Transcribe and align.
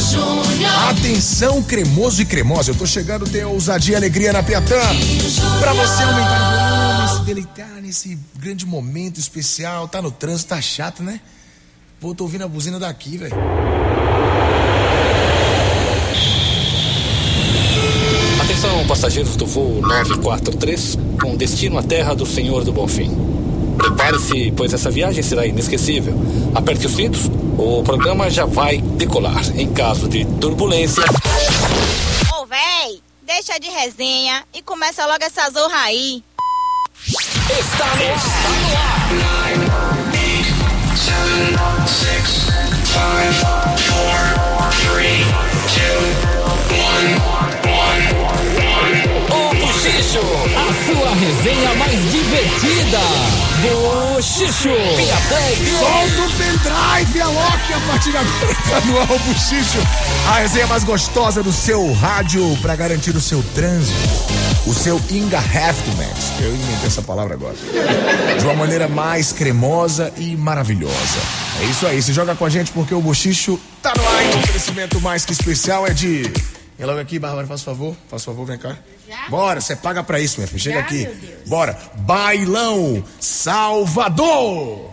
Júnior. 0.00 0.88
Atenção, 0.90 1.62
cremoso 1.62 2.22
e 2.22 2.24
cremosa. 2.24 2.70
Eu 2.70 2.74
tô 2.74 2.86
chegando, 2.86 3.28
tem 3.28 3.44
ousadia 3.44 3.94
e 3.94 3.96
alegria 3.96 4.32
na 4.32 4.42
Piatã. 4.42 4.80
Pra 5.60 5.72
você 5.72 6.02
aumentar 6.02 6.40
o 6.40 7.00
volume, 7.00 7.18
se 7.18 7.24
deleitar 7.24 7.80
nesse 7.82 8.18
grande 8.38 8.66
momento 8.66 9.18
especial. 9.18 9.88
Tá 9.88 10.00
no 10.00 10.10
trânsito, 10.10 10.50
tá 10.50 10.60
chato, 10.60 11.02
né? 11.02 11.20
Pô, 12.00 12.14
tô 12.14 12.24
ouvindo 12.24 12.44
a 12.44 12.48
buzina 12.48 12.78
daqui, 12.78 13.16
velho. 13.16 13.36
Atenção, 18.40 18.86
passageiros 18.86 19.36
do 19.36 19.46
voo 19.46 19.80
943, 19.80 20.98
com 21.20 21.36
destino 21.36 21.78
à 21.78 21.82
terra 21.82 22.14
do 22.14 22.26
Senhor 22.26 22.64
do 22.64 22.72
Bonfim. 22.72 23.41
Prepare-se, 23.76 24.52
pois 24.56 24.72
essa 24.72 24.90
viagem 24.90 25.22
será 25.22 25.46
inesquecível. 25.46 26.14
Aperte 26.54 26.86
os 26.86 26.92
cintos, 26.92 27.30
o 27.58 27.82
programa 27.82 28.30
já 28.30 28.44
vai 28.44 28.78
decolar. 28.78 29.42
Em 29.58 29.72
caso 29.72 30.08
de 30.08 30.24
turbulência, 30.40 31.04
Ô, 32.38 32.46
véi, 32.46 33.00
deixa 33.22 33.58
de 33.58 33.68
resenha 33.68 34.44
e 34.54 34.62
começa 34.62 35.06
logo 35.06 35.24
essa 35.24 35.48
zorra 35.50 35.78
aí. 35.82 36.22
está 37.64 37.86
no 37.96 38.06
ar. 38.06 39.12
O 49.30 49.54
Buchicho, 49.54 50.20
a 50.56 50.72
sua 50.84 51.14
resenha 51.14 51.74
mais 51.74 52.12
divertida. 52.12 53.41
Buchicho, 53.62 54.70
Piatã 54.96 55.36
Solta 55.78 56.22
o 56.22 56.30
pendrive, 56.36 57.20
Alok, 57.20 57.72
a 57.72 57.80
partir 57.86 58.10
de 58.10 58.16
agora 58.16 58.54
tá 58.68 58.80
no 58.80 58.98
ar 58.98 59.10
o 59.12 59.18
Buchicho. 59.20 59.78
A 60.28 60.38
resenha 60.40 60.66
mais 60.66 60.82
gostosa 60.82 61.44
do 61.44 61.52
seu 61.52 61.92
rádio 61.92 62.58
para 62.60 62.74
garantir 62.74 63.14
o 63.14 63.20
seu 63.20 63.40
trânsito. 63.54 63.96
O 64.66 64.74
seu 64.74 65.00
engarrafamento. 65.10 66.20
Eu 66.40 66.52
inventei 66.52 66.86
essa 66.86 67.02
palavra 67.02 67.34
agora. 67.34 67.54
De 68.36 68.44
uma 68.44 68.54
maneira 68.54 68.88
mais 68.88 69.32
cremosa 69.32 70.12
e 70.16 70.34
maravilhosa. 70.34 71.20
É 71.60 71.64
isso 71.64 71.86
aí, 71.86 72.02
se 72.02 72.12
joga 72.12 72.34
com 72.34 72.44
a 72.44 72.50
gente 72.50 72.72
porque 72.72 72.92
o 72.92 73.00
Buchicho 73.00 73.60
tá 73.80 73.92
no 73.96 74.02
ar. 74.04 74.24
O 74.24 74.38
oferecimento 74.38 75.00
mais 75.00 75.24
que 75.24 75.32
especial 75.32 75.86
é 75.86 75.90
de. 75.90 76.32
Vem 76.78 76.86
logo 76.86 76.98
aqui, 76.98 77.18
Bárbara, 77.18 77.46
faz 77.46 77.62
favor. 77.62 77.94
Faz 78.08 78.24
favor, 78.24 78.44
vem 78.46 78.58
cá. 78.58 78.76
Bora, 79.28 79.60
você 79.60 79.76
paga 79.76 80.02
pra 80.02 80.18
isso, 80.20 80.38
minha 80.38 80.48
filha. 80.48 80.60
Chega 80.60 80.80
aqui. 80.80 81.08
Bora. 81.46 81.78
Bailão 81.96 83.04
Salvador. 83.20 84.90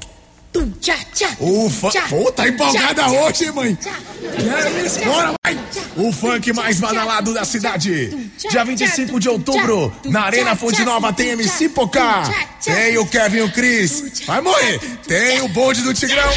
Tum, 0.52 0.72
tchá, 0.82 0.98
tchá. 1.14 1.30
O 1.40 1.70
funk. 1.70 1.94
tchá, 1.94 2.08
Pô, 2.10 2.32
tá 2.32 2.48
empolgada 2.48 3.04
tchá, 3.04 3.12
hoje, 3.12 3.46
hein, 3.46 3.52
mãe? 3.52 3.76
tchá, 3.76 3.94
É 4.24 4.84
isso, 4.84 5.00
bora, 5.06 5.34
vai! 5.46 5.60
O 5.96 6.12
funk 6.12 6.52
mais 6.54 6.80
badalado 6.80 7.34
da 7.36 7.46
cidade. 7.46 8.32
Dia 8.50 8.66
25 8.66 9.20
de 9.20 9.30
outubro, 9.30 9.94
na 10.06 10.22
Arena 10.22 10.56
Fonte 10.56 10.84
Nova, 10.84 11.14
tem 11.14 11.30
MC 11.30 11.70
Pocá. 11.70 12.24
Tem 12.64 12.98
o 12.98 13.06
Kevin 13.06 13.38
e 13.38 13.42
o 13.44 13.52
Cris. 13.52 14.22
Vai 14.26 14.42
morrer. 14.42 14.80
Tem 15.08 15.40
o 15.42 15.48
bonde 15.50 15.82
do 15.84 15.94
Tigrão. 15.94 16.32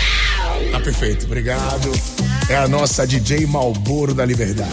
Tá 0.71 0.81
perfeito, 0.81 1.25
obrigado. 1.25 1.91
É 2.48 2.56
a 2.56 2.69
nossa 2.69 3.06
DJ 3.06 3.47
Malboro 3.47 4.14
da 4.14 4.25
Liberdade. 4.25 4.70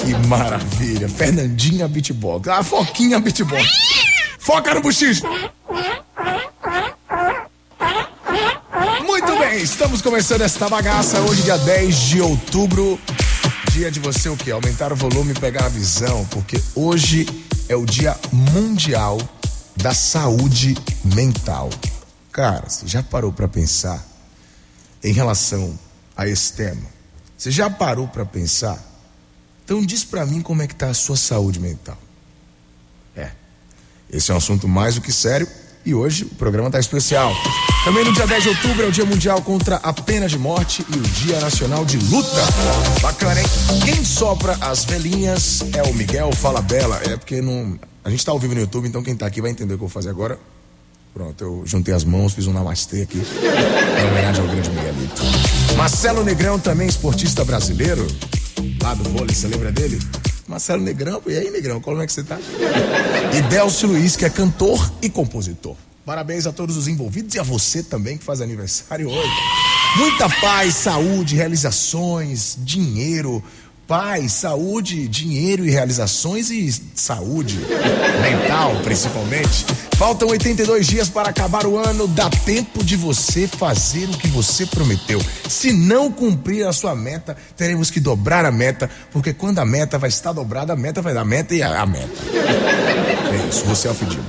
Que 0.00 0.14
maravilha. 0.26 1.08
Fernandinha 1.08 1.86
Beatbox. 1.86 2.48
A 2.48 2.62
Foquinha 2.62 3.20
Beatbox. 3.20 3.64
Foca 4.38 4.74
no 4.74 4.80
buchicho. 4.80 5.22
Muito 9.06 9.38
bem, 9.38 9.62
estamos 9.62 10.00
começando 10.00 10.40
esta 10.42 10.68
bagaça 10.68 11.20
hoje, 11.20 11.42
dia 11.42 11.58
10 11.58 11.96
de 11.96 12.20
outubro. 12.20 12.98
Dia 13.72 13.90
de 13.90 14.00
você 14.00 14.28
o 14.28 14.36
quê? 14.36 14.50
Aumentar 14.50 14.92
o 14.92 14.96
volume 14.96 15.32
e 15.32 15.38
pegar 15.38 15.66
a 15.66 15.68
visão, 15.68 16.26
porque 16.30 16.60
hoje 16.74 17.26
é 17.68 17.76
o 17.76 17.86
Dia 17.86 18.16
Mundial 18.32 19.18
da 19.76 19.94
Saúde 19.94 20.76
Mental. 21.04 21.70
Cara, 22.32 22.68
você 22.68 22.86
já 22.86 23.02
parou 23.02 23.32
pra 23.32 23.46
pensar 23.46 24.04
em 25.02 25.12
relação 25.12 25.78
a 26.16 26.26
esse 26.26 26.52
tema? 26.52 26.82
Você 27.36 27.50
já 27.50 27.70
parou 27.70 28.06
pra 28.06 28.24
pensar? 28.24 28.78
Então 29.64 29.84
diz 29.84 30.04
pra 30.04 30.26
mim 30.26 30.42
como 30.42 30.62
é 30.62 30.66
que 30.66 30.74
tá 30.74 30.88
a 30.88 30.94
sua 30.94 31.16
saúde 31.16 31.60
mental. 31.60 31.96
É. 33.16 33.30
Esse 34.12 34.30
é 34.30 34.34
um 34.34 34.36
assunto 34.36 34.66
mais 34.66 34.96
do 34.96 35.00
que 35.00 35.12
sério 35.12 35.48
e 35.84 35.94
hoje 35.94 36.24
o 36.24 36.34
programa 36.34 36.70
tá 36.70 36.78
especial. 36.78 37.32
Também 37.84 38.04
no 38.04 38.12
dia 38.12 38.26
10 38.26 38.42
de 38.42 38.48
outubro 38.50 38.84
é 38.84 38.88
o 38.88 38.92
Dia 38.92 39.06
Mundial 39.06 39.40
contra 39.40 39.76
a 39.76 39.92
Pena 39.92 40.28
de 40.28 40.38
Morte 40.38 40.84
e 40.90 40.96
o 40.96 41.00
Dia 41.00 41.40
Nacional 41.40 41.84
de 41.84 41.96
Luta. 41.96 42.42
Bacana, 43.00 43.40
hein? 43.40 43.46
Quem 43.84 44.04
sopra 44.04 44.58
as 44.60 44.84
velhinhas 44.84 45.62
é 45.74 45.82
o 45.82 45.94
Miguel 45.94 46.30
Falabella. 46.32 47.00
É 47.04 47.16
porque 47.16 47.40
não. 47.40 47.78
A 48.04 48.10
gente 48.10 48.24
tá 48.24 48.32
ao 48.32 48.38
vivo 48.38 48.54
no 48.54 48.60
YouTube, 48.60 48.86
então 48.86 49.02
quem 49.02 49.16
tá 49.16 49.26
aqui 49.26 49.40
vai 49.40 49.50
entender 49.50 49.74
o 49.74 49.78
que 49.78 49.84
eu 49.84 49.88
vou 49.88 49.88
fazer 49.88 50.10
agora. 50.10 50.38
Pronto, 51.12 51.42
eu 51.42 51.62
juntei 51.66 51.92
as 51.92 52.04
mãos, 52.04 52.34
fiz 52.34 52.46
um 52.46 52.52
namastê 52.52 53.02
aqui. 53.02 53.18
Em 53.18 54.10
homenagem 54.10 54.42
ao 54.42 54.48
grande 54.48 54.70
Miguelito. 54.70 55.22
Marcelo 55.76 56.22
Negrão, 56.22 56.58
também 56.58 56.86
esportista 56.86 57.44
brasileiro. 57.44 58.06
Lá 58.82 58.94
do 58.94 59.04
vôlei, 59.10 59.34
você 59.34 59.48
lembra 59.48 59.72
dele? 59.72 59.98
Marcelo 60.46 60.82
Negrão, 60.82 61.20
e 61.26 61.36
aí, 61.36 61.50
Negrão, 61.50 61.80
como 61.80 62.00
é 62.00 62.06
que 62.06 62.12
você 62.12 62.22
tá? 62.22 62.38
E 63.36 63.42
Delcio 63.42 63.88
Luiz, 63.88 64.16
que 64.16 64.24
é 64.24 64.30
cantor 64.30 64.92
e 65.00 65.08
compositor. 65.08 65.76
Parabéns 66.04 66.46
a 66.46 66.52
todos 66.52 66.76
os 66.76 66.88
envolvidos 66.88 67.34
e 67.34 67.38
a 67.38 67.42
você 67.42 67.82
também 67.82 68.18
que 68.18 68.24
faz 68.24 68.40
aniversário 68.40 69.08
hoje. 69.08 69.30
Muita 69.96 70.28
paz, 70.28 70.74
saúde, 70.74 71.36
realizações, 71.36 72.56
dinheiro. 72.58 73.42
Paz, 73.90 74.34
saúde, 74.34 75.08
dinheiro 75.08 75.66
e 75.66 75.70
realizações 75.70 76.48
e 76.48 76.72
saúde 76.94 77.58
mental, 78.22 78.76
principalmente. 78.84 79.66
Faltam 79.96 80.28
82 80.28 80.86
dias 80.86 81.08
para 81.08 81.28
acabar 81.28 81.66
o 81.66 81.76
ano. 81.76 82.06
Dá 82.06 82.30
tempo 82.30 82.84
de 82.84 82.94
você 82.94 83.48
fazer 83.48 84.08
o 84.08 84.16
que 84.16 84.28
você 84.28 84.64
prometeu. 84.64 85.20
Se 85.48 85.72
não 85.72 86.12
cumprir 86.12 86.68
a 86.68 86.72
sua 86.72 86.94
meta, 86.94 87.36
teremos 87.56 87.90
que 87.90 87.98
dobrar 87.98 88.44
a 88.44 88.52
meta, 88.52 88.88
porque 89.10 89.34
quando 89.34 89.58
a 89.58 89.64
meta 89.64 89.98
vai 89.98 90.08
estar 90.08 90.30
dobrada, 90.30 90.72
a 90.72 90.76
meta 90.76 91.02
vai 91.02 91.12
dar 91.12 91.24
meta 91.24 91.52
e 91.52 91.60
a, 91.60 91.84
meta. 91.84 92.12
É 92.32 93.48
isso, 93.48 93.64
você 93.64 93.88
é 93.88 93.90
o 93.90 93.94
fedido. 93.94 94.22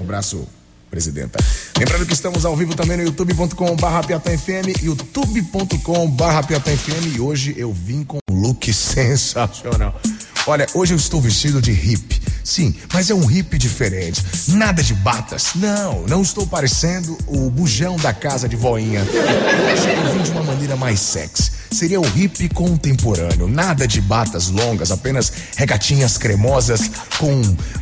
Um 0.00 0.04
abraço, 0.04 0.48
presidenta. 0.94 1.42
Lembrando 1.76 2.06
que 2.06 2.12
estamos 2.12 2.44
ao 2.44 2.56
vivo 2.56 2.76
também 2.76 2.96
no 2.96 3.02
youtube.com/barra 3.02 4.04
FM, 4.04 4.80
youtube.com/barra 4.80 6.42
FM 6.44 7.16
e 7.16 7.20
hoje 7.20 7.52
eu 7.58 7.72
vim 7.72 8.04
com 8.04 8.18
um 8.30 8.40
look 8.40 8.70
sensacional. 8.72 10.00
Olha, 10.46 10.66
hoje 10.72 10.94
eu 10.94 10.96
estou 10.96 11.20
vestido 11.20 11.60
de 11.60 11.72
hippie. 11.72 12.23
Sim, 12.44 12.74
mas 12.92 13.08
é 13.08 13.14
um 13.14 13.24
hippie 13.24 13.56
diferente. 13.56 14.22
Nada 14.48 14.82
de 14.82 14.92
batas. 14.92 15.54
Não, 15.54 16.02
não 16.06 16.20
estou 16.20 16.46
parecendo 16.46 17.16
o 17.26 17.48
bujão 17.48 17.96
da 17.96 18.12
casa 18.12 18.46
de 18.46 18.54
voinha. 18.54 19.00
Hoje 19.00 19.88
eu 19.88 20.12
vim 20.12 20.22
de 20.22 20.30
uma 20.30 20.42
maneira 20.42 20.76
mais 20.76 21.00
sexy. 21.00 21.50
Seria 21.72 21.98
o 21.98 22.04
hippie 22.04 22.50
contemporâneo. 22.50 23.48
Nada 23.48 23.88
de 23.88 24.00
batas 24.02 24.48
longas, 24.48 24.92
apenas 24.92 25.32
regatinhas 25.56 26.18
cremosas 26.18 26.90
com 27.18 27.32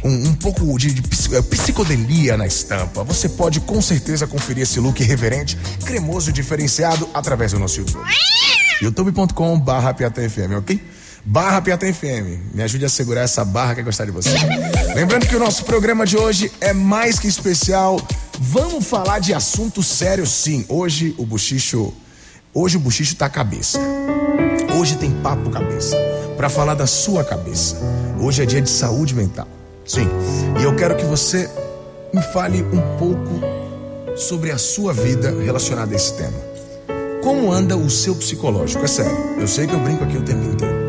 um, 0.04 0.28
um 0.28 0.34
pouco 0.34 0.78
de, 0.78 0.94
de 0.94 1.02
eh, 1.37 1.42
psicodelia 1.42 2.37
na 2.37 2.46
estampa. 2.46 3.02
Você 3.02 3.28
pode 3.28 3.58
com 3.58 3.82
certeza 3.82 4.28
conferir 4.28 4.62
esse 4.62 4.78
look 4.78 5.02
reverente, 5.02 5.58
cremoso 5.84 6.31
e 6.31 6.32
diferenciado 6.32 7.08
através 7.12 7.50
do 7.50 7.58
nosso 7.58 7.81
YouTube 7.81 8.04
youtube.com 8.81 9.58
barra 9.58 9.94
ok? 10.58 10.81
Barra 11.24 11.62
FM. 11.62 12.52
Me 12.54 12.62
ajude 12.62 12.84
a 12.84 12.88
segurar 12.88 13.22
essa 13.22 13.44
barra 13.44 13.74
que 13.74 13.80
é 13.80 13.84
gostar 13.84 14.04
de 14.04 14.10
você. 14.10 14.30
Lembrando 14.94 15.26
que 15.26 15.36
o 15.36 15.38
nosso 15.38 15.64
programa 15.64 16.04
de 16.04 16.16
hoje 16.16 16.50
é 16.60 16.72
mais 16.72 17.19
que 17.19 17.28
especial. 17.28 18.00
Vamos 18.38 18.86
falar 18.86 19.20
de 19.20 19.32
assunto 19.32 19.82
sério, 19.82 20.26
sim. 20.26 20.64
Hoje 20.69 21.14
o 21.16 21.24
Buchicho. 21.24 21.94
Hoje 22.52 22.76
o 22.76 22.80
Buchicho 22.80 23.14
tá 23.14 23.28
cabeça. 23.28 23.78
Hoje 24.76 24.96
tem 24.96 25.12
papo 25.22 25.48
cabeça. 25.48 25.96
Pra 26.36 26.48
falar 26.48 26.74
da 26.74 26.86
sua 26.86 27.22
cabeça. 27.22 27.76
Hoje 28.20 28.42
é 28.42 28.46
dia 28.46 28.60
de 28.60 28.70
saúde 28.70 29.14
mental. 29.14 29.46
Sim. 29.86 30.08
E 30.58 30.64
eu 30.64 30.75
quero 30.75 30.96
que 30.96 31.04
você 31.04 31.48
me 32.12 32.20
fale 32.20 32.62
um 32.62 32.98
pouco 32.98 33.40
sobre 34.16 34.50
a 34.50 34.58
sua 34.58 34.92
vida 34.92 35.30
relacionada 35.40 35.92
a 35.92 35.96
esse 35.96 36.14
tema. 36.14 36.52
Como 37.22 37.52
anda 37.52 37.76
o 37.76 37.88
seu 37.88 38.16
psicológico? 38.16 38.84
É 38.84 38.88
sério, 38.88 39.16
eu 39.38 39.46
sei 39.46 39.66
que 39.66 39.72
eu 39.72 39.80
brinco 39.80 40.02
aqui 40.02 40.16
o 40.16 40.22
tempo 40.22 40.44
inteiro. 40.44 40.81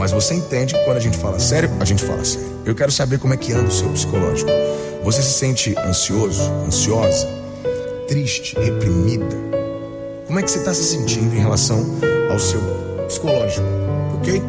Mas 0.00 0.12
você 0.12 0.32
entende 0.32 0.72
que 0.72 0.82
quando 0.86 0.96
a 0.96 1.00
gente 1.00 1.18
fala 1.18 1.38
sério, 1.38 1.70
a 1.78 1.84
gente 1.84 2.02
fala 2.02 2.24
sério. 2.24 2.48
Eu 2.64 2.74
quero 2.74 2.90
saber 2.90 3.18
como 3.18 3.34
é 3.34 3.36
que 3.36 3.52
anda 3.52 3.68
o 3.68 3.70
seu 3.70 3.86
psicológico. 3.90 4.50
Você 5.04 5.20
se 5.20 5.34
sente 5.34 5.78
ansioso, 5.78 6.50
ansiosa, 6.66 7.28
triste, 8.08 8.58
reprimida? 8.58 9.36
Como 10.26 10.38
é 10.38 10.42
que 10.42 10.50
você 10.50 10.60
está 10.60 10.72
se 10.72 10.84
sentindo 10.84 11.36
em 11.36 11.40
relação 11.40 11.84
ao 12.30 12.38
seu 12.38 12.62
psicológico? 13.08 13.66
Ok? 14.14 14.42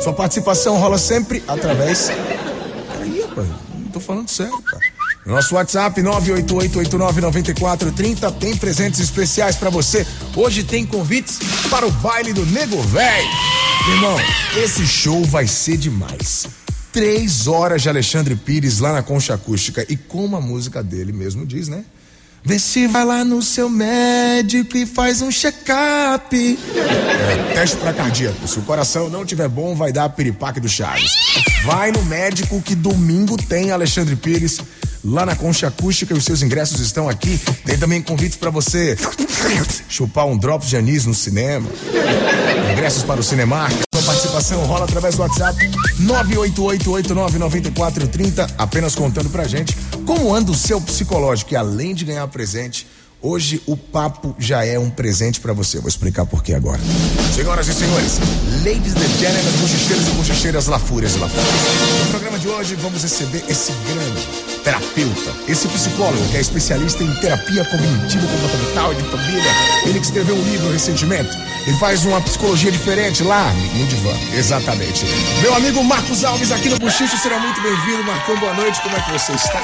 Sua 0.00 0.14
participação 0.14 0.78
rola 0.78 0.96
sempre 0.96 1.44
através. 1.46 2.08
Peraí, 2.08 3.20
rapaz, 3.20 3.48
não 3.74 3.88
tô 3.92 4.00
falando 4.00 4.30
sério, 4.30 4.62
cara. 4.62 4.82
Nosso 5.26 5.56
WhatsApp 5.56 6.00
988899430 6.00 8.32
tem 8.38 8.56
presentes 8.56 8.98
especiais 8.98 9.56
para 9.56 9.68
você. 9.68 10.06
Hoje 10.34 10.64
tem 10.64 10.86
convites 10.86 11.38
para 11.68 11.86
o 11.86 11.90
baile 11.90 12.32
do 12.32 12.46
Nego 12.46 12.80
Véi. 12.80 13.26
Irmão, 13.90 14.16
esse 14.56 14.86
show 14.86 15.24
vai 15.24 15.46
ser 15.46 15.76
demais. 15.76 16.46
Três 16.92 17.46
horas 17.46 17.82
de 17.82 17.88
Alexandre 17.88 18.36
Pires 18.36 18.78
lá 18.78 18.92
na 18.92 19.02
Concha 19.02 19.34
Acústica. 19.34 19.84
E 19.88 19.96
como 19.96 20.36
a 20.36 20.40
música 20.40 20.82
dele 20.82 21.12
mesmo 21.12 21.44
diz, 21.44 21.68
né? 21.68 21.84
Vê 22.42 22.58
se 22.58 22.86
vai 22.86 23.04
lá 23.04 23.24
no 23.24 23.42
seu 23.42 23.68
médico 23.68 24.76
e 24.78 24.86
faz 24.86 25.20
um 25.20 25.30
check-up. 25.30 26.58
É, 26.74 27.52
teste 27.52 27.76
pra 27.76 27.92
cardíaco. 27.92 28.48
Se 28.48 28.58
o 28.58 28.62
coração 28.62 29.10
não 29.10 29.26
tiver 29.26 29.48
bom, 29.48 29.74
vai 29.74 29.92
dar 29.92 30.04
a 30.04 30.08
piripaque 30.08 30.60
do 30.60 30.68
Chaves. 30.68 31.12
Vai 31.64 31.92
no 31.92 32.02
médico 32.04 32.62
que 32.62 32.74
domingo 32.74 33.36
tem 33.36 33.70
Alexandre 33.70 34.16
Pires 34.16 34.58
lá 35.04 35.26
na 35.26 35.36
Concha 35.36 35.68
Acústica 35.68 36.14
e 36.14 36.16
os 36.16 36.24
seus 36.24 36.42
ingressos 36.42 36.80
estão 36.80 37.08
aqui. 37.08 37.38
Tem 37.64 37.78
também 37.78 38.02
convites 38.02 38.36
para 38.36 38.50
você 38.50 38.96
chupar 39.88 40.26
um 40.26 40.36
drops 40.36 40.68
de 40.68 40.76
anis 40.76 41.06
no 41.06 41.14
cinema. 41.14 41.66
Ingressos 42.72 43.02
para 43.02 43.18
o 43.20 43.22
Cinemark. 43.22 43.72
Sua 43.94 44.04
participação 44.04 44.64
rola 44.64 44.84
através 44.84 45.16
do 45.16 45.22
WhatsApp 45.22 45.56
988899430, 46.00 48.50
apenas 48.56 48.94
contando 48.94 49.28
pra 49.30 49.44
gente 49.44 49.76
como 50.06 50.34
anda 50.34 50.50
o 50.50 50.54
seu 50.54 50.80
psicológico 50.80 51.52
e 51.52 51.56
além 51.56 51.94
de 51.94 52.04
ganhar 52.04 52.26
presente, 52.28 52.86
hoje 53.22 53.62
o 53.66 53.76
papo 53.76 54.34
já 54.38 54.64
é 54.64 54.78
um 54.78 54.88
presente 54.90 55.40
para 55.40 55.52
você. 55.52 55.78
Vou 55.78 55.88
explicar 55.88 56.24
por 56.26 56.42
que 56.42 56.54
agora. 56.54 56.80
Senhoras 57.34 57.68
e 57.68 57.74
senhores, 57.74 58.18
ladies 58.64 58.94
and 58.96 59.18
gentlemen, 59.18 59.52
bochecheiros 59.60 60.08
e 60.08 60.10
bochecheiras, 60.12 60.66
lafúrias 60.66 61.14
e 61.14 61.18
lafúrias. 61.18 61.54
No 62.04 62.10
programa 62.10 62.38
de 62.38 62.48
hoje 62.48 62.74
vamos 62.76 63.02
receber 63.02 63.44
esse 63.48 63.72
grande 63.72 64.26
terapeuta, 64.62 65.32
esse 65.48 65.66
psicólogo 65.68 66.22
que 66.28 66.36
é 66.36 66.40
especialista 66.40 67.02
em 67.02 67.12
terapia 67.16 67.64
cognitiva 67.64 68.26
comportamental 68.26 68.92
e 68.92 68.96
de 68.96 69.02
família. 69.04 69.52
Ele 69.86 69.98
que 69.98 70.06
escreveu 70.06 70.36
um 70.36 70.42
livro 70.42 70.70
recentemente. 70.72 71.36
Ele 71.66 71.76
faz 71.78 72.04
uma 72.04 72.20
psicologia 72.20 72.70
diferente 72.70 73.22
lá 73.22 73.52
no 73.74 73.86
Divã. 73.86 74.12
Exatamente. 74.32 75.04
Meu 75.42 75.54
amigo 75.54 75.82
Marcos 75.84 76.24
Alves 76.24 76.52
aqui 76.52 76.68
no 76.68 76.78
Buchicho, 76.78 77.16
será 77.18 77.38
muito 77.38 77.60
bem-vindo. 77.60 78.04
Marcão, 78.04 78.38
boa 78.38 78.54
noite. 78.54 78.80
Como 78.82 78.96
é 78.96 79.00
que 79.00 79.12
você 79.12 79.32
está? 79.32 79.60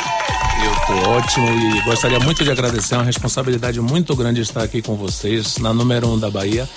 Eu 0.65 0.87
tô 0.87 1.11
ótimo 1.11 1.49
e 1.49 1.83
gostaria 1.83 2.19
muito 2.19 2.43
de 2.43 2.51
agradecer. 2.51 2.95
É 2.95 2.99
uma 2.99 3.05
responsabilidade 3.05 3.81
muito 3.81 4.17
grande 4.17 4.41
estar 4.41 4.63
aqui 4.63 4.81
com 4.81 4.95
vocês 4.95 5.59
na 5.59 5.73
número 5.73 6.09
um 6.09 6.19
da 6.19 6.31
Bahia. 6.31 6.69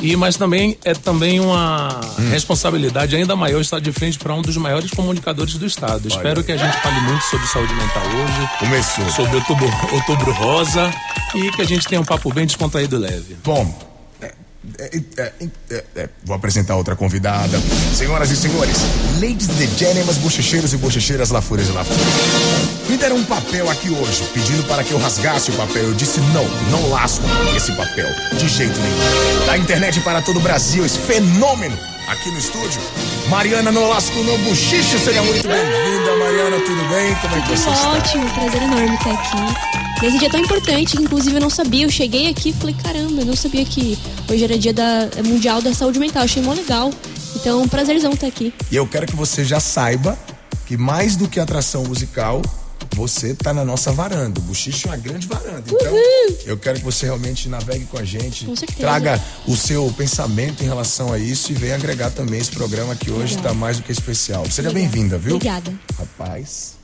E 0.00 0.14
mas 0.16 0.36
também 0.36 0.76
é 0.84 0.94
também 0.94 1.40
uma 1.40 2.00
responsabilidade 2.30 3.16
ainda 3.16 3.34
maior 3.34 3.60
estar 3.60 3.80
de 3.80 3.92
frente 3.92 4.18
para 4.18 4.32
um 4.32 4.42
dos 4.42 4.56
maiores 4.56 4.90
comunicadores 4.90 5.54
do 5.54 5.66
estado. 5.66 6.06
Espero 6.06 6.44
que 6.44 6.52
a 6.52 6.56
gente 6.56 6.76
fale 6.80 7.00
muito 7.00 7.22
sobre 7.24 7.46
saúde 7.46 7.74
mental 7.74 8.02
hoje, 8.06 8.50
Começou. 8.58 9.10
sobre 9.10 9.36
outubro, 9.36 9.68
outubro 9.92 10.32
rosa 10.32 10.92
e 11.34 11.50
que 11.50 11.62
a 11.62 11.66
gente 11.66 11.86
tenha 11.86 12.00
um 12.00 12.04
papo 12.04 12.32
bem 12.32 12.46
descontraído 12.46 12.96
e 12.96 12.98
leve. 12.98 13.36
Bom, 13.44 13.87
é, 14.78 14.96
é, 15.16 15.22
é, 15.22 15.48
é, 15.70 15.84
é, 15.96 16.08
vou 16.24 16.36
apresentar 16.36 16.76
outra 16.76 16.96
convidada. 16.96 17.60
Senhoras 17.94 18.30
e 18.30 18.36
senhores, 18.36 18.78
ladies 19.20 19.48
and 19.50 19.76
gentlemen, 19.76 20.14
bochecheiros 20.16 20.72
e 20.72 20.76
bochecheiras, 20.76 21.30
lafúrias 21.30 21.68
e 21.68 21.72
lafúrias. 21.72 22.06
Me 22.88 22.96
deram 22.96 23.16
um 23.16 23.24
papel 23.24 23.68
aqui 23.70 23.90
hoje, 23.90 24.22
pedindo 24.34 24.62
para 24.64 24.82
que 24.82 24.92
eu 24.92 24.98
rasgasse 24.98 25.50
o 25.50 25.54
papel. 25.54 25.84
Eu 25.84 25.94
disse 25.94 26.20
não, 26.20 26.44
não 26.70 26.90
lasco 26.90 27.24
esse 27.56 27.72
papel, 27.72 28.08
de 28.36 28.48
jeito 28.48 28.78
nenhum. 28.80 29.46
Da 29.46 29.58
internet 29.58 30.00
para 30.00 30.22
todo 30.22 30.38
o 30.38 30.40
Brasil, 30.40 30.84
esse 30.84 30.98
fenômeno 30.98 31.76
aqui 32.08 32.30
no 32.30 32.38
estúdio. 32.38 32.80
Mariana 33.28 33.70
Nolasco 33.70 34.16
no 34.22 34.38
Buchicho, 34.38 34.98
seja 34.98 35.22
muito 35.22 35.46
bem-vinda, 35.46 36.16
Mariana, 36.16 36.60
tudo 36.60 36.88
bem? 36.88 37.14
Como 37.16 37.36
é 37.36 37.40
que 37.42 37.48
você 37.48 37.68
está? 37.68 37.92
Ótimo, 37.92 38.30
prazer 38.34 38.62
enorme 38.62 38.94
estar 38.94 39.12
aqui. 39.12 39.87
Nesse 40.00 40.16
dia 40.18 40.30
tão 40.30 40.38
importante, 40.38 40.96
inclusive 40.96 41.36
eu 41.36 41.40
não 41.40 41.50
sabia. 41.50 41.84
Eu 41.84 41.90
cheguei 41.90 42.28
aqui 42.28 42.50
e 42.50 42.52
falei, 42.52 42.74
caramba, 42.80 43.20
eu 43.20 43.26
não 43.26 43.36
sabia 43.36 43.64
que 43.64 43.98
hoje 44.30 44.44
era 44.44 44.56
dia 44.56 44.72
da, 44.72 45.08
é 45.16 45.22
mundial 45.22 45.60
da 45.60 45.74
saúde 45.74 45.98
mental. 45.98 46.22
Achei 46.22 46.40
mó 46.40 46.52
legal. 46.52 46.92
Então, 47.34 47.62
um 47.62 47.68
prazerzão 47.68 48.12
estar 48.12 48.28
aqui. 48.28 48.54
E 48.70 48.76
eu 48.76 48.86
quero 48.86 49.06
que 49.06 49.16
você 49.16 49.44
já 49.44 49.58
saiba 49.58 50.16
que 50.66 50.76
mais 50.76 51.16
do 51.16 51.28
que 51.28 51.40
atração 51.40 51.82
musical, 51.84 52.42
você 52.94 53.34
tá 53.34 53.52
na 53.52 53.64
nossa 53.64 53.90
varanda. 53.90 54.38
O 54.38 54.42
Buchicho 54.44 54.86
é 54.86 54.90
uma 54.92 54.96
grande 54.96 55.26
varanda. 55.26 55.64
Então, 55.66 55.94
eu 56.46 56.56
quero 56.56 56.78
que 56.78 56.84
você 56.84 57.06
realmente 57.06 57.48
navegue 57.48 57.84
com 57.86 57.98
a 57.98 58.04
gente. 58.04 58.44
Com 58.44 58.54
certeza. 58.54 58.80
Traga 58.80 59.20
o 59.48 59.56
seu 59.56 59.92
pensamento 59.96 60.62
em 60.62 60.66
relação 60.66 61.12
a 61.12 61.18
isso 61.18 61.50
e 61.50 61.54
venha 61.56 61.74
agregar 61.74 62.10
também 62.10 62.40
esse 62.40 62.52
programa 62.52 62.94
que 62.94 63.10
hoje 63.10 63.34
está 63.34 63.52
mais 63.52 63.78
do 63.78 63.82
que 63.82 63.90
especial. 63.90 64.48
Seja 64.48 64.70
bem-vinda, 64.70 65.18
viu? 65.18 65.36
Obrigada. 65.36 65.72
Rapaz, 65.98 66.74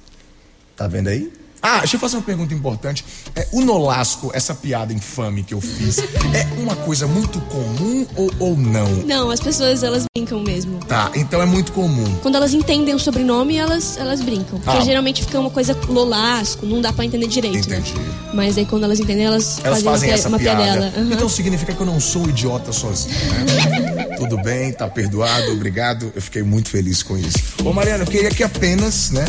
tá 0.77 0.89
vendo 0.89 1.09
aí? 1.09 1.44
Ah, 1.67 1.79
deixa 1.79 1.97
eu 1.97 2.01
fazer 2.01 2.17
uma 2.19 2.23
pergunta 2.23 2.53
importante. 2.53 3.03
É, 3.35 3.49
o 3.51 3.63
Nolasco, 3.63 4.31
essa 4.35 4.55
piada 4.55 4.93
infame 4.93 5.43
que 5.43 5.55
eu 5.55 5.63
fiz, 5.63 5.97
é 5.99 6.61
uma 6.61 6.77
coisa 6.77 7.07
muito 7.07 7.41
comum 7.41 8.07
ou, 8.17 8.31
ou 8.39 8.57
não? 8.57 8.87
Não, 9.07 9.31
as 9.31 9.41
pessoas, 9.41 9.83
elas 9.83 10.05
brincam 10.15 10.41
mesmo. 10.43 10.79
Tá, 10.81 11.11
então 11.15 11.41
é 11.41 11.47
muito 11.47 11.73
comum. 11.73 12.05
Quando 12.21 12.35
elas 12.35 12.53
entendem 12.53 12.95
o 12.95 12.99
sobrenome, 12.99 13.57
elas, 13.57 13.97
elas 13.97 14.21
brincam. 14.21 14.61
Porque 14.61 14.77
Ah. 14.79 14.85
geralmente 14.85 15.23
fica 15.23 15.41
uma 15.41 15.49
coisa 15.49 15.75
lolasco, 15.89 16.67
não 16.67 16.83
dá 16.83 16.93
pra 16.93 17.03
entender 17.07 17.29
direito, 17.29 17.57
Entendi. 17.67 17.95
né? 17.95 18.15
Mas 18.35 18.59
aí 18.59 18.67
quando 18.67 18.85
elas 18.85 19.01
entendem, 19.01 19.25
elas, 19.25 19.59
Elas 19.65 19.81
fazem 19.83 20.11
uma, 20.11 20.15
essa 20.15 20.29
uma 20.29 20.39
piada. 20.39 20.63
piadela. 20.63 20.93
Aham. 20.99 21.13
Então 21.15 21.29
significa 21.31 21.73
que 21.73 21.81
eu 21.81 21.87
não 21.87 21.99
sou 21.99 22.29
idiota 22.29 22.73
sozinho, 22.75 23.15
né? 23.33 24.05
Tudo 24.21 24.37
bem, 24.43 24.71
tá 24.71 24.87
perdoado, 24.87 25.51
obrigado. 25.53 26.13
Eu 26.15 26.21
fiquei 26.21 26.43
muito 26.43 26.69
feliz 26.69 27.03
com 27.03 27.17
isso. 27.17 27.39
Ô 27.65 27.73
Mariana, 27.73 28.05
eu 28.05 28.07
queria 28.09 28.29
que 28.31 28.43
apenas, 28.43 29.11
né, 29.11 29.25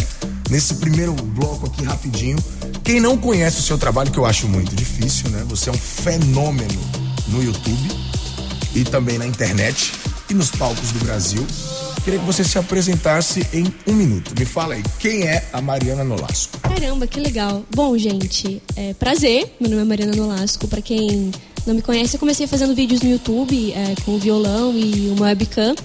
nesse 0.49 0.75
primeiro 0.75 1.13
bloco 1.13 1.67
aqui 1.67 1.83
rapidinho, 1.83 2.37
quem 2.83 2.99
não 2.99 3.17
conhece 3.17 3.59
o 3.59 3.63
seu 3.63 3.77
trabalho, 3.77 4.11
que 4.11 4.17
eu 4.17 4.25
acho 4.25 4.47
muito 4.47 4.75
difícil, 4.75 5.29
né? 5.29 5.43
Você 5.47 5.69
é 5.69 5.73
um 5.73 5.77
fenômeno 5.77 6.79
no 7.27 7.43
YouTube 7.43 7.89
e 8.75 8.83
também 8.83 9.17
na 9.17 9.25
internet 9.25 9.93
e 10.29 10.33
nos 10.33 10.51
palcos 10.51 10.91
do 10.91 10.99
Brasil. 10.99 11.45
Queria 12.03 12.19
que 12.19 12.25
você 12.25 12.43
se 12.43 12.59
apresentasse 12.59 13.47
em 13.51 13.65
um 13.87 13.93
minuto. 13.93 14.31
Me 14.37 14.45
fala 14.45 14.75
aí, 14.75 14.83
quem 14.99 15.23
é 15.23 15.49
a 15.51 15.59
Mariana 15.59 16.03
Nolasco? 16.03 16.59
Caramba, 16.59 17.07
que 17.07 17.19
legal. 17.19 17.65
Bom, 17.75 17.97
gente, 17.97 18.61
é 18.75 18.93
prazer. 18.93 19.55
Meu 19.59 19.71
nome 19.71 19.81
é 19.81 19.85
Mariana 19.85 20.15
Nolasco. 20.15 20.67
Pra 20.67 20.83
quem 20.83 21.31
não 21.65 21.73
me 21.73 21.81
conhece, 21.81 22.15
eu 22.15 22.19
comecei 22.19 22.45
fazendo 22.47 22.75
vídeos 22.75 23.01
no 23.01 23.09
YouTube 23.09 23.73
é, 23.73 23.95
com 24.05 24.17
violão 24.17 24.77
e 24.77 25.09
uma 25.09 25.25
webcam. 25.27 25.75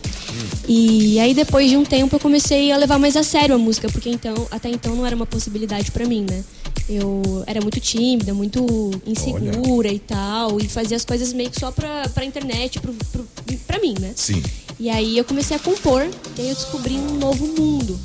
E 0.68 1.18
aí 1.18 1.34
depois 1.34 1.70
de 1.70 1.76
um 1.76 1.84
tempo 1.84 2.14
eu 2.14 2.20
comecei 2.20 2.70
a 2.70 2.76
levar 2.76 2.98
mais 2.98 3.16
a 3.16 3.22
sério 3.22 3.54
a 3.54 3.58
música, 3.58 3.88
porque 3.88 4.10
então 4.10 4.34
até 4.50 4.68
então 4.68 4.94
não 4.94 5.06
era 5.06 5.16
uma 5.16 5.26
possibilidade 5.26 5.90
pra 5.90 6.06
mim, 6.06 6.24
né? 6.28 6.44
Eu 6.88 7.42
era 7.46 7.60
muito 7.60 7.80
tímida, 7.80 8.34
muito 8.34 8.90
insegura 9.06 9.88
e 9.88 9.98
tal, 9.98 10.60
e 10.60 10.68
fazia 10.68 10.96
as 10.96 11.04
coisas 11.04 11.32
meio 11.32 11.50
que 11.50 11.58
só 11.58 11.70
pra, 11.70 12.08
pra 12.10 12.24
internet, 12.24 12.78
pro, 12.78 12.92
pro, 12.92 13.26
pra 13.66 13.78
mim, 13.80 13.94
né? 13.98 14.12
Sim. 14.14 14.42
E 14.78 14.88
aí 14.90 15.16
eu 15.16 15.24
comecei 15.24 15.56
a 15.56 15.60
compor, 15.60 16.02
e 16.36 16.40
aí 16.40 16.48
eu 16.48 16.54
descobri 16.54 16.94
um 16.94 17.18
novo 17.18 17.46
mundo. 17.46 17.98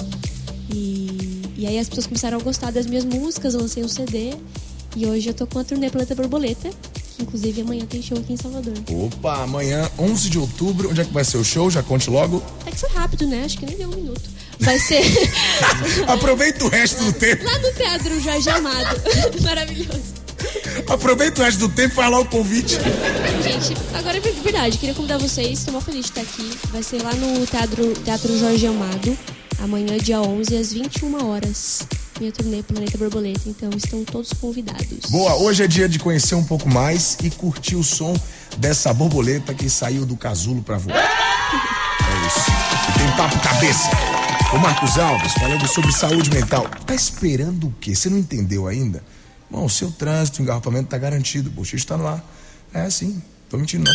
E, 0.74 1.42
e 1.58 1.68
aí 1.68 1.78
as 1.78 1.88
pessoas 1.88 2.08
começaram 2.08 2.38
a 2.38 2.42
gostar 2.42 2.72
das 2.72 2.86
minhas 2.86 3.06
músicas, 3.06 3.54
eu 3.54 3.62
lancei 3.62 3.84
um 3.84 3.88
CD. 3.88 4.34
E 4.96 5.06
hoje 5.06 5.30
eu 5.30 5.34
tô 5.34 5.46
com 5.46 5.60
a 5.60 5.64
turnê 5.64 5.90
Planeta 5.90 6.16
Borboleta, 6.16 6.70
inclusive 7.20 7.62
amanhã 7.62 7.86
tem 7.86 8.02
show 8.02 8.18
aqui 8.18 8.34
em 8.34 8.38
Salvador. 8.38 8.74
Opa, 8.90 9.44
amanhã, 9.44 9.90
11 9.98 10.30
de 10.30 10.38
outubro, 10.40 10.90
onde 10.90 11.02
é 11.02 11.06
que 11.06 11.14
vai 11.14 11.24
ser 11.24 11.38
o 11.38 11.44
show? 11.44 11.70
Já 11.72 11.82
conte 11.84 12.10
logo. 12.10 12.44
Até 12.62 12.72
que 12.72 12.78
foi 12.78 12.90
rápido, 12.90 13.28
né? 13.28 13.44
Acho 13.46 13.58
que 13.58 13.66
nem 13.66 13.78
deu 13.78 13.90
um 13.90 13.96
minuto. 13.96 14.22
Vai 14.60 14.80
ser 14.80 15.04
Aproveita 16.08 16.64
o 16.66 16.70
resto 16.70 17.04
do 17.04 17.14
tempo. 17.14 17.44
lá 17.44 17.60
no 17.60 17.74
Teatro 17.74 18.22
Jorge 18.22 18.50
Amado. 18.50 19.02
Maravilhoso. 19.44 20.26
Aproveita 20.88 21.42
o 21.42 21.46
resto 21.46 21.60
do 21.60 21.70
tempo 21.70 21.94
e 21.94 21.96
faz 21.96 22.12
lá 22.12 22.20
o 22.20 22.26
convite. 22.26 22.76
Gente, 23.44 23.74
agora 23.94 24.18
é 24.18 24.20
verdade, 24.20 24.78
queria 24.78 24.94
convidar 24.94 25.18
vocês, 25.18 25.60
estou 25.60 25.74
muito 25.74 25.86
feliz 25.86 26.06
de 26.06 26.12
estar 26.12 26.22
aqui. 26.22 26.58
Vai 26.72 26.84
ser 26.84 27.02
lá 27.02 27.14
no 27.16 27.46
Teatro, 27.48 27.94
Teatro 28.04 28.38
Jorge 28.38 28.68
Amado, 28.68 29.18
amanhã, 29.60 29.98
dia 29.98 30.22
11, 30.22 30.56
às 30.56 30.72
21 30.74 31.28
horas. 31.30 31.88
Minha 32.20 32.32
turnê 32.32 32.64
Planeta 32.64 32.98
Borboleta, 32.98 33.42
então 33.48 33.70
estão 33.76 34.06
todos 34.06 34.32
convidados. 34.34 35.10
Boa, 35.10 35.36
hoje 35.36 35.64
é 35.64 35.68
dia 35.68 35.90
de 35.90 36.00
conhecer 36.00 36.36
um 36.36 36.44
pouco 36.44 36.70
mais 36.70 37.18
e 37.22 37.30
curtir 37.30 37.76
o 37.76 37.84
som 37.84 38.16
dessa 38.58 38.94
borboleta 38.94 39.54
que 39.54 39.70
saiu 39.70 40.06
do 40.06 40.16
casulo 40.16 40.62
pra 40.64 40.78
voar. 40.78 40.96
É 42.06 42.28
isso. 42.28 42.52
E 42.90 43.00
tem 43.00 43.18
papo 43.18 43.40
cabeça. 43.40 43.90
O 44.54 44.60
Marcos 44.60 44.98
Alves 44.98 45.34
falando 45.34 45.68
sobre 45.68 45.92
saúde 45.92 46.30
mental. 46.30 46.70
Tá 46.86 46.94
esperando 46.94 47.68
o 47.68 47.74
quê? 47.82 47.96
Você 47.96 48.10
não 48.10 48.18
entendeu 48.20 48.68
ainda? 48.68 49.04
Bom, 49.50 49.66
o 49.66 49.70
seu 49.70 49.92
trânsito, 49.92 50.40
engarrafamento 50.40 50.90
tá 50.90 51.00
garantido. 51.00 51.50
O 51.50 51.54
bochicho 51.54 51.88
tá 51.88 51.98
no 51.98 52.06
ar. 52.06 52.24
É 52.72 52.82
assim. 52.82 53.22
Tô 53.50 53.58
mentindo, 53.58 53.86
não. 53.86 53.94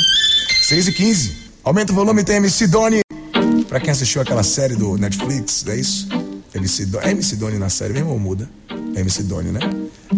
6 0.62 0.88
e 0.88 0.92
15. 0.92 1.36
Aumenta 1.62 1.92
o 1.92 1.94
volume, 1.94 2.24
tem 2.24 2.36
MC 2.36 2.66
Doni. 2.66 3.00
Pra 3.68 3.78
quem 3.78 3.90
assistiu 3.90 4.20
aquela 4.20 4.42
série 4.42 4.74
do 4.74 4.98
Netflix, 4.98 5.64
é 5.68 5.76
isso? 5.76 6.08
MC 6.54 6.86
Doni. 6.86 7.06
É 7.06 7.10
MC 7.10 7.36
Doni 7.36 7.58
na 7.58 7.68
série 7.68 7.92
mesmo 7.92 8.10
ou 8.10 8.18
muda? 8.18 8.48
É 8.94 9.00
MC 9.00 9.22
Doni, 9.24 9.50
né? 9.50 9.60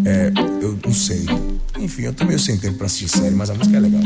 É, 0.05 0.33
eu 0.63 0.79
não 0.85 0.93
sei. 0.93 1.27
Enfim, 1.79 2.03
eu 2.03 2.13
tô 2.13 2.25
meio 2.25 2.39
sem 2.39 2.57
tempo 2.57 2.79
pra 2.79 2.87
assistir 2.87 3.09
série, 3.09 3.35
mas 3.35 3.51
a 3.51 3.55
música 3.55 3.77
é 3.77 3.81
legal. 3.81 4.03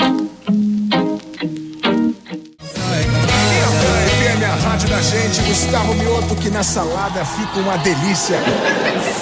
Rádio 4.77 4.89
da 4.91 5.01
gente, 5.01 5.41
Gustavo 5.43 5.95
Mioto, 5.95 6.37
que 6.37 6.51
na 6.51 6.63
salada 6.63 7.25
fica 7.25 7.61
uma 7.61 7.79
delícia. 7.79 8.39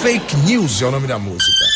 Fake 0.01 0.35
News 0.37 0.81
é 0.81 0.85
o 0.85 0.91
nome 0.91 1.07
da 1.07 1.17
música. 1.17 1.74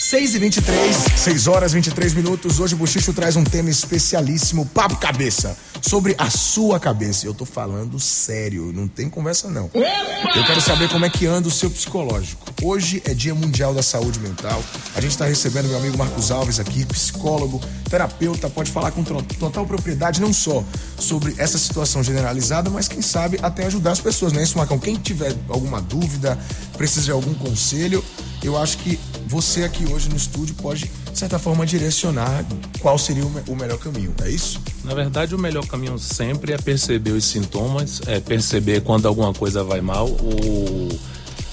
6 0.00 0.34
e 0.34 0.38
23, 0.38 0.96
6 1.14 1.46
horas 1.46 1.72
e 1.72 1.74
23 1.74 2.14
minutos. 2.14 2.58
Hoje 2.58 2.74
o 2.74 2.78
Buchicho 2.78 3.12
traz 3.12 3.36
um 3.36 3.44
tema 3.44 3.68
especialíssimo, 3.68 4.64
papo 4.64 4.96
cabeça, 4.96 5.54
sobre 5.82 6.14
a 6.16 6.30
sua 6.30 6.80
cabeça. 6.80 7.26
Eu 7.26 7.34
tô 7.34 7.44
falando 7.44 8.00
sério, 8.00 8.72
não 8.72 8.88
tem 8.88 9.10
conversa 9.10 9.50
não. 9.50 9.70
Eu 9.74 10.44
quero 10.46 10.60
saber 10.62 10.88
como 10.88 11.04
é 11.04 11.10
que 11.10 11.26
anda 11.26 11.48
o 11.48 11.50
seu 11.50 11.70
psicológico. 11.70 12.50
Hoje 12.62 13.02
é 13.04 13.12
Dia 13.12 13.34
Mundial 13.34 13.74
da 13.74 13.82
Saúde 13.82 14.18
Mental. 14.20 14.64
A 14.96 15.02
gente 15.02 15.10
está 15.10 15.26
recebendo 15.26 15.68
meu 15.68 15.76
amigo 15.76 15.98
Marcos 15.98 16.30
Alves 16.30 16.58
aqui, 16.58 16.86
psicólogo, 16.86 17.60
terapeuta, 17.90 18.48
pode 18.48 18.70
falar 18.70 18.92
com 18.92 19.04
total 19.04 19.66
propriedade 19.66 20.18
não 20.18 20.32
só 20.32 20.64
sobre 20.98 21.34
essa 21.36 21.58
situação 21.58 22.02
generalizada, 22.02 22.70
mas 22.70 22.88
quem 22.88 23.02
sabe 23.02 23.38
até 23.42 23.66
ajudar 23.66 23.90
as 23.90 24.00
pessoas, 24.00 24.32
não 24.32 24.40
é 24.40 24.44
isso, 24.44 24.56
Marcão? 24.56 24.78
Quem 24.78 24.96
tiver 24.96 25.36
alguma 25.50 25.78
dúvida, 25.78 26.38
precisa 26.80 27.04
de 27.04 27.10
algum 27.10 27.34
conselho, 27.34 28.02
eu 28.42 28.56
acho 28.56 28.78
que 28.78 28.98
você 29.28 29.64
aqui 29.64 29.84
hoje 29.92 30.08
no 30.08 30.16
estúdio 30.16 30.54
pode, 30.54 30.90
de 31.12 31.18
certa 31.18 31.38
forma, 31.38 31.66
direcionar 31.66 32.42
qual 32.80 32.96
seria 32.96 33.22
o, 33.26 33.28
me- 33.30 33.42
o 33.48 33.54
melhor 33.54 33.76
caminho, 33.78 34.14
é 34.22 34.30
isso? 34.30 34.58
Na 34.82 34.94
verdade, 34.94 35.34
o 35.34 35.38
melhor 35.38 35.66
caminho 35.66 35.98
sempre 35.98 36.54
é 36.54 36.56
perceber 36.56 37.10
os 37.10 37.26
sintomas, 37.26 38.00
é 38.06 38.18
perceber 38.18 38.80
quando 38.80 39.06
alguma 39.06 39.34
coisa 39.34 39.62
vai 39.62 39.82
mal. 39.82 40.06
O 40.08 40.88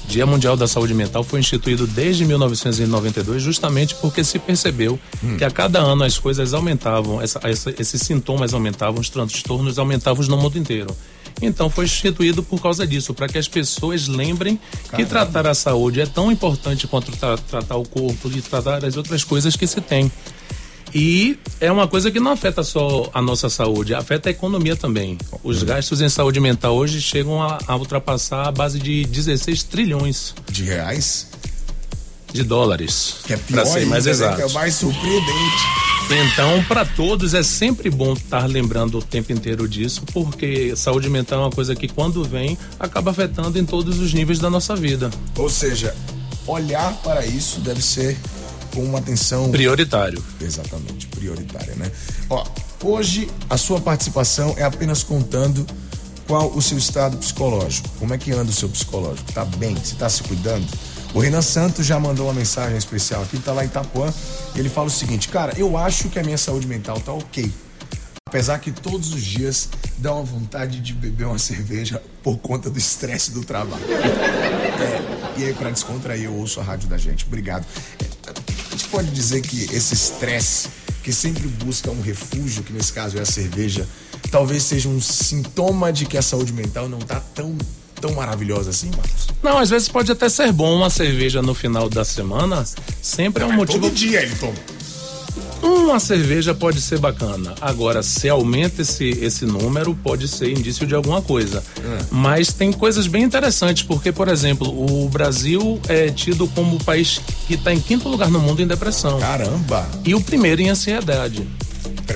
Dia 0.08 0.26
Mundial 0.26 0.56
da 0.56 0.66
Saúde 0.66 0.94
Mental 0.94 1.22
foi 1.26 1.42
instituído 1.42 1.86
desde 1.86 2.24
1992, 2.24 3.44
justamente 3.44 3.96
porque 3.96 4.24
se 4.24 4.40
percebeu 4.40 4.98
que 5.38 5.44
a 5.44 5.52
cada 5.52 5.80
ano 5.80 6.06
as 6.06 6.18
coisas 6.18 6.54
aumentavam, 6.54 7.22
essa- 7.22 7.42
essa- 7.44 7.74
esses 7.78 8.02
sintomas 8.02 8.54
aumentavam, 8.54 9.02
os 9.02 9.10
transtornos 9.10 9.78
aumentavam 9.78 10.26
no 10.28 10.38
mundo 10.38 10.58
inteiro. 10.58 10.96
Então 11.42 11.70
foi 11.70 11.86
instituído 11.86 12.42
por 12.42 12.60
causa 12.62 12.86
disso, 12.88 13.14
para 13.14 13.28
que 13.28 13.38
as 13.38 13.48
pessoas 13.48 14.08
lembrem 14.08 14.60
que 14.96 15.06
tratar 15.06 15.46
a 15.46 15.54
saúde 15.54 16.02
é 16.02 16.06
tão 16.06 16.32
importante 16.32 16.88
quanto 16.88 17.12
tra- 17.12 17.38
tratar 17.38 17.76
o 17.78 17.88
corpo 17.88 18.30
e 18.34 18.42
tratar 18.42 18.84
as 18.84 18.98
outras 18.98 19.24
coisas 19.24 19.56
que 19.56 19.68
se 19.68 19.80
tem. 19.82 20.12
E 20.96 21.38
é 21.60 21.70
uma 21.72 21.88
coisa 21.88 22.10
que 22.10 22.20
não 22.20 22.32
afeta 22.32 22.64
só 22.64 23.10
a 23.14 23.22
nossa 23.22 23.50
saúde, 23.50 23.94
afeta 23.94 24.30
a 24.30 24.32
economia 24.32 24.76
também. 24.76 25.18
Os 25.44 25.62
gastos 25.62 26.02
em 26.02 26.08
saúde 26.10 26.40
mental 26.40 26.76
hoje 26.76 27.02
chegam 27.02 27.44
a, 27.44 27.60
a 27.68 27.76
ultrapassar 27.76 28.48
a 28.48 28.52
base 28.52 28.80
de 28.80 29.04
16 29.06 29.64
trilhões 29.64 30.34
De 30.50 30.64
reais? 30.64 31.28
de 32.34 32.44
dólares. 32.44 33.16
Que 33.26 33.34
é 33.34 33.38
pior 33.38 33.66
ser 33.66 33.86
mais 33.86 34.06
né? 34.06 34.12
exato. 34.12 34.36
Que 34.38 34.42
é 34.44 34.50
mais 34.54 34.74
surpreendente. 34.76 35.64
Então, 36.10 36.64
para 36.64 36.86
todos 36.86 37.34
é 37.34 37.44
sempre 37.44 37.90
bom 37.90 38.14
estar 38.14 38.48
lembrando 38.48 38.98
o 38.98 39.02
tempo 39.02 39.34
inteiro 39.34 39.68
disso, 39.68 40.04
porque 40.14 40.74
saúde 40.76 41.10
mental 41.10 41.40
é 41.40 41.44
uma 41.44 41.52
coisa 41.52 41.76
que 41.76 41.88
quando 41.88 42.24
vem 42.24 42.58
acaba 42.80 43.12
afetando 43.12 43.60
em 43.60 43.66
todos 43.66 44.00
os 44.00 44.14
níveis 44.14 44.40
da 44.40 44.50
nossa 44.50 44.76
vida. 44.76 45.10
Ou 45.36 45.50
seja, 45.50 45.94
olhar 46.46 46.94
para 47.04 47.26
isso 47.26 47.60
deve 47.60 47.82
ser 47.82 48.18
com 48.74 48.84
uma 48.84 49.00
atenção 49.00 49.52
Prioritário. 49.52 50.24
exatamente 50.40 51.08
prioritária, 51.08 51.76
né? 51.76 51.92
Ó, 52.30 52.46
hoje 52.84 53.28
a 53.50 53.58
sua 53.58 53.82
participação 53.82 54.54
é 54.58 54.64
apenas 54.64 55.04
contando 55.04 55.66
qual 56.26 56.52
o 56.56 56.62
seu 56.62 56.78
estado 56.78 57.18
psicológico. 57.18 57.90
Como 58.00 58.14
é 58.14 58.18
que 58.18 58.32
anda 58.32 58.50
o 58.50 58.54
seu 58.54 58.70
psicológico? 58.70 59.32
Tá 59.34 59.44
bem? 59.44 59.76
Você 59.76 59.96
tá 59.96 60.10
se 60.10 60.24
cuidando? 60.24 60.66
O 61.14 61.20
Renan 61.20 61.42
Santos 61.42 61.86
já 61.86 62.00
mandou 62.00 62.28
uma 62.28 62.34
mensagem 62.34 62.78
especial 62.78 63.24
aqui, 63.24 63.40
tá 63.40 63.52
lá 63.52 63.64
em 63.64 63.68
Itapuã. 63.68 64.14
e 64.56 64.60
Ele 64.60 64.70
fala 64.70 64.88
o 64.88 64.92
seguinte: 64.92 65.30
Cara, 65.30 65.54
eu 65.58 65.78
acho 65.78 66.10
que 66.10 66.20
a 66.20 66.24
minha 66.24 66.38
saúde 66.38 66.68
mental 66.68 67.00
tá 67.00 67.12
ok. 67.12 67.52
Apesar 68.28 68.60
que 68.60 68.72
todos 68.72 69.14
os 69.14 69.24
dias 69.24 69.70
dá 69.98 70.14
uma 70.14 70.24
vontade 70.24 70.82
de 70.82 70.94
beber 70.94 71.26
uma 71.26 71.40
cerveja 71.40 72.04
por 72.22 72.38
conta 72.38 72.70
do 72.70 72.78
estresse 72.78 73.32
do 73.32 73.44
trabalho. 73.44 73.84
É, 74.78 75.40
e 75.40 75.46
aí, 75.46 75.54
pra 75.56 75.72
descontrair, 75.72 76.26
eu 76.26 76.36
ouço 76.36 76.60
a 76.60 76.64
rádio 76.64 76.88
da 76.88 77.00
gente. 77.00 77.26
Obrigado. 77.26 77.66
A 78.28 78.70
gente 78.70 78.88
pode 78.90 79.10
dizer 79.10 79.42
que 79.42 79.64
esse 79.74 79.96
estresse, 79.96 80.70
que 81.04 81.12
sempre 81.12 81.48
busca 81.48 81.90
um 81.90 82.00
refúgio, 82.00 82.62
que 82.62 82.72
nesse 82.72 82.94
caso 82.94 83.18
é 83.18 83.22
a 83.22 83.26
cerveja, 83.26 83.88
talvez 84.30 84.62
seja 84.62 84.88
um 84.88 85.02
sintoma 85.02 85.92
de 85.92 86.06
que 86.06 86.16
a 86.16 86.22
saúde 86.22 86.54
mental 86.54 86.88
não 86.88 87.00
tá 87.00 87.20
tão, 87.34 87.58
tão 88.00 88.14
maravilhosa 88.14 88.70
assim, 88.70 88.90
Marcos? 88.92 89.28
Não, 89.42 89.58
às 89.58 89.70
vezes 89.70 89.88
pode 89.88 90.12
até 90.12 90.30
ser 90.30 90.52
bom 90.52 90.76
uma 90.76 90.90
cerveja 90.90 91.42
no 91.42 91.54
final 91.54 91.90
da 91.90 92.04
semana, 92.06 92.66
sempre 93.02 93.44
é 93.44 93.46
um 93.46 93.54
motivo 93.54 93.80
Todo 93.80 93.94
dia 93.94 94.22
ele 94.22 94.36
toma. 94.36 94.54
Uma 95.62 96.00
cerveja 96.00 96.54
pode 96.54 96.80
ser 96.80 97.00
bacana. 97.00 97.56
Agora, 97.60 98.04
se 98.04 98.30
aumenta 98.30 98.84
esse, 98.84 99.10
esse 99.10 99.46
número, 99.46 99.96
pode 99.96 100.28
ser 100.28 100.52
indício 100.52 100.86
de 100.86 100.94
alguma 100.94 101.22
coisa. 101.22 101.64
Mas 102.12 102.54
tem 102.54 102.72
coisas 102.72 103.08
bem 103.08 103.24
interessantes, 103.24 103.84
porque, 103.84 104.12
por 104.12 104.28
exemplo, 104.28 104.68
o 104.68 105.10
Brasil 105.10 105.80
é 105.88 106.10
tido 106.10 106.48
como 106.50 106.76
o 106.76 106.84
país 106.84 107.20
que 107.48 107.56
está 107.56 107.74
em 107.74 107.80
quinto 107.80 108.08
lugar 108.08 108.30
no 108.30 108.40
mundo 108.40 108.62
em 108.62 108.68
depressão. 108.68 109.20
Caramba! 109.20 109.88
E 110.06 110.14
o 110.14 110.22
primeiro 110.22 110.62
em 110.62 110.70
ansiedade. 110.70 111.48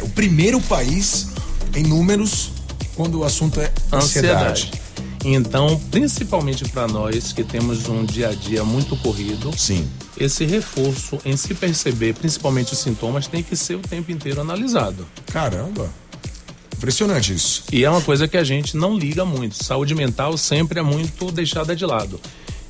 O 0.01 0.09
primeiro 0.09 0.61
país 0.61 1.29
em 1.75 1.83
números 1.83 2.51
quando 2.95 3.19
o 3.19 3.23
assunto 3.23 3.59
é 3.59 3.71
ansiedade. 3.91 4.51
Ansiedade. 4.51 4.80
Então, 5.23 5.79
principalmente 5.91 6.67
para 6.69 6.87
nós 6.87 7.31
que 7.31 7.43
temos 7.43 7.87
um 7.87 8.03
dia 8.03 8.29
a 8.29 8.33
dia 8.33 8.63
muito 8.63 8.95
corrido, 8.97 9.51
Sim. 9.55 9.87
esse 10.17 10.45
reforço 10.45 11.19
em 11.23 11.37
se 11.37 11.53
perceber, 11.53 12.15
principalmente 12.15 12.73
os 12.73 12.79
sintomas, 12.79 13.27
tem 13.27 13.43
que 13.43 13.55
ser 13.55 13.75
o 13.75 13.79
tempo 13.79 14.11
inteiro 14.11 14.41
analisado. 14.41 15.07
Caramba! 15.27 15.89
Impressionante 16.75 17.31
isso. 17.31 17.63
E 17.71 17.83
é 17.85 17.89
uma 17.89 18.01
coisa 18.01 18.27
que 18.27 18.35
a 18.35 18.43
gente 18.43 18.75
não 18.75 18.97
liga 18.97 19.23
muito. 19.23 19.63
Saúde 19.63 19.93
mental 19.93 20.35
sempre 20.35 20.79
é 20.79 20.83
muito 20.83 21.31
deixada 21.31 21.75
de 21.75 21.85
lado. 21.85 22.19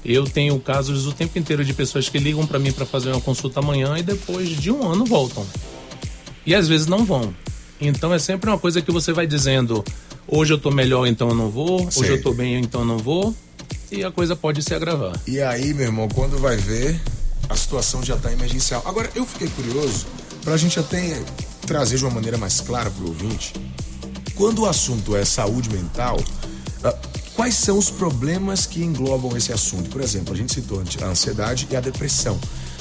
Eu 0.03 0.25
tenho 0.25 0.59
casos 0.59 1.07
o 1.07 1.13
tempo 1.13 1.39
inteiro 1.39 1.63
de 1.63 1.73
pessoas 1.73 2.09
que 2.09 2.17
ligam 2.17 2.45
para 2.45 2.59
mim 2.59 2.73
para 2.73 2.85
fazer 2.85 3.11
uma 3.11 3.21
consulta 3.21 3.61
amanhã 3.61 3.97
e 3.97 4.03
depois 4.03 4.49
de 4.49 4.69
um 4.69 4.85
ano 4.91 5.05
voltam. 5.05 5.45
E 6.45 6.53
às 6.53 6.67
vezes 6.67 6.87
não 6.87 7.05
vão. 7.05 7.33
Então 7.79 8.13
é 8.13 8.19
sempre 8.19 8.49
uma 8.49 8.57
coisa 8.57 8.81
que 8.81 8.91
você 8.91 9.13
vai 9.13 9.25
dizendo: 9.25 9.81
hoje 10.27 10.53
eu 10.53 10.57
tô 10.57 10.71
melhor, 10.71 11.07
então 11.07 11.29
eu 11.29 11.35
não 11.35 11.49
vou. 11.49 11.85
Hoje 11.87 11.91
Sei. 11.99 12.11
eu 12.11 12.21
tô 12.21 12.33
bem, 12.33 12.59
então 12.59 12.81
eu 12.81 12.87
não 12.87 12.97
vou. 12.97 13.35
E 13.91 14.03
a 14.03 14.11
coisa 14.11 14.35
pode 14.35 14.61
se 14.63 14.73
agravar. 14.73 15.19
E 15.27 15.41
aí, 15.41 15.73
meu 15.73 15.85
irmão, 15.85 16.07
quando 16.07 16.37
vai 16.37 16.55
ver, 16.55 16.99
a 17.49 17.55
situação 17.55 18.01
já 18.03 18.15
tá 18.15 18.31
emergencial. 18.31 18.81
Agora, 18.85 19.09
eu 19.15 19.25
fiquei 19.25 19.49
curioso, 19.49 20.05
pra 20.43 20.55
gente 20.55 20.79
até 20.79 21.21
trazer 21.67 21.97
de 21.97 22.05
uma 22.05 22.13
maneira 22.13 22.37
mais 22.37 22.61
clara 22.61 22.89
pro 22.89 23.07
ouvinte, 23.07 23.53
quando 24.35 24.59
o 24.59 24.65
assunto 24.65 25.15
é 25.15 25.25
saúde 25.25 25.69
mental, 25.69 26.17
ah, 26.83 26.95
quais 27.35 27.55
são 27.55 27.77
os 27.77 27.89
problemas 27.89 28.65
que 28.65 28.83
englobam 28.83 29.35
esse 29.35 29.51
assunto? 29.51 29.89
Por 29.89 30.01
exemplo, 30.01 30.33
a 30.33 30.37
gente 30.37 30.53
citou 30.53 30.81
a 31.01 31.05
ansiedade 31.05 31.67
e 31.69 31.75
a 31.75 31.81
depressão. 31.81 32.39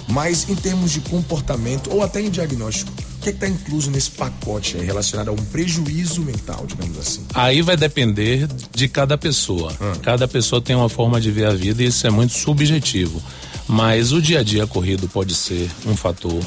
Mas 0.09 0.49
em 0.49 0.55
termos 0.55 0.91
de 0.91 1.01
comportamento 1.01 1.93
ou 1.93 2.03
até 2.03 2.21
em 2.21 2.31
diagnóstico, 2.31 2.93
que 3.21 3.31
está 3.31 3.47
incluso 3.47 3.91
nesse 3.91 4.11
pacote 4.13 4.77
aí 4.77 4.85
relacionado 4.85 5.29
a 5.29 5.33
um 5.33 5.37
prejuízo 5.37 6.23
mental, 6.23 6.65
digamos 6.67 6.99
assim? 6.99 7.25
Aí 7.35 7.63
vai 7.63 7.77
depender 7.77 8.49
de 8.73 8.89
cada 8.89 9.19
pessoa. 9.19 9.73
Cada 10.03 10.27
pessoa 10.27 10.61
tem 10.61 10.75
uma 10.75 10.89
forma 10.89 11.21
de 11.21 11.31
ver 11.31 11.47
a 11.47 11.53
vida 11.53 11.83
e 11.83 11.87
isso 11.87 12.07
é 12.07 12.11
muito 12.11 12.33
subjetivo. 12.33 13.23
Mas 13.69 14.13
o 14.13 14.21
dia 14.21 14.41
a 14.41 14.43
dia 14.43 14.67
corrido 14.67 15.09
pode 15.09 15.35
ser 15.35 15.71
um 15.87 15.97
fator. 15.97 16.43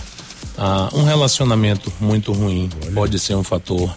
Ah, 0.57 0.89
um 0.93 1.03
relacionamento 1.03 1.91
muito 1.99 2.31
ruim 2.31 2.69
pode 2.93 3.17
ser 3.17 3.35
um 3.35 3.43
fator. 3.43 3.95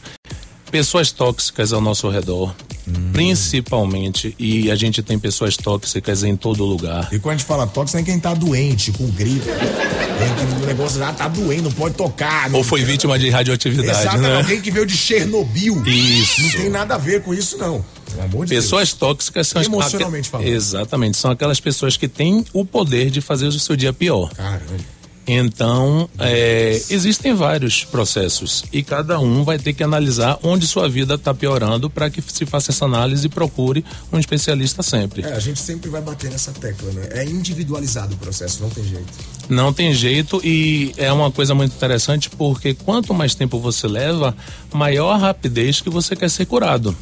Pessoas 0.70 1.10
tóxicas 1.12 1.72
ao 1.72 1.80
nosso 1.80 2.08
redor, 2.10 2.54
principalmente, 3.12 4.34
e 4.38 4.70
a 4.70 4.74
gente 4.76 5.02
tem 5.02 5.18
pessoas 5.18 5.56
tóxicas 5.56 6.22
em 6.24 6.36
todo 6.36 6.64
lugar. 6.64 7.08
E 7.12 7.18
quando 7.18 7.34
a 7.34 7.36
gente 7.38 7.46
fala 7.46 7.66
tóxico, 7.66 7.98
é 7.98 8.02
quem 8.02 8.18
tá 8.18 8.34
doente, 8.34 8.90
com 8.92 9.06
gripe. 9.10 9.48
É 9.48 9.54
que 10.58 10.64
o 10.64 10.66
negócio 10.66 10.98
já 10.98 11.12
tá 11.12 11.28
doente, 11.28 11.62
não 11.62 11.72
pode 11.72 11.94
tocar. 11.94 12.50
não 12.50 12.58
Ou 12.58 12.64
foi 12.64 12.82
vítima 12.84 13.18
de 13.18 13.30
radioatividade, 13.30 13.90
Exatamente, 14.00 14.28
né? 14.28 14.36
alguém 14.38 14.60
que 14.60 14.70
veio 14.70 14.84
de 14.86 14.96
Chernobyl. 14.96 15.82
Isso. 15.86 16.42
Não 16.42 16.50
tem 16.50 16.68
nada 16.70 16.94
a 16.94 16.98
ver 16.98 17.22
com 17.22 17.32
isso, 17.32 17.56
não. 17.58 17.84
Pelo 18.10 18.22
amor 18.24 18.46
de 18.46 18.54
Pessoas 18.54 18.92
tóxicas 18.92 19.46
são 19.48 19.60
as- 19.60 19.66
Emocionalmente 19.66 20.20
aque- 20.22 20.30
falando. 20.30 20.46
Exatamente, 20.48 21.16
são 21.16 21.30
aquelas 21.30 21.60
pessoas 21.60 21.96
que 21.96 22.08
têm 22.08 22.44
o 22.52 22.64
poder 22.64 23.10
de 23.10 23.20
fazer 23.20 23.46
o 23.46 23.52
seu 23.52 23.76
dia 23.76 23.92
pior. 23.92 24.26
Deus. 24.26 24.36
Caramba. 24.36 24.95
Então, 25.26 26.08
é, 26.18 26.80
existem 26.88 27.34
vários 27.34 27.84
processos 27.84 28.64
e 28.72 28.82
cada 28.82 29.18
um 29.18 29.42
vai 29.42 29.58
ter 29.58 29.72
que 29.72 29.82
analisar 29.82 30.38
onde 30.42 30.66
sua 30.68 30.88
vida 30.88 31.14
está 31.14 31.34
piorando 31.34 31.90
para 31.90 32.08
que 32.08 32.22
se 32.22 32.46
faça 32.46 32.70
essa 32.70 32.84
análise 32.84 33.26
e 33.26 33.28
procure 33.28 33.84
um 34.12 34.18
especialista 34.20 34.84
sempre. 34.84 35.22
É, 35.22 35.32
a 35.32 35.40
gente 35.40 35.58
sempre 35.58 35.90
vai 35.90 36.00
bater 36.00 36.30
nessa 36.30 36.52
tecla, 36.52 36.92
né? 36.92 37.08
É 37.10 37.24
individualizado 37.24 38.14
o 38.14 38.18
processo, 38.18 38.62
não 38.62 38.70
tem 38.70 38.84
jeito. 38.84 39.12
Não 39.48 39.72
tem 39.72 39.92
jeito 39.92 40.40
e 40.44 40.94
é 40.96 41.12
uma 41.12 41.30
coisa 41.32 41.54
muito 41.54 41.74
interessante 41.74 42.30
porque 42.30 42.72
quanto 42.74 43.12
mais 43.12 43.34
tempo 43.34 43.58
você 43.58 43.88
leva, 43.88 44.36
maior 44.72 45.10
a 45.12 45.16
rapidez 45.16 45.80
que 45.80 45.90
você 45.90 46.14
quer 46.14 46.30
ser 46.30 46.46
curado. 46.46 46.96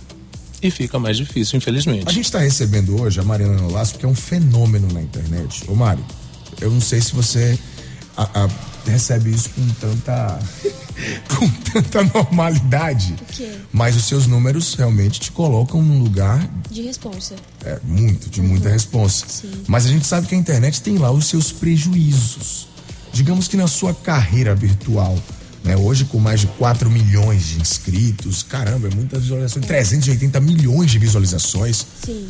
E 0.63 0.71
fica 0.71 0.99
mais 0.99 1.19
difícil, 1.19 1.59
infelizmente. 1.59 2.09
A 2.09 2.13
gente 2.13 2.25
está 2.25 2.39
recebendo 2.39 2.99
hoje 2.99 3.21
a 3.21 3.23
Mariana 3.23 3.61
Nolasco, 3.61 3.99
que 3.99 4.07
é 4.07 4.09
um 4.09 4.15
fenômeno 4.15 4.91
na 4.95 5.03
internet. 5.03 5.63
Ô 5.69 5.75
Mário, 5.75 6.03
eu 6.59 6.71
não 6.71 6.81
sei 6.81 7.03
se 7.03 7.15
você 7.15 7.59
a, 8.17 8.45
a, 8.45 8.49
recebe 8.87 9.31
isso 9.31 9.51
com 9.51 9.67
tanta 9.81 10.39
com 11.37 11.49
tanta 11.73 12.05
normalidade. 12.05 13.17
Mas 13.73 13.97
os 13.97 14.05
seus 14.05 14.27
números 14.27 14.75
realmente 14.75 15.21
te 15.21 15.33
colocam 15.33 15.83
num 15.83 16.03
lugar 16.03 16.49
de 16.71 16.83
responsa. 16.83 17.35
É, 17.65 17.79
muito, 17.83 18.31
de 18.31 18.41
uhum. 18.41 18.49
muita 18.49 18.69
responsa. 18.69 19.27
Sim. 19.29 19.51
Mas 19.67 19.87
a 19.87 19.89
gente 19.89 20.07
sabe 20.07 20.27
que 20.27 20.35
a 20.35 20.39
internet 20.39 20.81
tem 20.83 20.99
lá 20.99 21.11
os 21.11 21.27
seus 21.27 21.51
prejuízos. 21.51 22.69
Digamos 23.13 23.49
que 23.49 23.57
na 23.57 23.67
sua 23.67 23.95
carreira 23.95 24.55
virtual, 24.55 25.17
né, 25.63 25.77
hoje 25.77 26.05
com 26.05 26.19
mais 26.19 26.41
de 26.41 26.47
4 26.47 26.91
milhões 26.91 27.47
de 27.47 27.61
inscritos, 27.61 28.43
caramba, 28.43 28.89
é 28.89 28.95
muitas 28.95 29.23
visualizações, 29.23 29.65
é. 29.65 29.69
380 29.69 30.41
milhões 30.41 30.91
de 30.91 30.99
visualizações. 30.99 31.87
Sim. 32.05 32.29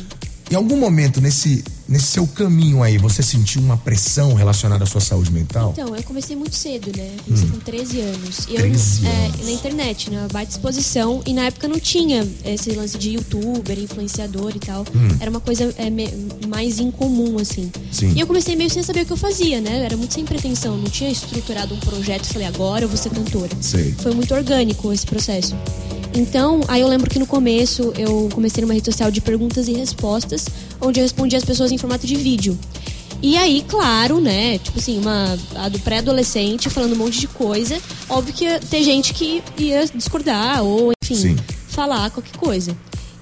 Em 0.55 0.57
algum 0.57 0.77
momento 0.77 1.19
nesse, 1.19 1.65
nesse 1.85 2.05
seu 2.05 2.25
caminho 2.25 2.81
aí, 2.81 2.97
você 2.97 3.21
sentiu 3.21 3.61
uma 3.61 3.75
pressão 3.75 4.35
relacionada 4.35 4.85
à 4.85 4.87
sua 4.87 5.01
saúde 5.01 5.29
mental? 5.29 5.71
Então, 5.73 5.93
eu 5.93 6.01
comecei 6.03 6.33
muito 6.33 6.55
cedo, 6.55 6.95
né? 6.95 7.11
Comecei 7.25 7.49
hum. 7.49 7.51
com 7.51 7.59
13 7.59 7.99
anos. 7.99 8.39
E 8.47 8.53
13 8.53 9.05
eu, 9.05 9.11
anos. 9.11 9.41
É, 9.41 9.43
na 9.43 9.51
internet, 9.51 10.09
na 10.09 10.29
baita 10.29 10.51
exposição. 10.51 11.21
E 11.25 11.33
na 11.33 11.47
época 11.47 11.67
não 11.67 11.77
tinha 11.77 12.25
esse 12.45 12.71
lance 12.71 12.97
de 12.97 13.15
youtuber, 13.15 13.77
influenciador 13.77 14.53
e 14.55 14.59
tal. 14.59 14.85
Hum. 14.95 15.17
Era 15.19 15.29
uma 15.29 15.41
coisa 15.41 15.75
é, 15.77 15.89
me, 15.89 16.07
mais 16.47 16.79
incomum, 16.79 17.37
assim. 17.37 17.69
Sim. 17.91 18.13
E 18.15 18.21
eu 18.21 18.25
comecei 18.25 18.55
meio 18.55 18.69
sem 18.69 18.81
saber 18.81 19.01
o 19.01 19.05
que 19.07 19.11
eu 19.11 19.17
fazia, 19.17 19.59
né? 19.59 19.83
era 19.83 19.97
muito 19.97 20.13
sem 20.13 20.23
pretensão. 20.23 20.77
Não 20.77 20.89
tinha 20.89 21.09
estruturado 21.09 21.75
um 21.75 21.79
projeto 21.81 22.29
e 22.29 22.31
falei, 22.31 22.47
agora 22.47 22.85
eu 22.85 22.87
vou 22.87 22.97
ser 22.97 23.09
cantora. 23.09 23.51
Sei. 23.59 23.93
Foi 24.01 24.13
muito 24.13 24.33
orgânico 24.33 24.93
esse 24.93 25.05
processo. 25.05 25.53
Então, 26.15 26.61
aí 26.69 26.79
eu 26.79 26.87
lembro 26.87 27.09
que 27.09 27.19
no 27.19 27.27
começo 27.27 27.93
eu 27.97 28.29
comecei 28.33 28.61
numa 28.61 28.73
rede 28.73 28.85
social 28.85 29.11
de 29.11 29.19
perguntas 29.19 29.67
e 29.67 29.73
respostas, 29.73 30.47
onde 30.79 30.99
eu 30.99 31.03
respondia 31.03 31.37
as 31.37 31.43
pessoas 31.43 31.71
em 31.71 31.77
formato 31.77 32.07
de 32.07 32.15
vídeo. 32.15 32.57
E 33.21 33.35
aí, 33.37 33.65
claro, 33.67 34.21
né? 34.21 34.57
Tipo 34.59 34.79
assim, 34.79 34.97
uma 34.97 35.37
a 35.55 35.67
do 35.67 35.79
pré-adolescente 35.79 36.69
falando 36.69 36.93
um 36.93 36.97
monte 36.97 37.19
de 37.19 37.27
coisa. 37.27 37.77
Óbvio 38.07 38.33
que 38.33 38.45
ia 38.45 38.59
ter 38.59 38.81
gente 38.83 39.13
que 39.13 39.43
ia 39.57 39.85
discordar 39.87 40.63
ou, 40.63 40.91
enfim, 41.03 41.15
Sim. 41.15 41.35
falar 41.67 42.09
qualquer 42.11 42.37
coisa. 42.37 42.75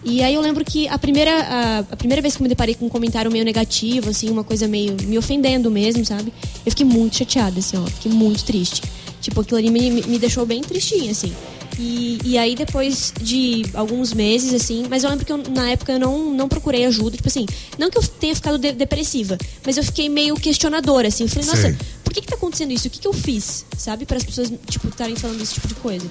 E 0.05 0.21
aí 0.21 0.33
eu 0.33 0.41
lembro 0.41 0.65
que 0.65 0.87
a 0.87 0.99
primeira, 0.99 1.31
a, 1.31 1.79
a, 1.79 1.95
primeira 1.95 2.21
vez 2.21 2.35
que 2.35 2.41
eu 2.41 2.43
me 2.43 2.49
deparei 2.49 2.75
com 2.75 2.85
um 2.85 2.89
comentário 2.89 3.31
meio 3.31 3.45
negativo, 3.45 4.09
assim, 4.09 4.29
uma 4.29 4.43
coisa 4.43 4.67
meio 4.67 4.97
me 5.03 5.17
ofendendo 5.17 5.71
mesmo, 5.71 6.05
sabe? 6.05 6.33
Eu 6.65 6.71
fiquei 6.71 6.85
muito 6.85 7.15
chateada, 7.17 7.59
assim, 7.59 7.77
ó. 7.77 7.85
Fiquei 7.85 8.11
muito 8.11 8.43
triste. 8.43 8.83
Tipo, 9.21 9.39
aquilo 9.41 9.57
ali 9.57 9.71
me, 9.71 9.89
me 9.89 10.19
deixou 10.19 10.45
bem 10.45 10.61
tristinha, 10.61 11.11
assim. 11.11 11.31
E, 11.77 12.19
e 12.23 12.37
aí, 12.37 12.55
depois 12.55 13.13
de 13.19 13.65
alguns 13.73 14.13
meses, 14.13 14.53
assim, 14.53 14.85
mas 14.89 15.03
eu 15.03 15.09
lembro 15.09 15.25
que 15.25 15.31
eu, 15.31 15.37
na 15.37 15.69
época 15.71 15.93
eu 15.93 15.99
não, 15.99 16.31
não 16.31 16.47
procurei 16.47 16.85
ajuda. 16.85 17.17
Tipo 17.17 17.27
assim, 17.27 17.45
não 17.77 17.89
que 17.89 17.97
eu 17.97 18.03
tenha 18.03 18.35
ficado 18.35 18.57
de, 18.57 18.71
depressiva, 18.71 19.37
mas 19.65 19.77
eu 19.77 19.83
fiquei 19.83 20.09
meio 20.09 20.35
questionadora, 20.35 21.07
assim. 21.07 21.23
Eu 21.23 21.29
falei, 21.29 21.47
nossa, 21.47 21.61
Sei. 21.61 21.75
por 22.03 22.13
que, 22.13 22.21
que 22.21 22.27
tá 22.27 22.35
acontecendo 22.35 22.71
isso? 22.71 22.87
O 22.87 22.91
que, 22.91 22.99
que 22.99 23.07
eu 23.07 23.13
fiz? 23.13 23.65
Sabe? 23.77 24.05
Para 24.05 24.17
as 24.17 24.23
pessoas, 24.23 24.51
tipo, 24.69 24.87
estarem 24.87 25.15
falando 25.15 25.41
esse 25.41 25.55
tipo 25.55 25.67
de 25.67 25.75
coisa. 25.75 26.07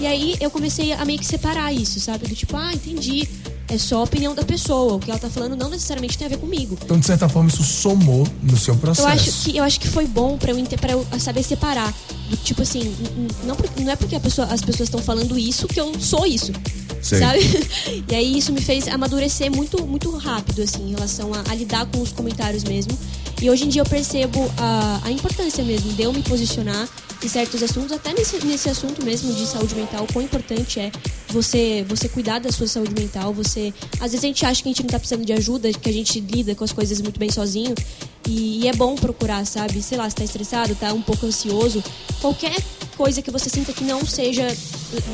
E 0.00 0.06
aí 0.06 0.36
eu 0.40 0.50
comecei 0.50 0.92
a 0.92 1.04
meio 1.04 1.18
que 1.18 1.26
separar 1.26 1.72
isso, 1.72 1.98
sabe? 2.00 2.28
Do 2.28 2.34
tipo, 2.34 2.56
ah, 2.56 2.72
entendi 2.72 3.28
é 3.68 3.78
só 3.78 3.98
a 3.98 4.02
opinião 4.02 4.34
da 4.34 4.42
pessoa. 4.42 4.94
O 4.94 4.98
que 4.98 5.10
ela 5.10 5.20
tá 5.20 5.28
falando 5.28 5.54
não 5.56 5.68
necessariamente 5.68 6.16
tem 6.16 6.26
a 6.26 6.30
ver 6.30 6.38
comigo. 6.38 6.76
Então, 6.82 6.98
de 6.98 7.06
certa 7.06 7.28
forma, 7.28 7.48
isso 7.48 7.62
somou 7.62 8.26
no 8.42 8.56
seu 8.56 8.74
processo. 8.76 9.06
Eu 9.06 9.12
acho 9.12 9.32
que, 9.44 9.56
eu 9.56 9.64
acho 9.64 9.80
que 9.80 9.88
foi 9.88 10.06
bom 10.06 10.38
para 10.38 10.52
eu, 10.52 10.66
pra 10.78 10.92
eu 10.92 11.06
saber 11.20 11.42
separar. 11.42 11.92
Do, 12.30 12.36
tipo 12.38 12.62
assim, 12.62 12.94
não, 13.44 13.56
não 13.84 13.92
é 13.92 13.96
porque 13.96 14.18
pessoa, 14.18 14.46
as 14.48 14.60
pessoas 14.60 14.88
estão 14.88 15.00
falando 15.00 15.38
isso 15.38 15.66
que 15.66 15.80
eu 15.80 15.98
sou 16.00 16.26
isso. 16.26 16.52
Sei. 17.08 17.18
Sabe? 17.18 17.68
E 18.10 18.14
aí 18.14 18.38
isso 18.38 18.52
me 18.52 18.60
fez 18.60 18.88
amadurecer 18.88 19.54
muito, 19.54 19.84
muito 19.86 20.10
rápido, 20.16 20.62
assim, 20.62 20.88
em 20.88 20.90
relação 20.92 21.32
a, 21.34 21.44
a 21.50 21.54
lidar 21.54 21.86
com 21.86 22.00
os 22.00 22.12
comentários 22.12 22.64
mesmo. 22.64 22.96
E 23.40 23.50
hoje 23.50 23.64
em 23.64 23.68
dia 23.68 23.82
eu 23.82 23.86
percebo 23.86 24.50
a, 24.56 25.00
a 25.04 25.10
importância 25.10 25.62
mesmo 25.62 25.92
de 25.92 26.02
eu 26.02 26.12
me 26.12 26.22
posicionar 26.22 26.88
em 27.22 27.28
certos 27.28 27.62
assuntos, 27.62 27.92
até 27.92 28.12
nesse, 28.12 28.44
nesse 28.46 28.68
assunto 28.68 29.04
mesmo 29.04 29.32
de 29.32 29.44
saúde 29.46 29.74
mental, 29.74 30.04
o 30.04 30.12
quão 30.12 30.24
importante 30.24 30.78
é 30.78 30.90
você, 31.28 31.84
você 31.88 32.08
cuidar 32.08 32.38
da 32.38 32.50
sua 32.52 32.66
saúde 32.66 32.94
mental. 32.94 33.32
Você, 33.34 33.74
às 33.94 34.12
vezes 34.12 34.24
a 34.24 34.26
gente 34.26 34.46
acha 34.46 34.62
que 34.62 34.68
a 34.68 34.72
gente 34.72 34.82
não 34.82 34.90
tá 34.90 34.98
precisando 34.98 35.24
de 35.24 35.32
ajuda, 35.32 35.72
que 35.72 35.88
a 35.88 35.92
gente 35.92 36.20
lida 36.20 36.54
com 36.54 36.64
as 36.64 36.72
coisas 36.72 37.00
muito 37.00 37.18
bem 37.18 37.30
sozinho. 37.30 37.74
E, 38.26 38.62
e 38.62 38.68
é 38.68 38.72
bom 38.72 38.94
procurar, 38.94 39.44
sabe? 39.46 39.82
Sei 39.82 39.98
lá, 39.98 40.08
se 40.08 40.16
tá 40.16 40.24
estressado, 40.24 40.74
tá 40.74 40.92
um 40.92 41.02
pouco 41.02 41.26
ansioso. 41.26 41.82
Qualquer 42.20 42.56
coisa 42.96 43.20
que 43.22 43.30
você 43.30 43.48
sinta 43.48 43.72
que 43.72 43.84
não 43.84 44.04
seja 44.04 44.46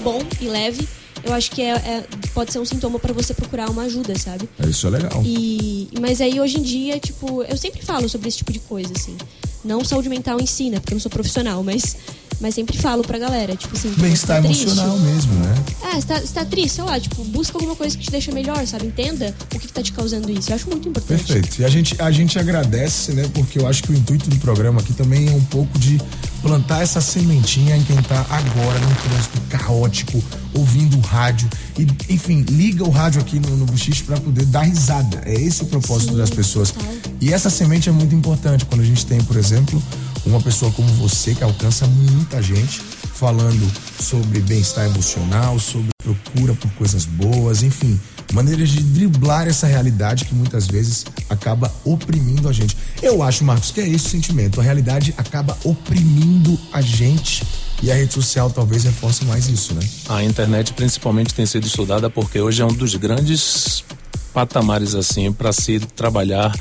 bom 0.03 0.21
e 0.41 0.47
leve, 0.47 0.87
eu 1.25 1.33
acho 1.33 1.51
que 1.51 1.63
é, 1.63 1.71
é 1.71 2.05
pode 2.33 2.53
ser 2.53 2.59
um 2.59 2.65
sintoma 2.65 2.99
para 2.99 3.13
você 3.13 3.33
procurar 3.35 3.71
uma 3.71 3.83
ajuda, 3.83 4.19
sabe? 4.19 4.49
Isso 4.69 4.87
é 4.87 4.91
legal. 4.91 5.23
E, 5.25 5.89
mas 6.01 6.21
aí 6.21 6.41
hoje 6.41 6.59
em 6.59 6.63
dia, 6.63 6.99
tipo, 6.99 7.43
eu 7.43 7.57
sempre 7.57 7.83
falo 7.83 8.09
sobre 8.09 8.29
esse 8.29 8.39
tipo 8.39 8.53
de 8.53 8.61
coisa, 8.61 8.93
assim. 8.95 9.17
Não 9.65 9.83
saúde 9.83 10.11
mental 10.11 10.39
em 10.41 10.47
si, 10.47 10.69
né? 10.69 10.79
Porque 10.79 10.93
eu 10.93 10.97
não 10.97 11.01
sou 11.01 11.11
profissional, 11.11 11.63
mas 11.63 11.97
mas 12.41 12.55
sempre 12.55 12.77
falo 12.77 13.03
pra 13.03 13.19
galera, 13.19 13.57
tipo 13.57 13.77
assim. 13.77 13.91
Bem-estar 13.97 14.43
tá 14.43 14.49
emocional 14.49 14.99
mesmo, 14.99 15.33
né? 15.35 15.55
É, 15.83 16.01
você 16.01 16.07
tá, 16.07 16.21
você 16.21 16.35
tá 16.35 16.45
triste, 16.45 16.75
sei 16.75 16.85
lá, 16.85 16.99
tipo, 16.99 17.23
busca 17.25 17.57
alguma 17.57 17.77
coisa 17.77 17.97
que 17.97 18.05
te 18.05 18.11
deixa 18.11 18.33
melhor, 18.33 18.67
sabe? 18.67 18.87
Entenda 18.87 19.35
o 19.45 19.59
que, 19.59 19.67
que 19.67 19.73
tá 19.73 19.83
te 19.83 19.93
causando 19.93 20.31
isso. 20.31 20.51
Eu 20.51 20.57
acho 20.57 20.69
muito 20.69 20.89
importante. 20.89 21.25
Perfeito. 21.25 21.63
E 21.63 21.65
a 21.65 21.69
gente, 21.69 22.01
a 22.01 22.11
gente 22.11 22.39
agradece, 22.39 23.13
né? 23.13 23.29
Porque 23.33 23.59
eu 23.59 23.67
acho 23.67 23.83
que 23.83 23.93
o 23.93 23.95
intuito 23.95 24.29
do 24.29 24.37
programa 24.37 24.81
aqui 24.81 24.93
também 24.93 25.29
é 25.29 25.33
um 25.33 25.45
pouco 25.45 25.79
de 25.79 25.99
plantar 26.45 26.83
essa 26.83 27.01
sementinha 27.01 27.75
em 27.75 27.83
quem 27.83 27.97
tá 28.03 28.21
agora 28.29 28.79
num 28.79 28.95
trânsito 28.95 29.41
caótico, 29.49 30.23
ouvindo 30.53 30.99
o 30.99 31.01
rádio. 31.01 31.49
E, 31.79 32.13
enfim, 32.13 32.43
liga 32.43 32.85
o 32.85 32.91
rádio 32.91 33.23
aqui 33.23 33.41
no, 33.41 33.57
no 33.57 33.65
Buchiche 33.65 34.03
para 34.05 34.21
poder 34.21 34.45
dar 34.45 34.61
risada. 34.61 35.23
É 35.25 35.33
esse 35.33 35.63
o 35.63 35.67
propósito 35.67 36.13
Sim, 36.13 36.19
das 36.19 36.29
pessoas. 36.29 36.71
Total. 36.71 36.95
E 37.19 37.33
essa 37.33 37.49
semente 37.49 37.89
é 37.89 37.93
muito 37.93 38.15
importante 38.15 38.67
quando 38.67 38.83
a 38.83 38.85
gente 38.85 39.07
tem, 39.07 39.23
por 39.23 39.39
exemplo, 39.39 39.83
uma 40.27 40.39
pessoa 40.39 40.71
como 40.73 40.89
você 40.95 41.35
que 41.35 41.43
alcança 41.43 41.87
muita 41.87 42.43
gente 42.43 42.83
falando 43.15 43.67
sobre 43.99 44.41
bem-estar 44.41 44.85
emocional, 44.85 45.59
sobre 45.59 45.89
procura 46.03 46.53
por 46.53 46.71
coisas 46.73 47.07
boas, 47.07 47.63
enfim, 47.63 47.99
maneiras 48.35 48.69
de 48.69 48.83
driblar 48.83 49.47
essa 49.47 49.67
realidade 49.67 50.25
que 50.25 50.35
muitas 50.35 50.67
vezes 50.67 51.07
acaba 51.31 51.73
oprimindo 51.85 52.49
a 52.49 52.53
gente. 52.53 52.77
Eu 53.01 53.23
acho, 53.23 53.45
Marcos, 53.45 53.71
que 53.71 53.81
é 53.81 53.89
esse 53.89 54.07
o 54.07 54.11
sentimento. 54.11 54.61
A 54.61 54.63
realidade 54.63 55.15
acaba 55.17 55.57
oprimindo 55.65 56.59
a 56.73 56.81
gente 56.81 57.43
e 57.83 57.91
a 57.91 57.95
rede 57.95 58.13
social 58.13 58.51
talvez 58.51 58.85
reforce 58.85 59.25
mais 59.25 59.49
isso, 59.49 59.75
né? 59.75 59.89
A 60.09 60.25
internet 60.25 60.73
principalmente 60.73 61.33
tem 61.33 61.47
sido 61.47 61.67
estudada 61.67 62.11
porque 62.11 62.41
hoje 62.41 62.61
é 62.61 62.65
um 62.65 62.73
dos 62.73 62.95
grandes 62.97 63.85
patamares 64.33 64.95
assim 64.95 65.33
para 65.33 65.53
se 65.53 65.79
trabalhar 65.79 66.53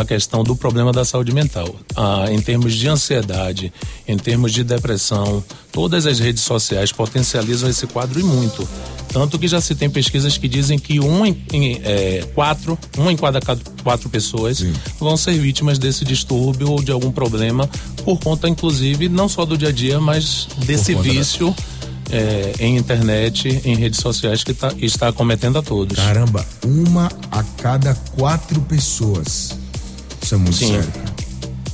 a 0.00 0.04
questão 0.04 0.42
do 0.42 0.56
problema 0.56 0.92
da 0.92 1.04
saúde 1.04 1.32
mental. 1.32 1.74
Ah, 1.96 2.26
em 2.30 2.40
termos 2.40 2.74
de 2.74 2.88
ansiedade, 2.88 3.72
em 4.06 4.16
termos 4.16 4.52
de 4.52 4.64
depressão, 4.64 5.42
todas 5.72 6.06
as 6.06 6.18
redes 6.18 6.42
sociais 6.42 6.92
potencializam 6.92 7.68
esse 7.68 7.86
quadro 7.86 8.18
e 8.18 8.22
muito. 8.22 8.66
Tanto 9.12 9.38
que 9.38 9.48
já 9.48 9.60
se 9.60 9.74
tem 9.74 9.90
pesquisas 9.90 10.38
que 10.38 10.46
dizem 10.46 10.78
que 10.78 11.00
um 11.00 11.26
em, 11.26 11.44
em 11.52 11.80
é, 11.84 12.24
quatro, 12.34 12.78
um 12.96 13.10
em 13.10 13.16
cada 13.16 13.40
quatro 13.82 14.08
pessoas 14.08 14.58
Sim. 14.58 14.72
vão 14.98 15.16
ser 15.16 15.32
vítimas 15.32 15.78
desse 15.78 16.04
distúrbio 16.04 16.70
ou 16.70 16.82
de 16.82 16.92
algum 16.92 17.10
problema 17.10 17.68
por 18.04 18.18
conta, 18.20 18.48
inclusive, 18.48 19.08
não 19.08 19.28
só 19.28 19.44
do 19.44 19.58
dia 19.58 19.68
a 19.68 19.72
dia, 19.72 20.00
mas 20.00 20.48
desse 20.64 20.94
vício. 20.94 21.54
É, 22.12 22.54
em 22.58 22.76
internet, 22.76 23.62
em 23.64 23.76
redes 23.76 24.00
sociais 24.00 24.42
que 24.42 24.52
tá, 24.52 24.74
está 24.78 25.12
cometendo 25.12 25.60
a 25.60 25.62
todos. 25.62 25.96
Caramba, 25.96 26.44
uma 26.66 27.08
a 27.30 27.44
cada 27.56 27.94
quatro 28.16 28.60
pessoas 28.62 29.59
isso 30.30 30.34
é 30.34 30.38
muito 30.38 30.56
Sim. 30.56 30.68
sério, 30.68 30.92
cara. 30.92 31.14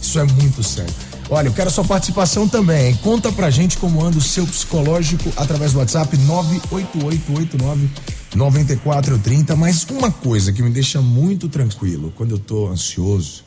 Isso 0.01 0.19
é 0.19 0.25
muito 0.25 0.63
sério. 0.63 0.95
Olha, 1.29 1.49
eu 1.49 1.53
quero 1.53 1.69
a 1.69 1.73
sua 1.73 1.85
participação 1.85 2.49
também. 2.49 2.95
Conta 2.97 3.31
pra 3.31 3.51
gente 3.51 3.77
como 3.77 4.03
anda 4.03 4.17
o 4.17 4.21
seu 4.21 4.47
psicológico 4.47 5.31
através 5.37 5.73
do 5.73 5.79
WhatsApp 5.81 6.17
98889 6.17 7.91
9430. 8.35 9.57
Mas 9.57 9.85
uma 9.91 10.11
coisa 10.11 10.53
que 10.53 10.63
me 10.63 10.71
deixa 10.71 11.03
muito 11.03 11.49
tranquilo 11.49 12.13
quando 12.17 12.31
eu 12.31 12.39
tô 12.39 12.69
ansioso, 12.69 13.45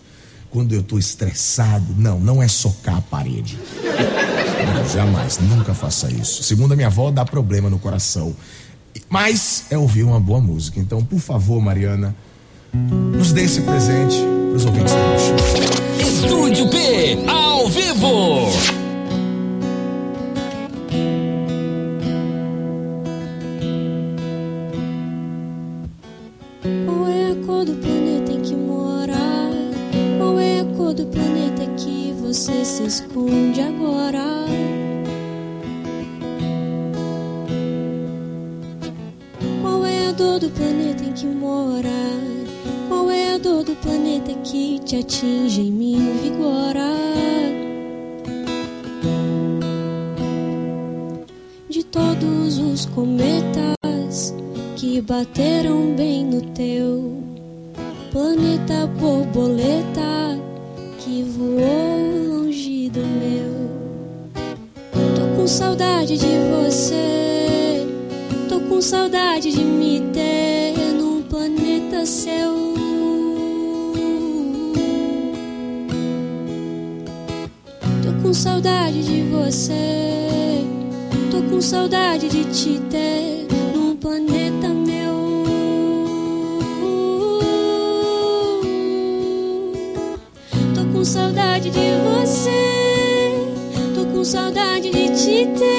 quando 0.52 0.76
eu 0.76 0.84
tô 0.84 1.00
estressado, 1.00 1.96
não, 1.98 2.20
não 2.20 2.44
é 2.44 2.48
socar 2.48 2.98
a 2.98 3.02
parede. 3.02 3.58
Não, 3.82 4.90
jamais, 4.90 5.40
nunca 5.40 5.74
faça 5.74 6.12
isso. 6.12 6.44
Segundo 6.44 6.74
a 6.74 6.76
minha 6.76 6.88
avó, 6.88 7.10
dá 7.10 7.26
problema 7.26 7.68
no 7.70 7.80
coração. 7.80 8.36
Mas 9.10 9.64
é 9.72 9.78
ouvir 9.78 10.04
uma 10.04 10.20
boa 10.20 10.40
música. 10.40 10.80
Então, 10.80 11.04
por 11.04 11.20
favor, 11.20 11.60
Mariana, 11.62 12.16
nos 12.74 13.32
dê 13.32 13.44
esse 13.44 13.62
presente 13.62 14.18
para 14.18 14.56
os 14.56 14.66
ouvintes 14.66 14.94
da 14.94 16.04
Estúdio 16.04 16.70
P, 16.70 17.26
ao 17.28 17.50
ao 17.60 17.68
vivo. 17.68 18.48
Qual 26.86 27.08
é 27.10 27.32
a 27.32 27.36
cor 27.46 27.66
do 27.66 27.74
planeta 27.74 28.32
em 28.32 28.42
que 28.42 28.56
morar? 28.56 29.52
Qual 30.18 30.40
é 30.40 30.62
a 30.62 30.66
cor 30.78 30.94
do 30.94 31.06
planeta 31.08 31.66
que 31.76 32.14
você 32.22 32.64
se 32.64 32.84
esconde 32.84 33.60
agora? 33.60 34.46
Qual 39.62 39.86
é 39.86 40.08
a 40.08 40.12
dor 40.14 40.40
do 40.40 40.50
planeta 40.52 41.04
em 41.04 41.12
que 41.12 41.26
morar? 41.26 42.20
A 43.40 43.42
dor 43.42 43.64
do 43.64 43.74
planeta 43.76 44.34
que 44.44 44.80
te 44.80 44.98
atinge 44.98 45.62
e 45.62 45.72
me 45.72 45.94
invigora? 45.94 46.92
De 51.70 51.82
todos 51.86 52.58
os 52.58 52.86
cometas 52.88 54.36
que 54.76 55.00
bateram 55.00 55.96
bem 55.96 56.26
no 56.26 56.42
teu 56.54 57.24
planeta 58.12 58.86
borboleta 59.00 60.38
que 60.98 61.24
voou 61.24 62.42
longe 62.42 62.90
do 62.90 63.00
meu. 63.00 63.70
Tô 65.16 65.38
com 65.38 65.48
saudade 65.48 66.18
de 66.18 66.28
você, 66.28 67.88
tô 68.50 68.60
com 68.60 68.82
saudade 68.82 69.50
de 69.50 69.64
me 69.64 70.02
ter 70.12 70.74
num 70.94 71.22
planeta 71.22 72.06
seu. 72.06 72.69
Com 78.30 78.34
saudade 78.36 79.02
de 79.02 79.24
você, 79.24 80.64
tô 81.32 81.42
com 81.50 81.60
saudade 81.60 82.30
de 82.30 82.44
te 82.46 82.80
ter 82.82 83.48
num 83.74 83.96
planeta 83.96 84.68
meu. 84.68 85.44
Tô 90.76 90.86
com 90.94 91.04
saudade 91.04 91.72
de 91.72 91.90
você, 92.06 93.48
tô 93.96 94.06
com 94.06 94.24
saudade 94.24 94.92
de 94.92 95.08
te 95.08 95.48
ter 95.58 95.79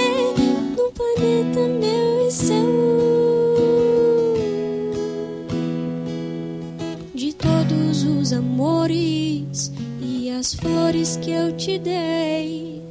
as 10.41 10.55
flores 10.55 11.19
que 11.19 11.33
eu 11.33 11.55
te 11.55 11.79
dei, 11.79 12.83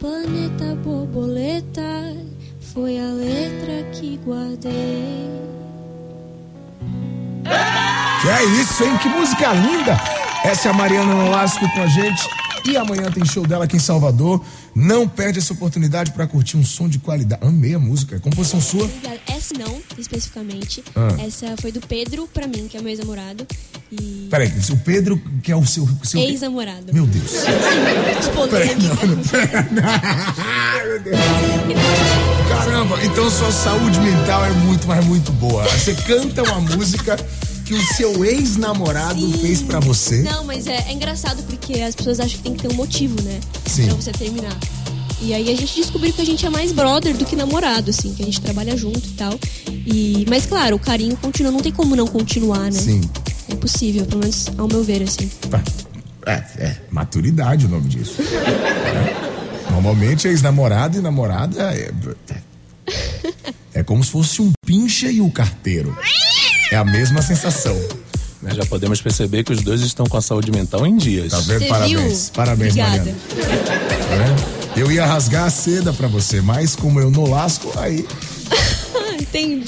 planeta 0.00 0.74
borboleta 0.82 2.16
foi 2.74 2.98
a 2.98 3.04
letra 3.04 3.88
que 3.92 4.18
guardei. 4.26 5.30
Que 8.20 8.28
é 8.28 8.44
isso, 8.60 8.82
hein? 8.82 8.98
Que 8.98 9.08
música 9.08 9.52
linda! 9.52 9.96
Essa 10.44 10.68
é 10.68 10.70
a 10.72 10.74
Mariana 10.74 11.14
Nolasco 11.14 11.64
com 11.70 11.80
a 11.80 11.86
gente. 11.86 12.28
E 12.70 12.76
amanhã 12.76 13.10
tem 13.10 13.24
show 13.24 13.44
dela 13.44 13.64
aqui 13.64 13.74
em 13.74 13.80
Salvador. 13.80 14.40
Não 14.72 15.08
perde 15.08 15.40
essa 15.40 15.52
oportunidade 15.52 16.12
para 16.12 16.24
curtir 16.24 16.56
um 16.56 16.64
som 16.64 16.88
de 16.88 17.00
qualidade. 17.00 17.44
Amei 17.44 17.74
a 17.74 17.80
música. 17.80 18.20
Composição 18.20 18.60
sua? 18.60 18.84
Obrigada. 18.84 19.18
Essa 19.26 19.54
não, 19.58 19.82
especificamente. 19.98 20.84
Ah. 20.94 21.08
Essa 21.20 21.56
foi 21.60 21.72
do 21.72 21.80
Pedro 21.80 22.28
pra 22.32 22.46
mim, 22.46 22.68
que 22.68 22.76
é 22.76 22.80
meu 22.80 22.90
ex-namorado. 22.90 23.44
E. 23.90 24.28
Peraí, 24.30 24.52
o 24.70 24.76
Pedro, 24.76 25.20
que 25.42 25.50
é 25.50 25.56
o 25.56 25.66
seu. 25.66 25.88
seu... 26.04 26.20
Ex-namorado. 26.20 26.94
Meu 26.94 27.08
Deus. 27.08 27.32
Peraí, 28.48 28.76
não, 28.76 28.94
não. 28.94 29.16
Meu 30.86 31.00
Deus. 31.00 31.18
Caramba, 32.48 33.04
então 33.04 33.28
sua 33.28 33.50
saúde 33.50 33.98
mental 33.98 34.44
é 34.44 34.50
muito, 34.50 34.86
mas 34.86 35.04
muito 35.06 35.32
boa. 35.32 35.64
Você 35.64 35.92
canta 35.94 36.44
uma 36.44 36.60
música 36.60 37.16
que 37.70 37.74
o 37.74 37.82
seu 37.94 38.24
ex-namorado 38.24 39.30
fez 39.38 39.62
pra 39.62 39.78
você. 39.78 40.22
Não, 40.22 40.42
mas 40.42 40.66
é, 40.66 40.88
é 40.88 40.92
engraçado 40.92 41.40
porque 41.44 41.80
as 41.80 41.94
pessoas 41.94 42.18
acham 42.18 42.38
que 42.38 42.42
tem 42.42 42.54
que 42.54 42.62
ter 42.62 42.74
um 42.74 42.76
motivo, 42.76 43.14
né? 43.22 43.38
Sim. 43.64 43.86
Pra 43.86 43.94
você 43.94 44.10
terminar. 44.10 44.58
E 45.22 45.32
aí 45.32 45.48
a 45.52 45.56
gente 45.56 45.76
descobriu 45.76 46.12
que 46.12 46.20
a 46.20 46.26
gente 46.26 46.44
é 46.44 46.50
mais 46.50 46.72
brother 46.72 47.16
do 47.16 47.24
que 47.24 47.36
namorado, 47.36 47.90
assim, 47.90 48.12
que 48.12 48.22
a 48.22 48.24
gente 48.24 48.40
trabalha 48.40 48.76
junto 48.76 48.98
e 48.98 49.12
tal. 49.12 49.38
E, 49.68 50.26
mas 50.28 50.46
claro, 50.46 50.74
o 50.74 50.78
carinho 50.80 51.16
continua, 51.18 51.52
não 51.52 51.60
tem 51.60 51.70
como 51.70 51.94
não 51.94 52.08
continuar, 52.08 52.72
né? 52.72 52.72
Sim. 52.72 53.08
É 53.48 53.52
impossível, 53.52 54.04
pelo 54.04 54.22
menos 54.22 54.46
ao 54.58 54.66
meu 54.66 54.82
ver, 54.82 55.04
assim. 55.04 55.30
É, 56.26 56.32
é, 56.58 56.76
maturidade 56.90 57.66
o 57.66 57.68
nome 57.68 57.88
disso. 57.88 58.20
É. 58.20 59.70
Normalmente 59.70 60.26
ex-namorado 60.26 60.98
e 60.98 61.00
namorada 61.00 61.72
é, 61.72 61.92
é 63.72 63.82
como 63.84 64.02
se 64.02 64.10
fosse 64.10 64.42
um 64.42 64.50
pincha 64.66 65.08
e 65.08 65.20
o 65.20 65.30
carteiro. 65.30 65.96
É 66.70 66.76
a 66.76 66.84
mesma 66.84 67.20
sensação. 67.22 67.76
Né, 68.42 68.52
Já 68.54 68.64
podemos 68.66 69.00
perceber 69.00 69.44
que 69.44 69.52
os 69.52 69.60
dois 69.62 69.80
estão 69.82 70.06
com 70.06 70.16
a 70.16 70.22
saúde 70.22 70.50
mental 70.50 70.86
em 70.86 70.96
dias. 70.96 71.30
Tá 71.32 71.40
vendo? 71.40 71.58
Você 71.60 71.68
Parabéns. 71.68 72.24
viu? 72.24 72.32
Parabéns, 72.34 72.72
Obrigada. 72.72 72.96
Mariana. 72.98 73.18
Tá 74.08 74.16
vendo? 74.16 74.60
Eu 74.76 74.90
ia 74.90 75.04
rasgar 75.04 75.44
a 75.44 75.50
seda 75.50 75.92
pra 75.92 76.08
você, 76.08 76.40
mas 76.40 76.74
como 76.76 77.00
eu 77.00 77.10
não 77.10 77.24
lasco, 77.28 77.72
aí. 77.76 78.06
Entendi. 79.20 79.64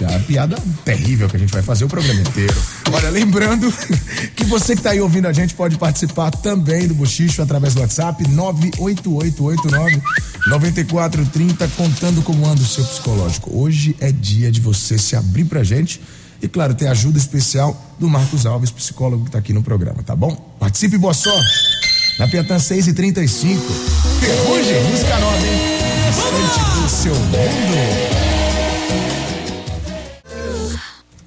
É 0.00 0.10
uma 0.10 0.20
piada 0.20 0.56
terrível 0.84 1.28
que 1.28 1.36
a 1.36 1.38
gente 1.38 1.52
vai 1.52 1.62
fazer 1.62 1.84
o 1.84 1.88
programa 1.88 2.20
inteiro. 2.20 2.54
Olha, 2.92 3.10
lembrando 3.10 3.72
que 4.34 4.44
você 4.44 4.76
que 4.76 4.82
tá 4.82 4.90
aí 4.90 5.00
ouvindo 5.00 5.26
a 5.26 5.32
gente 5.32 5.54
pode 5.54 5.76
participar 5.76 6.30
também 6.30 6.86
do 6.86 6.94
Bochicho 6.94 7.42
através 7.42 7.74
do 7.74 7.80
WhatsApp 7.80 8.26
98889 8.28 10.02
9430, 10.48 11.68
contando 11.76 12.22
como 12.22 12.46
anda 12.46 12.60
o 12.60 12.66
seu 12.66 12.84
psicológico. 12.84 13.50
Hoje 13.56 13.96
é 14.00 14.10
dia 14.12 14.50
de 14.50 14.60
você 14.60 14.98
se 14.98 15.16
abrir 15.16 15.44
pra 15.44 15.62
gente. 15.62 16.00
E 16.40 16.46
claro, 16.46 16.74
tem 16.74 16.88
ajuda 16.88 17.18
especial 17.18 17.96
do 17.98 18.08
Marcos 18.08 18.46
Alves, 18.46 18.70
psicólogo 18.70 19.24
que 19.24 19.32
tá 19.32 19.38
aqui 19.38 19.52
no 19.52 19.62
programa, 19.62 20.02
tá 20.04 20.14
bom? 20.14 20.34
Participe 20.58 20.96
boa 20.96 21.14
sorte! 21.14 21.78
Na 22.18 22.26
Piatã 22.26 22.58
6 22.58 22.88
e 22.88 22.92
35 22.92 23.62
Ferrugem, 24.20 24.90
música 24.90 25.18
nova, 25.18 25.46
hein? 25.46 25.78
Distante 26.10 26.67
seu 26.88 27.14
mundo. 27.14 28.18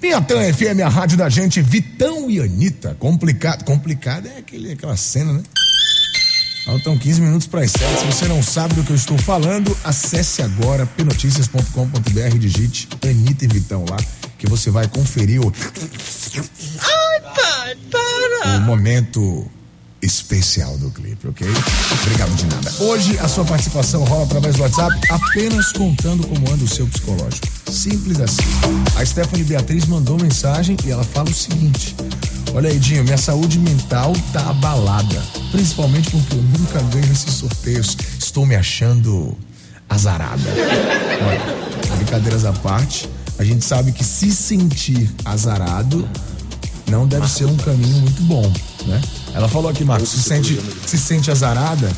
Piatã 0.00 0.52
FM, 0.52 0.80
a 0.84 0.88
rádio 0.88 1.16
da 1.16 1.28
gente, 1.28 1.62
Vitão 1.62 2.28
e 2.28 2.40
Anitta. 2.40 2.96
Complicado. 2.98 3.64
Complicado 3.64 4.26
é 4.26 4.38
aquele, 4.38 4.72
aquela 4.72 4.96
cena, 4.96 5.32
né? 5.32 5.42
Faltam 6.64 6.98
15 6.98 7.20
minutos 7.20 7.46
para 7.46 7.60
as 7.60 7.70
7. 7.70 8.00
Se 8.00 8.06
você 8.06 8.28
não 8.28 8.42
sabe 8.42 8.74
do 8.74 8.84
que 8.84 8.90
eu 8.90 8.96
estou 8.96 9.16
falando, 9.18 9.76
acesse 9.84 10.42
agora 10.42 10.86
pnoticias.com.br, 10.86 12.38
digite 12.38 12.88
Anitta 13.02 13.44
e 13.44 13.48
Vitão 13.48 13.84
lá, 13.88 13.96
que 14.38 14.48
você 14.48 14.70
vai 14.70 14.88
conferir 14.88 15.40
o. 15.40 15.52
Ai, 16.80 17.20
pai, 17.34 17.76
para! 17.90 18.58
O 18.58 18.60
momento 18.62 19.48
especial 20.02 20.76
do 20.78 20.90
clipe, 20.90 21.28
ok? 21.28 21.46
Obrigado 22.02 22.34
de 22.34 22.46
nada. 22.46 22.72
Hoje 22.80 23.18
a 23.20 23.28
sua 23.28 23.44
participação 23.44 24.02
rola 24.04 24.24
através 24.24 24.56
do 24.56 24.62
WhatsApp, 24.62 24.94
apenas 25.08 25.72
contando 25.72 26.26
como 26.26 26.50
anda 26.50 26.64
o 26.64 26.68
seu 26.68 26.86
psicológico. 26.88 27.46
Simples 27.70 28.20
assim. 28.20 28.42
A 28.96 29.06
Stephanie 29.06 29.44
Beatriz 29.44 29.86
mandou 29.86 30.18
mensagem 30.20 30.76
e 30.84 30.90
ela 30.90 31.04
fala 31.04 31.30
o 31.30 31.34
seguinte: 31.34 31.94
Olha 32.54 32.68
aí, 32.68 32.78
Dinho, 32.78 33.04
minha 33.04 33.16
saúde 33.16 33.58
mental 33.58 34.12
tá 34.32 34.50
abalada. 34.50 35.22
Principalmente 35.52 36.10
porque 36.10 36.34
eu 36.34 36.42
nunca 36.42 36.80
ganho 36.94 37.12
esses 37.12 37.32
sorteios. 37.34 37.96
Estou 38.18 38.44
me 38.44 38.56
achando 38.56 39.36
azarada. 39.88 40.50
Olha, 40.50 41.96
brincadeiras 41.96 42.44
à 42.44 42.52
parte, 42.52 43.08
a 43.38 43.44
gente 43.44 43.64
sabe 43.64 43.92
que 43.92 44.04
se 44.04 44.30
sentir 44.32 45.10
azarado 45.24 46.08
não 46.92 47.06
deve 47.06 47.26
ser 47.26 47.46
um 47.46 47.56
caminho 47.56 47.96
muito 47.96 48.22
bom, 48.24 48.52
né? 48.86 49.00
Ela 49.32 49.48
falou 49.48 49.70
aqui, 49.70 49.82
Marcos, 49.82 50.10
se 50.10 50.22
sente, 50.22 50.60
se 50.86 50.98
sente 50.98 51.30
azarada, 51.30 51.90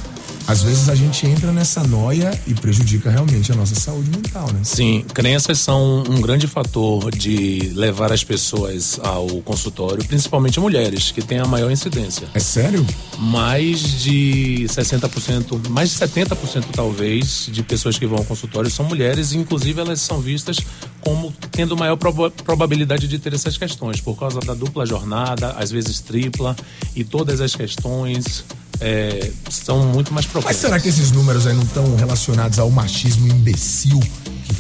às 0.47 0.63
vezes 0.63 0.89
a 0.89 0.95
gente 0.95 1.27
entra 1.27 1.53
nessa 1.53 1.83
noia 1.85 2.39
e 2.47 2.55
prejudica 2.55 3.11
realmente 3.11 3.51
a 3.51 3.55
nossa 3.55 3.75
saúde 3.75 4.11
mental, 4.11 4.47
né? 4.53 4.61
Sim, 4.63 5.05
crenças 5.15 5.59
são 5.59 6.03
um 6.09 6.21
grande 6.21 6.47
fator 6.47 7.11
de 7.11 7.73
levar 7.75 8.13
as 8.13 8.23
pessoas 8.23 8.99
ao 9.03 9.27
consultório, 9.43 10.05
principalmente 10.05 10.61
mulheres, 10.61 11.11
que 11.11 11.23
têm 11.23 11.39
a 11.39 11.47
maior 11.47 11.71
incidência. 11.71 12.29
É 12.35 12.39
sério? 12.39 12.85
Mais 13.19 13.81
de 14.03 14.67
60%, 14.69 15.69
mais 15.71 15.91
de 15.91 15.97
70% 15.97 16.65
talvez, 16.73 17.49
de 17.51 17.63
pessoas 17.63 17.99
que 17.99 18.07
vão 18.07 18.19
ao 18.19 18.25
consultório 18.25 18.71
são 18.71 18.85
mulheres, 18.85 19.33
e 19.33 19.39
inclusive 19.39 19.81
elas 19.81 20.01
são 20.01 20.21
vistas 20.21 20.59
como 21.01 21.33
tendo 21.51 21.77
maior 21.77 21.97
proba- 21.97 22.31
probabilidade 22.31 23.07
de 23.09 23.19
ter 23.19 23.33
essas 23.35 23.57
questões, 23.57 24.01
por 24.01 24.17
causa 24.19 24.41
da 24.41 24.55
dupla 24.55 24.85
jornada, 24.87 25.51
às 25.59 25.71
vezes 25.71 26.01
tripla, 26.01 26.57
e 26.95 27.05
todas 27.05 27.41
as 27.41 27.55
questões 27.55 28.45
é, 28.81 29.31
são 29.49 29.87
muito 29.87 30.13
mais 30.13 30.27
Mas 30.27 30.33
propensas. 30.33 30.57
será 30.57 30.81
que 30.81 30.89
esses 30.89 31.11
números 31.13 31.47
aí 31.47 31.55
não 31.55 31.63
estão 31.63 31.97
relacionados 31.97 32.59
ao 32.59 32.71
machismo 32.71 33.27
imbecil 33.29 34.01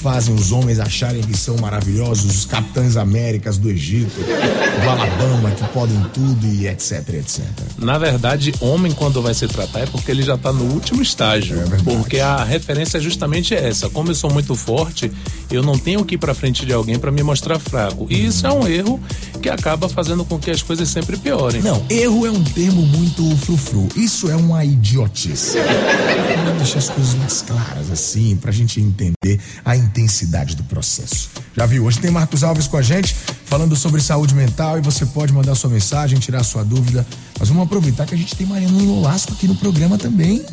fazem 0.05 0.35
os 0.35 0.53
homens 0.53 0.79
acharem 0.79 1.23
que 1.23 1.35
são 1.35 1.57
maravilhosos, 1.57 2.27
os 2.27 2.45
capitães 2.45 2.95
Américas 2.95 3.57
do 3.57 3.71
Egito, 3.71 4.21
do 4.21 4.90
Alabama, 4.90 5.51
que 5.51 5.64
podem 5.69 5.99
tudo 6.12 6.47
e 6.47 6.69
etc, 6.69 7.09
etc. 7.14 7.43
Na 7.79 7.97
verdade, 7.97 8.53
homem 8.61 8.93
quando 8.93 9.23
vai 9.23 9.33
se 9.33 9.49
tratar 9.49 9.81
é 9.81 9.87
porque 9.87 10.11
ele 10.11 10.23
já 10.23 10.37
tá 10.37 10.53
no 10.53 10.75
último 10.75 11.01
estágio. 11.01 11.59
É 11.59 11.83
porque 11.83 12.21
a 12.21 12.45
referência 12.45 12.99
é 12.99 13.01
justamente 13.01 13.55
essa. 13.55 13.88
Como 13.88 14.11
eu 14.11 14.14
sou 14.14 14.31
muito 14.31 14.55
forte, 14.55 15.11
eu 15.51 15.62
não 15.62 15.79
tenho 15.79 16.05
que 16.05 16.17
ir 16.17 16.19
pra 16.19 16.35
frente 16.35 16.67
de 16.67 16.73
alguém 16.75 16.99
pra 16.99 17.11
me 17.11 17.23
mostrar 17.23 17.59
fraco. 17.59 18.07
E 18.11 18.27
isso 18.27 18.47
é 18.47 18.53
um 18.53 18.69
erro 18.69 19.01
que 19.40 19.49
acaba 19.49 19.88
fazendo 19.88 20.23
com 20.23 20.38
que 20.38 20.51
as 20.51 20.62
coisas 20.62 20.87
sempre 20.87 21.17
piorem. 21.17 21.62
Não, 21.62 21.83
erro 21.88 22.27
é 22.27 22.31
um 22.31 22.45
termo 22.45 22.83
muito 22.83 23.35
frufru. 23.38 23.88
Isso 23.97 24.31
é 24.31 24.37
uma 24.37 24.62
idiotice. 24.67 25.57
Vamos 26.45 26.59
deixar 26.59 26.79
as 26.81 26.90
coisas 26.90 27.14
mais 27.14 27.40
claras, 27.40 27.90
assim, 27.90 28.37
pra 28.37 28.53
gente 28.53 28.81
entender 28.81 29.40
a 29.64 29.75
intensidade 29.94 30.57
do 30.57 30.64
processo. 30.64 31.30
Já 31.57 31.66
viu? 31.66 31.85
Hoje 31.85 32.00
tem 32.00 32.11
Marcos 32.11 32.42
Alves 32.42 32.66
com 32.66 32.76
a 32.76 32.83
gente, 32.83 33.14
falando 33.44 33.76
sobre 33.76 34.00
saúde 34.02 34.35
mental, 34.35 34.76
e 34.76 34.80
você 34.80 35.07
pode 35.07 35.33
mandar 35.33 35.54
sua 35.54 35.70
mensagem, 35.70 36.18
tirar 36.18 36.42
sua 36.42 36.64
dúvida. 36.64 37.07
Mas 37.38 37.48
vamos 37.48 37.64
aproveitar 37.64 38.04
que 38.04 38.14
a 38.14 38.18
gente 38.18 38.35
tem 38.35 38.44
Mariana 38.46 38.83
Nolasco 38.83 39.33
aqui 39.33 39.46
no 39.46 39.54
programa 39.54 39.96
também. 39.96 40.44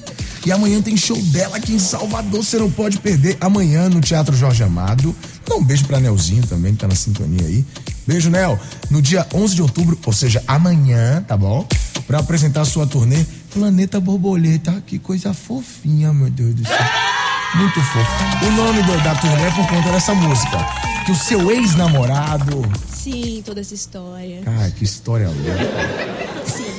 E 0.45 0.51
amanhã 0.51 0.81
tem 0.81 0.95
show 0.95 1.17
dela 1.17 1.57
aqui 1.57 1.73
em 1.73 1.79
Salvador, 1.79 2.43
você 2.43 2.57
não 2.57 2.69
pode 2.69 2.99
perder. 2.99 3.37
Amanhã 3.41 3.89
no 3.89 3.99
Teatro 3.99 4.35
Jorge 4.35 4.63
Amado. 4.63 5.15
Dá 5.47 5.55
um 5.55 5.63
beijo 5.63 5.85
pra 5.85 5.99
Nelzinho 5.99 6.45
também, 6.45 6.73
que 6.73 6.79
tá 6.79 6.87
na 6.87 6.95
sintonia 6.95 7.45
aí. 7.45 7.65
Beijo, 8.05 8.29
Nel. 8.29 8.59
No 8.89 9.01
dia 9.01 9.25
11 9.33 9.55
de 9.55 9.61
outubro, 9.61 9.97
ou 10.05 10.13
seja, 10.13 10.43
amanhã, 10.47 11.23
tá 11.27 11.35
bom? 11.35 11.67
Pra 12.05 12.19
apresentar 12.19 12.65
sua 12.65 12.85
turnê 12.85 13.25
Planeta 13.53 13.99
Borboleta. 13.99 14.83
Que 14.85 14.99
coisa 14.99 15.33
fofinha, 15.33 16.13
meu 16.13 16.29
Deus 16.29 16.53
do 16.55 16.67
céu. 16.67 17.30
Muito 17.55 17.81
fofo. 17.81 18.45
O 18.47 18.51
nome 18.51 18.81
do- 18.83 19.03
da 19.03 19.13
turnê 19.15 19.43
é 19.43 19.51
por 19.51 19.67
conta 19.67 19.91
dessa 19.91 20.13
música. 20.15 20.57
Que 21.05 21.11
o 21.11 21.15
seu 21.15 21.51
ex-namorado. 21.51 22.61
Sim, 22.93 23.41
toda 23.45 23.59
essa 23.61 23.73
história. 23.73 24.41
Ai, 24.45 24.71
que 24.71 24.83
história 24.83 25.27
louca. 25.27 26.45
Sim. 26.45 26.71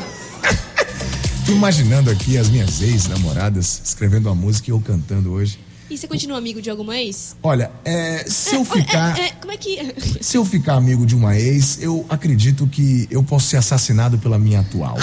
Tô 1.44 1.52
imaginando 1.52 2.10
aqui 2.10 2.38
as 2.38 2.48
minhas 2.48 2.80
ex-namoradas 2.80 3.82
escrevendo 3.84 4.26
uma 4.26 4.34
música 4.34 4.70
e 4.70 4.72
eu 4.72 4.80
cantando 4.80 5.32
hoje. 5.32 5.58
E 5.92 5.98
você 5.98 6.08
continua 6.08 6.38
amigo 6.38 6.62
de 6.62 6.70
alguma 6.70 6.96
ex? 6.96 7.36
Olha, 7.42 7.70
é, 7.84 8.24
se 8.26 8.54
eu 8.54 8.64
ficar. 8.64 9.18
É, 9.18 9.26
é, 9.26 9.30
como 9.32 9.52
é 9.52 9.58
que. 9.58 9.78
Se 10.22 10.38
eu 10.38 10.44
ficar 10.44 10.74
amigo 10.74 11.04
de 11.04 11.14
uma 11.14 11.36
ex, 11.36 11.82
eu 11.82 12.06
acredito 12.08 12.66
que 12.66 13.06
eu 13.10 13.22
posso 13.22 13.48
ser 13.48 13.58
assassinado 13.58 14.16
pela 14.16 14.38
minha 14.38 14.60
atual. 14.60 14.96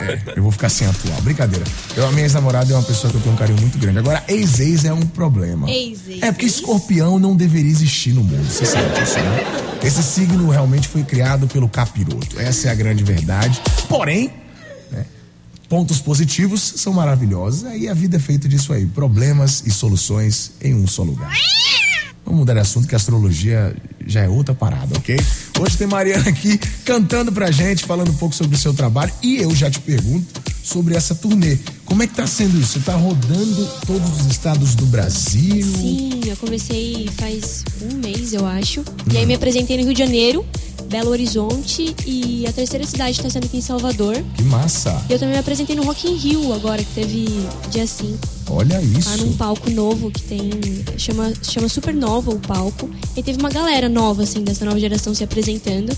É, 0.00 0.32
eu 0.34 0.42
vou 0.42 0.50
ficar 0.50 0.68
sem 0.68 0.88
atual. 0.88 1.20
Brincadeira. 1.22 1.64
Eu, 1.96 2.08
a 2.08 2.10
minha 2.10 2.24
ex-namorada 2.24 2.72
é 2.72 2.76
uma 2.76 2.82
pessoa 2.82 3.08
que 3.08 3.16
eu 3.16 3.22
tenho 3.22 3.34
um 3.36 3.38
carinho 3.38 3.60
muito 3.60 3.78
grande. 3.78 4.00
Agora, 4.00 4.24
ex-ex 4.26 4.84
é 4.84 4.92
um 4.92 5.02
problema. 5.02 5.70
Ex-ex. 5.70 6.22
É 6.22 6.32
porque 6.32 6.46
escorpião 6.46 7.16
não 7.16 7.36
deveria 7.36 7.70
existir 7.70 8.12
no 8.12 8.24
mundo. 8.24 8.44
Você 8.50 8.66
sabe 8.66 8.88
disso, 8.98 9.20
né? 9.20 9.44
Esse 9.84 10.02
signo 10.02 10.50
realmente 10.50 10.88
foi 10.88 11.04
criado 11.04 11.46
pelo 11.46 11.68
capiroto. 11.68 12.40
Essa 12.40 12.68
é 12.68 12.70
a 12.72 12.74
grande 12.74 13.04
verdade. 13.04 13.60
Porém, 13.88 14.32
pontos 15.68 16.00
positivos 16.00 16.60
são 16.76 16.92
maravilhosos. 16.92 17.64
Aí 17.64 17.88
a 17.88 17.94
vida 17.94 18.16
é 18.16 18.20
feita 18.20 18.48
disso 18.48 18.72
aí. 18.72 18.86
Problemas 18.86 19.62
e 19.66 19.70
soluções 19.70 20.52
em 20.60 20.74
um 20.74 20.86
só 20.86 21.02
lugar. 21.02 21.32
Vamos 22.24 22.40
mudar 22.40 22.54
de 22.54 22.60
assunto 22.60 22.88
que 22.88 22.94
a 22.94 22.96
astrologia 22.96 23.76
já 24.04 24.22
é 24.22 24.28
outra 24.28 24.52
parada, 24.52 24.96
ok? 24.98 25.16
Hoje 25.60 25.76
tem 25.76 25.86
Mariana 25.86 26.28
aqui 26.28 26.58
cantando 26.84 27.30
pra 27.30 27.52
gente, 27.52 27.84
falando 27.84 28.10
um 28.10 28.16
pouco 28.16 28.34
sobre 28.34 28.56
o 28.56 28.58
seu 28.58 28.74
trabalho. 28.74 29.12
E 29.22 29.36
eu 29.36 29.54
já 29.54 29.70
te 29.70 29.78
pergunto 29.78 30.42
sobre 30.62 30.96
essa 30.96 31.14
turnê. 31.14 31.56
Como 31.84 32.02
é 32.02 32.06
que 32.08 32.14
tá 32.14 32.26
sendo 32.26 32.58
isso? 32.58 32.72
Você 32.72 32.80
tá 32.80 32.96
rodando 32.96 33.64
todos 33.86 34.20
os 34.20 34.26
estados 34.26 34.74
do 34.74 34.86
Brasil? 34.86 35.64
Sim, 35.64 36.20
eu 36.26 36.36
comecei 36.36 37.08
faz 37.16 37.64
um 37.80 37.96
mês, 37.98 38.32
eu 38.32 38.44
acho. 38.44 38.84
E 39.12 39.16
aí 39.16 39.24
me 39.24 39.34
apresentei 39.34 39.76
no 39.76 39.84
Rio 39.84 39.94
de 39.94 39.98
Janeiro, 40.00 40.44
Belo 40.96 41.10
Horizonte 41.10 41.94
e 42.06 42.46
a 42.46 42.52
terceira 42.54 42.86
cidade 42.86 43.10
está 43.10 43.28
sendo 43.28 43.44
aqui 43.44 43.58
em 43.58 43.60
Salvador. 43.60 44.16
Que 44.34 44.42
massa! 44.44 44.98
E 45.10 45.12
eu 45.12 45.18
também 45.18 45.34
me 45.34 45.40
apresentei 45.40 45.76
no 45.76 45.84
Rock 45.84 46.08
in 46.08 46.14
Rio 46.14 46.54
agora, 46.54 46.82
que 46.82 46.94
teve 46.94 47.26
dia 47.70 47.86
5. 47.86 48.16
Olha 48.48 48.80
isso. 48.80 49.10
Lá 49.10 49.16
num 49.18 49.36
palco 49.36 49.68
novo 49.68 50.10
que 50.10 50.22
tem. 50.22 50.50
Chama, 50.96 51.34
chama 51.42 51.68
Supernova 51.68 52.30
o 52.30 52.38
palco. 52.38 52.88
E 53.14 53.22
teve 53.22 53.38
uma 53.38 53.50
galera 53.50 53.90
nova, 53.90 54.22
assim, 54.22 54.42
dessa 54.42 54.64
nova 54.64 54.80
geração 54.80 55.14
se 55.14 55.22
apresentando. 55.22 55.94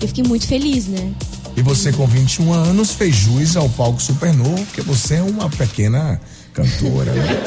Eu 0.00 0.08
fiquei 0.08 0.24
muito 0.24 0.48
feliz, 0.48 0.88
né? 0.88 1.14
E 1.56 1.62
você 1.62 1.92
com 1.92 2.04
21 2.04 2.52
anos 2.52 2.90
fez 2.90 3.14
jus 3.14 3.56
ao 3.56 3.68
palco 3.68 4.02
supernovo, 4.02 4.64
porque 4.64 4.80
você 4.80 5.14
é 5.14 5.22
uma 5.22 5.48
pequena 5.48 6.20
cantora, 6.52 7.12
né? 7.12 7.40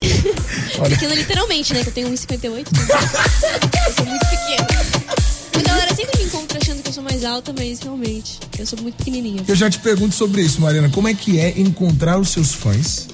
Olha. 0.80 0.96
Pequena 0.96 1.14
literalmente, 1.14 1.74
né? 1.74 1.82
Que 1.82 1.88
eu 1.90 1.92
tenho 1.92 2.08
1,58. 2.08 2.72
Né? 2.72 2.86
eu 3.86 3.92
sou 3.92 4.06
muito 4.06 4.26
pequena. 4.30 4.73
Sou 6.94 7.02
mais 7.02 7.24
alta, 7.24 7.52
mas 7.52 7.80
realmente, 7.80 8.38
eu 8.56 8.64
sou 8.64 8.80
muito 8.80 8.94
pequenininha. 8.96 9.42
Eu 9.48 9.56
já 9.56 9.68
te 9.68 9.80
pergunto 9.80 10.14
sobre 10.14 10.42
isso, 10.42 10.60
Mariana. 10.60 10.88
Como 10.90 11.08
é 11.08 11.14
que 11.14 11.40
é 11.40 11.58
encontrar 11.58 12.18
os 12.20 12.28
seus 12.28 12.54
fãs 12.54 13.08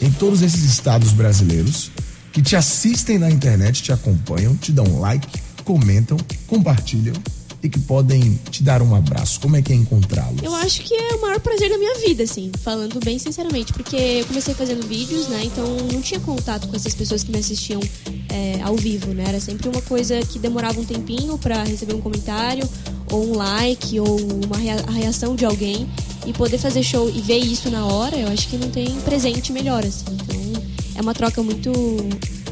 em 0.00 0.10
todos 0.12 0.40
esses 0.40 0.62
estados 0.62 1.10
brasileiros 1.12 1.90
que 2.32 2.40
te 2.40 2.54
assistem 2.54 3.18
na 3.18 3.28
internet, 3.28 3.82
te 3.82 3.92
acompanham, 3.92 4.56
te 4.56 4.70
dão 4.70 5.00
like, 5.00 5.26
comentam, 5.64 6.16
compartilham 6.46 7.14
e 7.62 7.68
que 7.68 7.78
podem 7.80 8.38
te 8.50 8.62
dar 8.62 8.80
um 8.82 8.94
abraço? 8.94 9.40
Como 9.40 9.56
é 9.56 9.62
que 9.62 9.72
é 9.72 9.76
encontrá-los? 9.76 10.42
Eu 10.42 10.54
acho 10.54 10.82
que 10.82 10.94
é 10.94 11.14
o 11.16 11.20
maior 11.22 11.40
prazer 11.40 11.68
da 11.70 11.76
minha 11.78 11.94
vida, 11.98 12.22
assim, 12.22 12.50
falando 12.62 13.00
bem 13.04 13.18
sinceramente, 13.18 13.72
porque 13.72 13.96
eu 13.96 14.26
comecei 14.26 14.54
fazendo 14.54 14.86
vídeos, 14.86 15.28
né? 15.28 15.40
Então 15.44 15.64
não 15.92 16.00
tinha 16.00 16.20
contato 16.20 16.68
com 16.68 16.76
essas 16.76 16.94
pessoas 16.94 17.22
que 17.24 17.32
me 17.32 17.38
assistiam 17.38 17.80
é, 18.28 18.60
ao 18.62 18.76
vivo, 18.76 19.12
né? 19.12 19.24
Era 19.28 19.40
sempre 19.40 19.68
uma 19.68 19.82
coisa 19.82 20.20
que 20.20 20.38
demorava 20.38 20.80
um 20.80 20.84
tempinho 20.84 21.36
pra 21.38 21.64
receber 21.64 21.94
um 21.94 22.00
comentário, 22.00 22.68
ou 23.10 23.26
um 23.32 23.36
like, 23.36 23.98
ou 23.98 24.20
uma 24.44 24.56
rea- 24.56 24.84
a 24.86 24.90
reação 24.92 25.34
de 25.34 25.44
alguém. 25.44 25.88
E 26.26 26.32
poder 26.32 26.58
fazer 26.58 26.82
show 26.82 27.08
e 27.08 27.20
ver 27.22 27.38
isso 27.38 27.70
na 27.70 27.86
hora, 27.86 28.14
eu 28.16 28.28
acho 28.28 28.48
que 28.48 28.56
não 28.58 28.68
tem 28.70 28.86
presente 29.00 29.50
melhor, 29.50 29.84
assim. 29.84 30.04
Então 30.12 30.62
é 30.94 31.00
uma 31.00 31.14
troca 31.14 31.42
muito, 31.42 31.72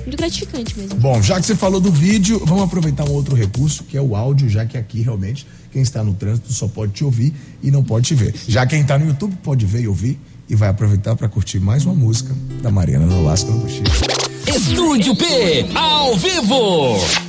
muito 0.07 0.17
gratificante 0.17 0.79
mesmo. 0.79 0.99
Bom, 1.01 1.21
já 1.21 1.39
que 1.41 1.47
você 1.47 1.57
falou 1.57 1.81
do 1.81 1.91
vídeo, 1.91 2.41
vamos 2.45 2.65
aproveitar 2.65 3.05
um 3.05 3.13
outro 3.13 3.35
recurso, 3.35 3.85
que 3.85 3.97
é 3.97 4.01
o 4.01 4.15
áudio, 4.15 4.49
já 4.49 4.65
que 4.65 4.79
aqui 4.79 5.03
realmente 5.03 5.47
quem 5.73 5.83
está 5.83 6.03
no 6.03 6.15
trânsito 6.15 6.53
só 6.53 6.69
pode 6.69 6.93
te 6.93 7.05
ouvir 7.05 7.35
e 7.63 7.71
não 7.71 7.83
pode 7.83 8.07
te 8.07 8.15
ver. 8.15 8.35
Já 8.49 8.65
quem 8.65 8.81
está 8.81 8.99
no 8.99 9.07
YouTube 9.07 9.37
pode 9.43 9.67
ver 9.67 9.83
e 9.83 9.89
ouvir 9.89 10.19
e 10.49 10.55
vai 10.55 10.69
aproveitar 10.69 11.17
para 11.17 11.29
curtir 11.29 11.59
mais 11.59 11.85
uma 11.85 11.95
música 11.95 12.33
da 12.63 12.71
Mariana 12.71 13.07
Nolasco 13.07 13.51
no 13.51 13.59
Buxixe. 13.59 13.83
Estúdio 14.47 15.17
P, 15.17 15.67
ao 15.75 16.17
vivo. 16.17 17.26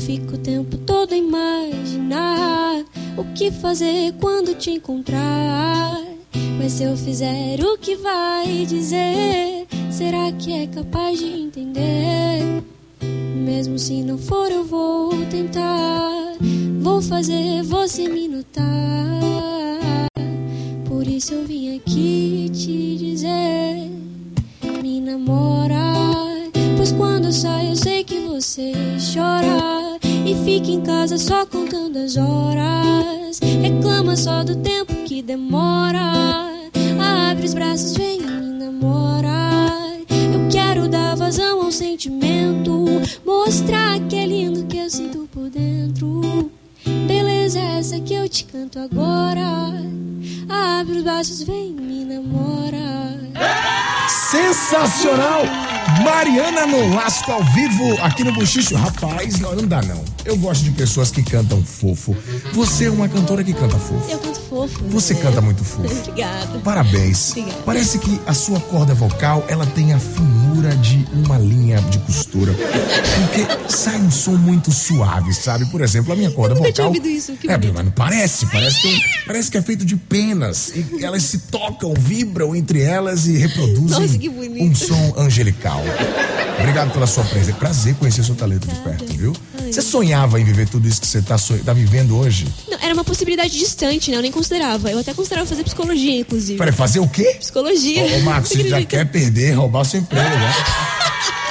Fico 0.00 0.34
o 0.34 0.38
tempo 0.38 0.78
todo 0.78 1.12
a 1.12 1.16
imaginar 1.16 2.84
o 3.16 3.24
que 3.34 3.50
fazer 3.50 4.14
quando 4.18 4.54
te 4.54 4.70
encontrar. 4.70 6.00
Mas 6.58 6.72
se 6.72 6.84
eu 6.84 6.96
fizer 6.96 7.60
o 7.60 7.76
que 7.76 7.96
vai 7.96 8.64
dizer, 8.66 9.66
será 9.90 10.32
que 10.32 10.52
é 10.52 10.66
capaz 10.66 11.18
de 11.18 11.26
entender? 11.26 12.62
Mesmo 13.34 13.78
se 13.78 14.02
não 14.02 14.16
for, 14.16 14.50
eu 14.50 14.64
vou 14.64 15.10
tentar. 15.26 16.36
Vou 16.80 17.02
fazer 17.02 17.62
você 17.62 18.08
me 18.08 18.26
notar. 18.26 18.64
Por 20.86 21.06
isso 21.06 21.34
eu 21.34 21.44
vim 21.44 21.76
aqui 21.76 22.50
te 22.54 22.96
dizer: 22.96 23.90
me 24.82 25.00
namora. 25.00 25.92
Pois 26.76 26.92
quando 26.92 27.26
eu 27.26 27.32
saio, 27.32 27.70
eu 27.70 27.76
sei 27.76 28.02
que 28.02 28.20
você 28.20 28.72
chora. 29.14 29.79
E 30.30 30.44
fica 30.44 30.70
em 30.70 30.80
casa 30.80 31.18
só 31.18 31.44
contando 31.44 31.96
as 31.96 32.16
horas. 32.16 33.40
Reclama 33.40 34.14
só 34.14 34.44
do 34.44 34.54
tempo 34.54 34.94
que 35.04 35.20
demora. 35.22 36.00
Abre 37.32 37.46
os 37.46 37.52
braços, 37.52 37.96
vem 37.96 38.20
me 38.20 38.64
namora. 38.64 39.50
Eu 40.32 40.48
quero 40.48 40.88
dar 40.88 41.16
vazão 41.16 41.64
ao 41.64 41.72
sentimento. 41.72 42.84
Mostrar 43.26 43.98
que 44.08 44.14
é 44.14 44.26
lindo 44.26 44.66
que 44.66 44.78
eu 44.78 44.88
sinto 44.88 45.28
por 45.32 45.50
dentro. 45.50 46.48
Beleza, 47.08 47.58
essa 47.58 47.98
que 47.98 48.14
eu 48.14 48.28
te 48.28 48.44
canto 48.44 48.78
agora. 48.78 49.82
Abre 50.48 50.98
os 50.98 51.02
braços, 51.02 51.42
vem 51.42 51.72
me 51.72 52.04
namorar. 52.04 53.18
Sensacional! 54.30 55.42
Mariana 56.04 56.64
Nolasco 56.66 57.32
ao 57.32 57.42
vivo 57.52 57.98
aqui 58.00 58.22
no 58.22 58.32
Buchicho. 58.32 58.76
Rapaz, 58.76 59.40
não, 59.40 59.54
não 59.56 59.66
dá 59.66 59.82
não. 59.82 60.04
Eu 60.24 60.36
gosto 60.36 60.62
de 60.62 60.70
pessoas 60.70 61.10
que 61.10 61.20
cantam 61.22 61.64
fofo. 61.64 62.16
Você 62.52 62.84
é 62.84 62.90
uma 62.90 63.08
cantora 63.08 63.42
que 63.42 63.52
canta 63.52 63.76
fofo. 63.76 64.08
Eu 64.08 64.18
canto 64.18 64.40
fofo. 64.40 64.84
Você 64.90 65.14
né? 65.14 65.20
canta 65.22 65.40
muito 65.40 65.64
fofo. 65.64 65.90
Obrigada. 66.08 66.60
Parabéns. 66.60 67.30
Obrigada. 67.32 67.62
Parece 67.66 67.98
que 67.98 68.20
a 68.26 68.32
sua 68.32 68.60
corda 68.60 68.94
vocal, 68.94 69.44
ela 69.48 69.66
tem 69.66 69.92
a 69.92 69.98
finura 69.98 70.76
de 70.76 71.04
uma 71.12 71.36
linha 71.38 71.80
de 71.82 71.98
costura. 72.00 72.52
Porque 72.54 73.70
sai 73.72 73.96
um 73.96 74.10
som 74.10 74.32
muito 74.36 74.70
suave, 74.70 75.34
sabe? 75.34 75.66
Por 75.66 75.80
exemplo, 75.80 76.12
a 76.12 76.16
minha 76.16 76.30
corda 76.30 76.54
nunca 76.54 76.68
vocal. 76.68 76.72
tinha 76.72 76.86
ouvido 76.86 77.08
isso, 77.08 77.32
que 77.32 77.50
é, 77.50 77.58
mas 77.58 77.84
não 77.84 77.90
parece, 77.92 78.46
parece 78.46 78.80
que, 78.80 78.88
é 78.88 78.96
um- 78.96 79.26
parece 79.26 79.50
que 79.50 79.58
é 79.58 79.62
feito 79.62 79.84
de 79.84 79.96
penas. 79.96 80.72
E 80.74 81.04
elas 81.04 81.22
se 81.24 81.38
tocam, 81.38 81.92
vibram 81.98 82.54
entre 82.54 82.80
elas 82.82 83.26
e 83.26 83.36
reproduzem 83.36 84.00
Nossa, 84.00 84.18
que 84.20 84.28
bonito. 84.28 84.62
um 84.62 84.74
som 84.74 85.14
angelical. 85.16 85.82
Obrigado 86.58 86.92
pela 86.92 87.06
sua 87.06 87.24
presença. 87.24 87.50
É 87.52 87.54
prazer 87.54 87.94
conhecer 87.94 88.22
seu 88.22 88.34
talento 88.34 88.68
de 88.68 88.74
perto, 88.80 89.06
viu? 89.16 89.32
Você 89.70 89.80
sonhava 89.80 90.38
em 90.40 90.44
viver 90.44 90.68
tudo 90.68 90.86
isso 90.86 91.00
que 91.00 91.06
você 91.06 91.22
tá, 91.22 91.38
so- 91.38 91.56
tá 91.64 91.72
vivendo 91.72 92.16
hoje? 92.18 92.46
Não, 92.70 92.78
era 92.82 92.92
uma 92.92 93.04
possibilidade 93.04 93.58
distante, 93.58 94.10
né? 94.10 94.18
Eu 94.18 94.22
nem 94.22 94.30
considerava. 94.32 94.90
Eu 94.90 94.98
até 94.98 95.14
considerava 95.14 95.46
fazer 95.46 95.64
psicologia, 95.64 96.20
inclusive. 96.20 96.58
Peraí, 96.58 96.72
fazer 96.72 97.00
o 97.00 97.08
quê? 97.08 97.36
Psicologia. 97.38 98.02
Ô, 98.04 98.16
ô 98.18 98.20
Marcos, 98.20 98.50
você 98.50 98.68
já 98.68 98.82
quer 98.84 99.06
perder, 99.06 99.52
roubar 99.52 99.80
o 99.80 99.84
seu 99.84 100.00
emprego, 100.00 100.28
né? 100.28 100.54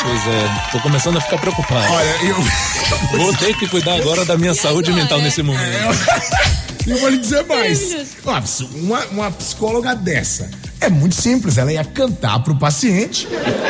Pois 0.01 0.21
é, 0.27 0.71
tô 0.71 0.79
começando 0.79 1.17
a 1.17 1.21
ficar 1.21 1.38
preocupado. 1.39 1.91
Olha, 1.91 2.15
eu. 2.23 3.17
Vou 3.17 3.34
ter 3.36 3.55
que 3.58 3.67
cuidar 3.67 3.95
agora 3.95 4.23
da 4.25 4.38
minha 4.38 4.53
saúde 4.53 4.89
agora? 4.91 5.03
mental 5.03 5.21
nesse 5.21 5.41
momento. 5.43 5.62
Eu 5.62 6.68
vou 6.97 7.10
lhe 7.10 7.17
dizer 7.17 7.45
mais. 7.45 7.95
Uma, 8.75 9.06
uma 9.08 9.32
psicóloga 9.32 9.95
dessa 9.95 10.49
é 10.82 10.89
muito 10.89 11.15
simples. 11.15 11.58
Ela 11.58 11.73
ia 11.73 11.84
cantar 11.84 12.39
pro 12.41 12.56
paciente 12.58 13.28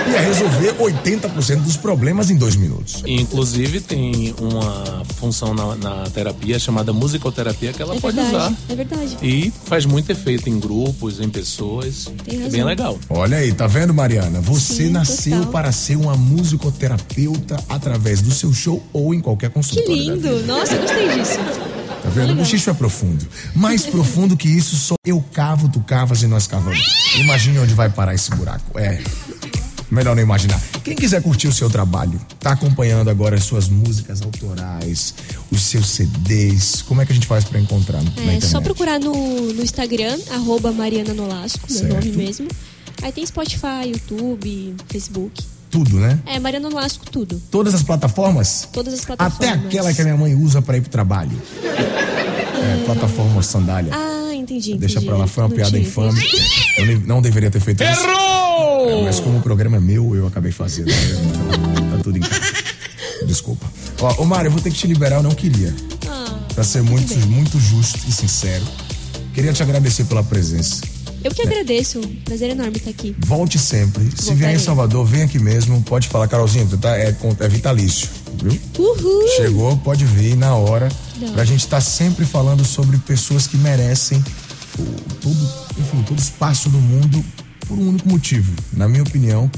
e 0.08 0.12
ia 0.12 0.22
resolver 0.22 0.74
80% 0.76 1.62
dos 1.62 1.76
problemas 1.76 2.30
em 2.30 2.36
dois 2.36 2.56
minutos. 2.56 3.02
Inclusive 3.06 3.80
tem 3.82 4.34
uma 4.40 5.04
função 5.16 5.54
na, 5.54 5.76
na 5.76 6.04
terapia 6.12 6.60
chamada 6.60 6.94
musicoterapia 6.94 7.74
que 7.74 7.82
ela 7.82 7.96
É 7.96 8.00
pode 8.00 8.16
verdade, 8.16 8.36
usar. 8.38 8.54
é 8.70 8.76
verdade. 8.76 9.18
E 9.24 9.52
faz 9.66 9.86
muito 9.86 10.12
efeito 10.12 10.50
em 10.50 10.60
grupos, 10.60 11.20
em 11.20 11.30
pessoas. 11.30 12.08
É 12.28 12.50
bem 12.50 12.64
legal. 12.64 12.98
Olha 13.10 13.38
aí, 13.38 13.52
tá 13.54 13.66
vendo, 13.66 13.94
Mariana? 13.94 14.40
Você 14.42 14.84
Sim, 14.86 14.90
nasceu 14.92 15.38
total. 15.38 15.52
para 15.52 15.72
ser 15.72 15.96
uma 15.96 16.16
musicoterapeuta 16.16 17.58
através 17.68 18.22
do 18.22 18.32
seu 18.32 18.54
show 18.54 18.84
ou 18.94 19.14
em 19.14 19.20
qualquer 19.20 19.48
Que 19.50 19.54
consultório. 19.56 20.16
vida. 20.16 20.30
lindo! 20.32 20.46
Nossa, 20.46 20.74
eu 20.76 20.82
gostei 20.82 21.08
disso. 21.10 21.40
Vendo? 22.28 22.34
O 22.34 22.36
bochicho 22.36 22.70
é 22.70 22.74
profundo. 22.74 23.28
Mais 23.56 23.86
profundo 23.86 24.36
que 24.36 24.48
isso, 24.48 24.76
só 24.76 24.96
eu 25.06 25.24
cavo, 25.34 25.70
tu 25.70 25.80
cavas 25.82 26.22
e 26.24 26.28
nós 26.28 26.48
cavamos. 26.48 26.80
Imagine 27.18 27.60
onde 27.60 27.74
vai 27.74 27.90
parar 27.90 28.14
esse 28.14 28.30
buraco. 28.32 28.78
É. 28.78 29.02
Melhor 29.92 30.16
não 30.16 30.22
imaginar. 30.22 30.62
Quem 30.84 30.96
quiser 30.96 31.22
curtir 31.22 31.48
o 31.48 31.54
seu 31.54 31.68
trabalho, 31.70 32.20
tá 32.40 32.52
acompanhando 32.52 33.10
agora 33.10 33.36
as 33.36 33.44
suas 33.44 33.68
músicas 33.68 34.22
autorais, 34.22 35.16
os 35.52 35.64
seus 35.64 35.90
CDs, 35.90 36.84
como 36.84 37.02
é 37.02 37.06
que 37.06 37.12
a 37.12 37.16
gente 37.16 37.26
faz 37.26 37.44
pra 37.44 37.60
encontrar 37.60 38.02
É 38.18 38.40
só 38.40 38.62
procurar 38.62 39.00
no, 39.00 39.14
no 39.54 39.64
Instagram, 39.64 40.20
arroba 40.32 40.72
Mariana 40.72 41.14
Nolasco, 41.14 41.62
meu 41.68 41.80
Certo. 41.80 41.94
nome 41.94 42.12
mesmo. 42.12 42.48
Aí 43.02 43.12
tem 43.12 43.26
Spotify, 43.26 43.88
YouTube, 43.88 44.76
Facebook. 44.88 45.44
Tudo, 45.70 45.98
né? 46.00 46.20
É, 46.26 46.40
Mariana 46.40 46.68
Nolasco, 46.70 47.06
tudo. 47.12 47.40
Todas 47.52 47.74
as 47.76 47.84
plataformas? 47.84 48.68
Todas 48.74 48.94
as 48.94 49.06
plataformas. 49.06 49.38
Até 49.50 49.66
aquela 49.68 49.94
que 49.94 50.02
a 50.02 50.04
minha 50.04 50.18
mãe 50.18 50.34
usa 50.36 50.62
pra 50.62 50.76
ir 50.78 50.82
pro 50.82 50.90
trabalho. 50.90 51.32
É, 51.64 52.84
plataforma 52.86 53.42
sandália. 53.44 53.92
Ah, 53.94 54.34
entendi. 54.34 54.76
Deixa 54.76 54.96
entendi. 54.96 55.06
pra 55.08 55.18
lá, 55.18 55.28
foi 55.28 55.44
uma 55.44 55.50
Não 55.50 55.56
piada 55.56 55.72
tinha, 55.72 55.82
infame. 55.84 56.22
Eu 56.78 57.00
não 57.02 57.22
deveria 57.22 57.52
ter 57.52 57.60
feito 57.60 57.84
isso. 57.84 58.02
Errou! 58.04 58.90
É, 58.90 59.04
mas 59.04 59.20
como 59.20 59.38
o 59.38 59.42
programa 59.42 59.78
é 59.78 59.80
meu, 59.80 60.16
eu 60.16 60.26
acabei 60.28 60.52
fazendo. 60.52 60.88
né? 60.88 60.96
tá 61.96 62.04
tudo 62.04 62.18
em 62.18 62.22
casa. 62.22 62.42
Desculpa. 63.26 63.66
Ó, 64.02 64.24
ô 64.24 64.26
Mário, 64.26 64.48
eu 64.48 64.52
vou 64.52 64.62
ter 64.62 64.72
que 64.72 64.78
te 64.78 64.88
liberar, 64.88 65.18
eu 65.18 65.24
não 65.24 65.32
queria. 65.32 65.74
Ah, 66.08 66.40
Pra 66.56 66.64
ser 66.64 66.82
muito, 66.82 67.16
muito 67.28 67.60
justo 67.60 68.00
e 68.08 68.12
sincero. 68.12 68.64
Queria 69.34 69.54
te 69.54 69.62
agradecer 69.62 70.06
pela 70.06 70.24
presença. 70.24 70.82
Eu 71.24 71.32
que 71.34 71.42
agradeço. 71.42 72.00
Prazer 72.26 72.52
enorme 72.52 72.78
estar 72.78 72.90
aqui. 72.90 73.16
Volte 73.20 73.58
sempre. 73.60 74.04
Se 74.16 74.34
vier 74.34 74.34
em 74.34 74.36
Voltarei. 74.36 74.60
Salvador, 74.60 75.06
vem 75.06 75.24
aqui 75.24 75.40
mesmo. 75.40 75.82
Pode 75.84 76.08
falar, 76.08 76.28
Carolzinho, 76.28 76.68
tu 76.68 76.78
tá, 76.78 76.98
é, 76.98 77.16
é 77.40 77.48
vitalício, 77.48 78.10
viu? 78.42 78.60
Uhul! 78.78 79.28
Chegou, 79.36 79.78
pode 79.78 80.06
vir 80.06 80.36
na 80.36 80.56
hora. 80.56 80.90
Não. 81.20 81.34
Pra 81.34 81.44
gente 81.44 81.62
estar 81.62 81.82
sempre 81.82 82.26
falando 82.26 82.64
sobre 82.64 82.98
pessoas 83.00 83.48
que 83.48 83.58
merecem 83.58 84.24
todo, 85.22 85.50
enfim, 85.78 86.04
todo 86.04 86.20
espaço 86.20 86.70
do 86.70 86.78
mundo 86.80 87.24
por 87.68 87.78
um 87.78 87.90
único 87.90 88.08
motivo. 88.08 88.52
Na 88.74 88.88
minha 88.88 89.04
opinião, 89.04 89.50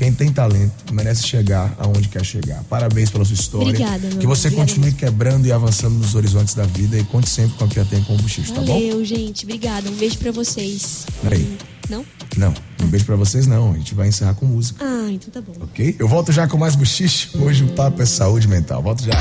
quem 0.00 0.10
tem 0.14 0.32
talento 0.32 0.72
merece 0.94 1.28
chegar 1.28 1.74
aonde 1.78 2.08
quer 2.08 2.24
chegar. 2.24 2.64
Parabéns 2.70 3.10
pela 3.10 3.22
sua 3.22 3.34
história. 3.34 3.68
Obrigada, 3.68 4.08
meu 4.08 4.16
Que 4.18 4.26
você 4.26 4.48
amor. 4.48 4.60
Obrigada 4.60 4.80
continue 4.80 4.92
quebrando 4.94 5.46
e 5.46 5.52
avançando 5.52 5.92
nos 5.98 6.14
horizontes 6.14 6.54
da 6.54 6.62
vida 6.64 6.96
e 6.98 7.04
conte 7.04 7.28
sempre 7.28 7.58
com 7.58 7.64
a 7.64 7.68
Piatem 7.68 8.02
com 8.04 8.14
o 8.14 8.16
Buchicho, 8.16 8.50
tá 8.54 8.62
bom? 8.62 8.72
Valeu, 8.80 9.04
gente. 9.04 9.44
Obrigada. 9.44 9.90
Um 9.90 9.92
beijo 9.92 10.16
pra 10.16 10.32
vocês. 10.32 11.04
Peraí. 11.22 11.46
Não? 11.90 12.02
Não, 12.38 12.54
um 12.82 12.86
beijo 12.86 13.04
pra 13.04 13.14
vocês 13.14 13.46
não. 13.46 13.72
A 13.72 13.76
gente 13.76 13.94
vai 13.94 14.08
encerrar 14.08 14.32
com 14.32 14.46
música, 14.46 14.82
Ah, 14.82 15.10
então 15.12 15.28
tá 15.30 15.42
bom. 15.42 15.52
ok? 15.64 15.94
Eu 15.98 16.08
volto 16.08 16.32
já 16.32 16.48
com 16.48 16.56
mais 16.56 16.74
Buchicho. 16.74 17.36
Hoje 17.38 17.64
o 17.64 17.68
papo 17.74 18.00
é 18.00 18.06
saúde 18.06 18.48
mental. 18.48 18.82
Volto 18.82 19.04
já. 19.04 19.12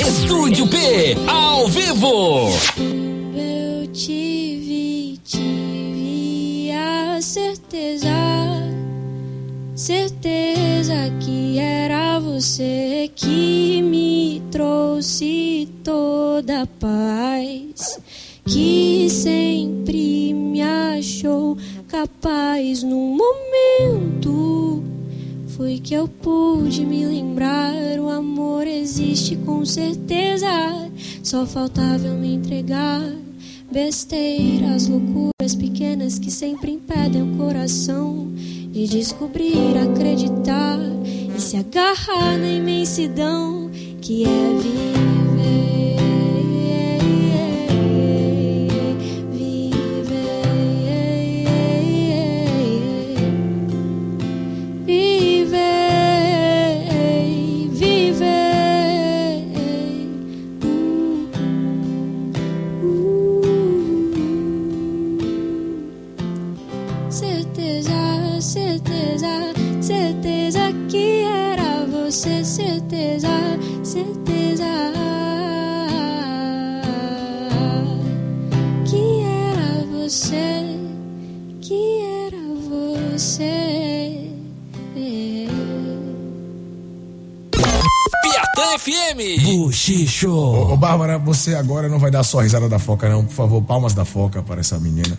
Estúdio 0.00 0.66
P, 0.68 1.14
ao 1.28 1.68
vivo. 1.68 2.50
Eu 3.32 3.86
tive, 3.92 5.20
tive 5.24 6.72
a 6.72 7.22
certeza, 7.22 8.08
certeza 9.76 10.94
que 11.20 11.58
era 11.58 12.18
você 12.18 13.10
que 13.14 13.82
me 13.82 14.42
trouxe 14.50 15.68
toda 15.84 16.62
a 16.62 16.66
paz, 16.66 18.00
que 18.46 19.06
sempre 19.10 20.32
me 20.32 20.62
achou 20.62 21.58
capaz 21.88 22.82
num 22.82 23.18
momento. 23.18 24.82
Foi 25.48 25.78
que 25.78 25.92
eu 25.92 26.08
pude 26.08 26.82
me 26.86 27.04
lembrar, 27.04 27.74
o 28.00 28.08
amor 28.08 28.66
existe 28.66 29.36
com 29.36 29.62
certeza. 29.66 30.48
Só 31.22 31.44
faltava 31.44 32.06
eu 32.06 32.14
me 32.14 32.34
entregar. 32.34 33.02
Besteiras, 33.70 34.88
loucuras 34.88 35.54
pequenas 35.54 36.18
que 36.18 36.30
sempre 36.30 36.70
impedem 36.72 37.20
o 37.20 37.36
coração 37.36 38.26
de 38.76 38.86
descobrir, 38.86 39.74
acreditar 39.78 40.78
e 41.34 41.40
se 41.40 41.56
agarrar 41.56 42.36
na 42.36 42.48
imensidão 42.48 43.70
que 44.02 44.24
é 44.24 44.60
viver. 44.60 44.95
Bárbara, 90.86 91.18
você 91.18 91.56
agora 91.56 91.88
não 91.88 91.98
vai 91.98 92.12
dar 92.12 92.22
só 92.22 92.38
risada 92.38 92.68
da 92.68 92.78
foca, 92.78 93.08
não. 93.08 93.24
Por 93.24 93.34
favor, 93.34 93.60
palmas 93.60 93.92
da 93.92 94.04
foca 94.04 94.40
para 94.40 94.60
essa 94.60 94.78
menina. 94.78 95.18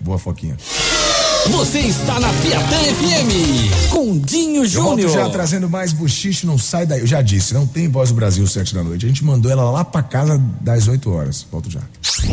Boa 0.00 0.18
foquinha. 0.18 0.56
Você 1.50 1.78
está 1.78 2.18
na 2.18 2.28
Piatã 2.42 2.76
FM. 2.76 3.90
Com 3.90 4.18
Dinho 4.18 4.66
Júnior. 4.66 5.08
já 5.08 5.28
trazendo 5.28 5.70
mais 5.70 5.92
buchicho, 5.92 6.48
não 6.48 6.58
sai 6.58 6.84
daí. 6.84 6.98
Eu 7.00 7.06
já 7.06 7.22
disse, 7.22 7.54
não 7.54 7.64
tem 7.64 7.88
Voz 7.88 8.08
do 8.08 8.16
Brasil 8.16 8.44
sete 8.48 8.74
da 8.74 8.82
noite. 8.82 9.04
A 9.04 9.08
gente 9.08 9.24
mandou 9.24 9.52
ela 9.52 9.70
lá 9.70 9.84
pra 9.84 10.02
casa 10.02 10.36
das 10.60 10.88
8 10.88 11.12
horas. 11.12 11.46
Volto 11.52 11.70
já. 11.70 11.80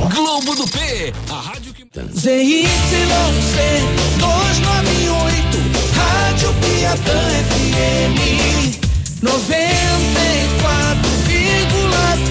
Globo 0.09 0.55
do 0.55 0.67
P. 0.67 1.13
A 1.29 1.39
rádio 1.39 1.71
que... 1.71 1.83
ZYC 2.17 2.67
298, 4.17 5.57
Rádio 5.93 6.53
Piatã 6.61 7.19
FM 7.49 8.21
94,3 12.11 12.21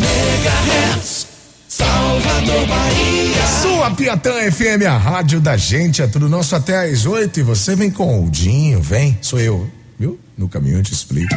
MHz, 0.00 1.26
Salvador, 1.68 2.66
Bahia. 2.66 3.46
Sua 3.60 3.90
Piatã 3.90 4.32
FM, 4.50 4.86
a 4.88 4.96
rádio 4.96 5.38
da 5.40 5.56
gente, 5.56 6.00
é 6.00 6.06
tudo 6.06 6.28
nosso 6.28 6.56
até 6.56 6.90
às 6.90 7.04
oito 7.04 7.40
e 7.40 7.42
você 7.42 7.76
vem 7.76 7.90
com 7.90 8.24
o 8.24 8.30
Dinho, 8.30 8.80
vem, 8.80 9.18
sou 9.20 9.38
eu, 9.38 9.68
viu? 9.98 10.18
No 10.36 10.48
caminho 10.48 10.78
eu 10.78 10.82
te 10.82 10.94
explico. 10.94 11.34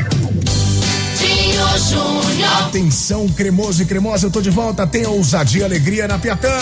Dinho 1.17 1.79
Júnior. 1.89 2.63
Atenção, 2.67 3.27
cremoso 3.27 3.83
e 3.83 3.85
cremosa, 3.85 4.27
eu 4.27 4.31
tô 4.31 4.41
de 4.41 4.49
volta, 4.49 4.87
tem 4.87 5.05
ousadia 5.05 5.61
e 5.61 5.65
alegria 5.65 6.07
na 6.07 6.17
Piatã. 6.17 6.57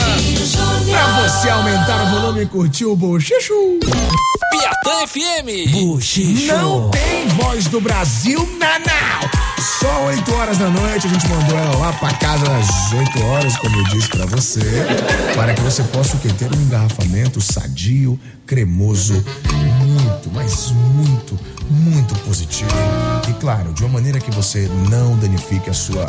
Pra 0.90 1.30
você 1.30 1.50
aumentar 1.50 2.08
o 2.08 2.22
volume 2.22 2.42
e 2.42 2.46
curtir 2.48 2.86
o 2.86 2.96
bochicho. 2.96 3.54
Piatã 4.52 5.08
FM. 5.08 6.48
Não 6.48 6.90
tem 6.90 7.28
voz 7.40 7.68
do 7.68 7.80
Brasil, 7.80 8.40
não, 8.60 8.80
não. 8.80 9.43
Só 9.60 10.06
8 10.06 10.34
horas 10.34 10.58
da 10.58 10.70
noite, 10.70 11.08
a 11.08 11.10
gente 11.10 11.28
mandou 11.28 11.58
ela 11.58 11.78
lá 11.78 11.94
pra 11.94 12.14
casa 12.16 12.46
às 12.58 12.92
8 12.94 13.24
horas, 13.24 13.58
como 13.58 13.76
eu 13.76 13.84
disse 13.86 14.10
pra 14.10 14.26
você, 14.26 14.62
para 15.36 15.54
que 15.54 15.62
você 15.62 15.84
possa 15.84 16.18
ter 16.18 16.52
um 16.54 16.62
engarrafamento 16.62 17.40
sadio, 17.40 18.20
cremoso, 18.46 19.24
muito, 19.80 20.32
mas 20.34 20.72
muito, 20.72 21.40
muito 21.70 22.16
positivo. 22.20 22.72
E 23.30 23.34
claro, 23.34 23.74
de 23.74 23.84
uma 23.84 23.94
maneira 23.94 24.20
que 24.20 24.32
você 24.32 24.70
não 24.90 25.18
danifique 25.18 25.70
a 25.70 25.74
sua 25.74 26.06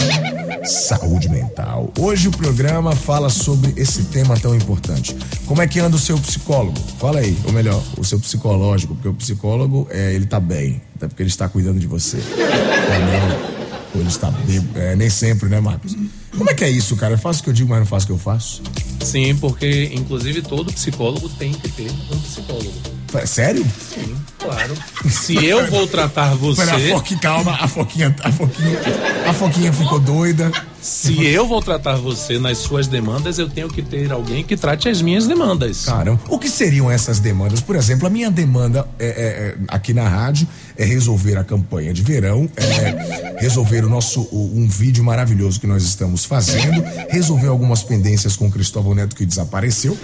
saúde 0.65 1.29
mental. 1.29 1.93
Hoje 1.99 2.29
o 2.29 2.33
programa 2.33 2.93
fala 2.93 3.29
sobre 3.29 3.73
esse 3.77 4.05
tema 4.05 4.37
tão 4.37 4.55
importante. 4.55 5.17
Como 5.47 5.63
é 5.63 5.67
que 5.67 5.79
anda 5.79 5.97
o 5.97 5.99
seu 5.99 6.19
psicólogo? 6.19 6.79
Fala 6.99 7.21
aí, 7.21 7.37
ou 7.45 7.53
melhor, 7.53 7.83
o 7.97 8.05
seu 8.05 8.19
psicológico, 8.19 8.95
porque 8.95 9.09
o 9.09 9.15
psicólogo, 9.15 9.87
é, 9.91 10.13
ele 10.13 10.27
tá 10.27 10.41
bem, 10.41 10.81
até 11.05 11.09
porque 11.09 11.23
ele 11.23 11.31
está 11.31 11.49
cuidando 11.49 11.79
de 11.79 11.87
você. 11.87 12.17
Ou 12.17 12.99
não, 13.01 13.55
ou 13.95 14.01
ele 14.01 14.09
está 14.09 14.31
bem, 14.31 14.69
é, 14.75 14.97
nem 14.97 15.11
sempre, 15.11 15.49
né, 15.49 15.61
Marcos? 15.61 15.97
Como 16.37 16.51
é 16.51 16.55
que 16.55 16.65
é 16.65 16.71
isso, 16.71 16.97
cara? 16.97 17.15
Eu 17.15 17.19
faço 17.19 17.41
o 17.41 17.45
que 17.45 17.51
eu 17.51 17.55
digo, 17.55 17.69
mas 17.71 17.79
não 17.79 17.87
faço 17.87 18.05
o 18.05 18.07
que 18.09 18.13
eu 18.13 18.19
faço? 18.19 18.63
Sim, 19.01 19.37
porque 19.37 19.91
inclusive 19.95 20.43
todo 20.43 20.73
psicólogo 20.73 21.29
tem 21.29 21.53
que 21.53 21.69
ter 21.69 21.91
um 21.91 22.19
psicólogo. 22.19 22.73
É 23.15 23.27
Sério? 23.27 23.65
Sim, 23.95 24.17
claro. 24.39 24.75
Se 25.09 25.45
eu 25.45 25.71
vou 25.71 25.87
tratar 25.87 26.35
você. 26.35 26.65
Pera, 26.65 26.77
a 26.77 27.19
calma, 27.21 27.53
a 27.61 27.69
Foquinha, 27.69 28.15
a 28.21 28.33
Foquinha, 28.33 28.81
a 29.29 29.33
Foquinha 29.33 29.73
ficou 29.73 30.01
doida. 30.01 30.51
Se 30.85 31.25
eu 31.25 31.49
vou 31.49 31.63
tratar 31.63 31.97
você 31.97 32.39
nas 32.39 32.59
suas 32.59 32.87
demandas, 32.87 33.39
eu 33.39 33.49
tenho 33.49 33.69
que 33.71 33.81
ter 33.81 34.13
alguém 34.13 34.45
que 34.45 34.55
trate 34.55 34.87
as 34.87 35.01
minhas 35.01 35.27
demandas. 35.27 35.87
Caramba, 35.87 36.21
o 36.29 36.39
que 36.39 36.47
seriam 36.47 36.91
essas 36.91 37.19
demandas? 37.19 37.63
Por 37.63 37.75
exemplo, 37.75 38.07
a 38.07 38.11
minha 38.11 38.31
demanda 38.31 38.87
é, 38.99 39.07
é, 39.07 39.09
é, 39.09 39.57
aqui 39.69 39.95
na 39.95 40.07
rádio 40.07 40.47
é 40.77 40.85
resolver 40.85 41.39
a 41.39 41.43
campanha 41.43 41.95
de 41.95 42.03
verão, 42.03 42.47
é 42.55 43.41
resolver 43.41 43.83
o 43.83 43.89
nosso 43.89 44.29
um 44.31 44.69
vídeo 44.69 45.03
maravilhoso 45.03 45.59
que 45.59 45.67
nós 45.67 45.83
estamos 45.85 46.27
fazendo, 46.27 46.85
resolver 47.09 47.49
algumas 47.49 47.83
pendências 47.83 48.37
com 48.37 48.49
o 48.49 48.51
Cristóvão 48.51 48.95
Neto 48.95 49.17
que 49.17 49.25
desapareceu 49.25 49.97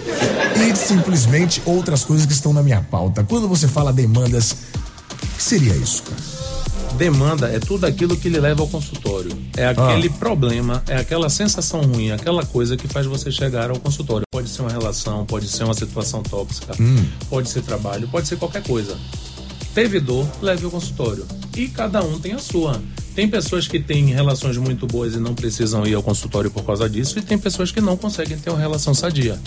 e 0.55 0.75
simplesmente 0.75 1.61
outras 1.63 2.03
coisas 2.03 2.25
que 2.25 2.33
estão 2.33 2.53
na 2.53 2.63
minha 2.63 2.81
pauta. 2.81 3.23
Quando 3.23 3.47
você 3.47 3.67
fala 3.67 3.93
demandas, 3.93 4.55
o 5.11 5.37
que 5.37 5.43
seria 5.43 5.75
isso, 5.75 6.01
cara? 6.01 6.40
Demanda 6.97 7.47
é 7.47 7.59
tudo 7.59 7.85
aquilo 7.85 8.15
que 8.15 8.29
lhe 8.29 8.39
leva 8.39 8.61
ao 8.61 8.67
consultório. 8.67 9.31
É 9.57 9.65
aquele 9.65 10.09
problema, 10.09 10.83
é 10.87 10.97
aquela 10.97 11.29
sensação 11.29 11.81
ruim, 11.81 12.11
aquela 12.11 12.45
coisa 12.45 12.77
que 12.77 12.87
faz 12.87 13.05
você 13.05 13.31
chegar 13.31 13.69
ao 13.69 13.79
consultório. 13.79 14.23
Pode 14.31 14.49
ser 14.49 14.61
uma 14.61 14.71
relação, 14.71 15.25
pode 15.25 15.47
ser 15.47 15.63
uma 15.63 15.73
situação 15.73 16.21
tóxica, 16.23 16.73
pode 17.29 17.49
ser 17.49 17.61
trabalho, 17.63 18.07
pode 18.07 18.27
ser 18.27 18.37
qualquer 18.37 18.63
coisa. 18.63 18.97
Teve 19.73 19.99
dor, 19.99 20.27
leve 20.41 20.65
ao 20.65 20.71
consultório. 20.71 21.25
E 21.55 21.67
cada 21.67 22.03
um 22.03 22.19
tem 22.19 22.33
a 22.33 22.39
sua. 22.39 22.81
Tem 23.15 23.27
pessoas 23.27 23.67
que 23.67 23.79
têm 23.79 24.05
relações 24.07 24.57
muito 24.57 24.87
boas 24.87 25.13
e 25.13 25.17
não 25.17 25.35
precisam 25.35 25.85
ir 25.85 25.93
ao 25.93 26.03
consultório 26.03 26.49
por 26.49 26.63
causa 26.63 26.89
disso, 26.89 27.19
e 27.19 27.21
tem 27.21 27.37
pessoas 27.37 27.71
que 27.71 27.81
não 27.81 27.97
conseguem 27.97 28.37
ter 28.37 28.49
uma 28.49 28.59
relação 28.59 28.93
sadia. 28.93 29.39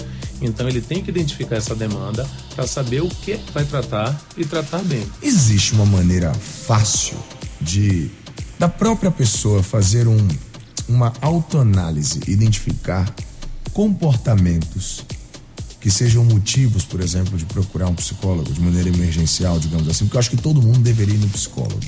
Então 0.43 0.69
ele 0.69 0.81
tem 0.81 1.03
que 1.03 1.11
identificar 1.11 1.57
essa 1.57 1.75
demanda 1.75 2.29
para 2.55 2.67
saber 2.67 3.03
o 3.03 3.09
que 3.09 3.39
vai 3.53 3.65
tratar 3.65 4.21
e 4.37 4.45
tratar 4.45 4.83
bem. 4.83 5.07
Existe 5.23 5.73
uma 5.73 5.87
maneira 5.87 6.35
fácil 6.35 7.17
de 7.61 8.11
da 8.59 8.69
própria 8.69 9.11
pessoa 9.11 9.63
fazer 9.63 10.07
um, 10.07 10.29
uma 10.89 11.13
autoanálise, 11.21 12.21
identificar 12.29 13.13
comportamentos 13.73 15.05
que 15.81 15.91
sejam 15.91 16.25
motivos, 16.25 16.85
por 16.85 17.01
exemplo, 17.01 17.37
de 17.37 17.45
procurar 17.45 17.89
um 17.89 17.95
psicólogo 17.95 18.51
de 18.53 18.61
maneira 18.61 18.89
emergencial, 18.89 19.59
digamos 19.59 19.89
assim, 19.89 20.05
porque 20.05 20.17
eu 20.17 20.21
acho 20.21 20.31
que 20.31 20.37
todo 20.37 20.63
mundo 20.63 20.79
deveria 20.79 21.15
ir 21.15 21.19
no 21.19 21.29
psicólogo. 21.29 21.81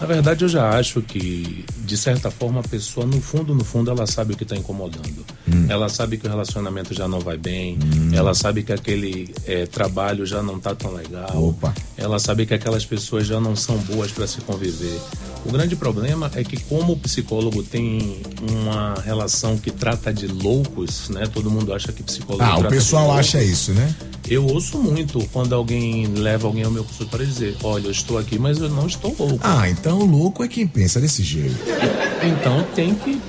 Na 0.00 0.06
verdade, 0.06 0.44
eu 0.44 0.48
já 0.48 0.70
acho 0.70 1.02
que, 1.02 1.62
de 1.84 1.96
certa 1.96 2.30
forma, 2.30 2.60
a 2.60 2.62
pessoa, 2.62 3.04
no 3.04 3.20
fundo, 3.20 3.54
no 3.54 3.62
fundo, 3.62 3.90
ela 3.90 4.06
sabe 4.06 4.32
o 4.32 4.36
que 4.36 4.44
está 4.44 4.56
incomodando. 4.56 5.26
Ela 5.68 5.90
sabe 5.90 6.16
que 6.16 6.26
o 6.26 6.30
relacionamento 6.30 6.94
já 6.94 7.06
não 7.06 7.20
vai 7.20 7.36
bem, 7.36 7.78
ela 8.14 8.34
sabe 8.34 8.62
que 8.62 8.72
aquele 8.72 9.34
eh, 9.46 9.66
trabalho 9.66 10.24
já 10.24 10.42
não 10.42 10.56
está 10.56 10.74
tão 10.74 10.92
legal, 10.92 11.48
Opa. 11.48 11.74
ela 11.96 12.18
sabe 12.18 12.46
que 12.46 12.54
aquelas 12.54 12.84
pessoas 12.86 13.26
já 13.26 13.40
não 13.40 13.54
são 13.54 13.76
boas 13.78 14.10
para 14.10 14.26
se 14.26 14.40
conviver. 14.40 14.98
O 15.44 15.52
grande 15.52 15.76
problema 15.76 16.30
é 16.34 16.44
que, 16.44 16.58
como 16.64 16.92
o 16.92 16.96
psicólogo 16.96 17.62
tem 17.62 18.22
uma 18.50 18.94
relação 19.04 19.58
que 19.58 19.70
trata 19.70 20.12
de 20.12 20.26
loucos, 20.26 21.08
né? 21.08 21.26
Todo 21.32 21.50
mundo 21.50 21.72
acha 21.72 21.92
que 21.92 22.02
psicólogo 22.02 22.44
Ah, 22.44 22.58
o 22.58 22.68
pessoal 22.68 23.12
acha 23.12 23.42
isso, 23.42 23.72
né? 23.72 23.94
Eu 24.30 24.46
ouço 24.46 24.78
muito 24.78 25.18
quando 25.32 25.56
alguém 25.56 26.06
leva 26.06 26.46
alguém 26.46 26.62
ao 26.62 26.70
meu 26.70 26.84
consultório 26.84 27.24
e 27.24 27.28
dizer: 27.28 27.56
Olha, 27.64 27.86
eu 27.86 27.90
estou 27.90 28.16
aqui, 28.16 28.38
mas 28.38 28.58
eu 28.58 28.70
não 28.70 28.86
estou 28.86 29.14
louco. 29.18 29.40
Ah, 29.42 29.68
então 29.68 29.98
o 29.98 30.06
louco 30.06 30.44
é 30.44 30.48
quem 30.48 30.68
pensa 30.68 31.00
desse 31.00 31.24
jeito. 31.24 31.56
Então 32.22 32.64
tem 32.76 32.94
que 32.94 33.20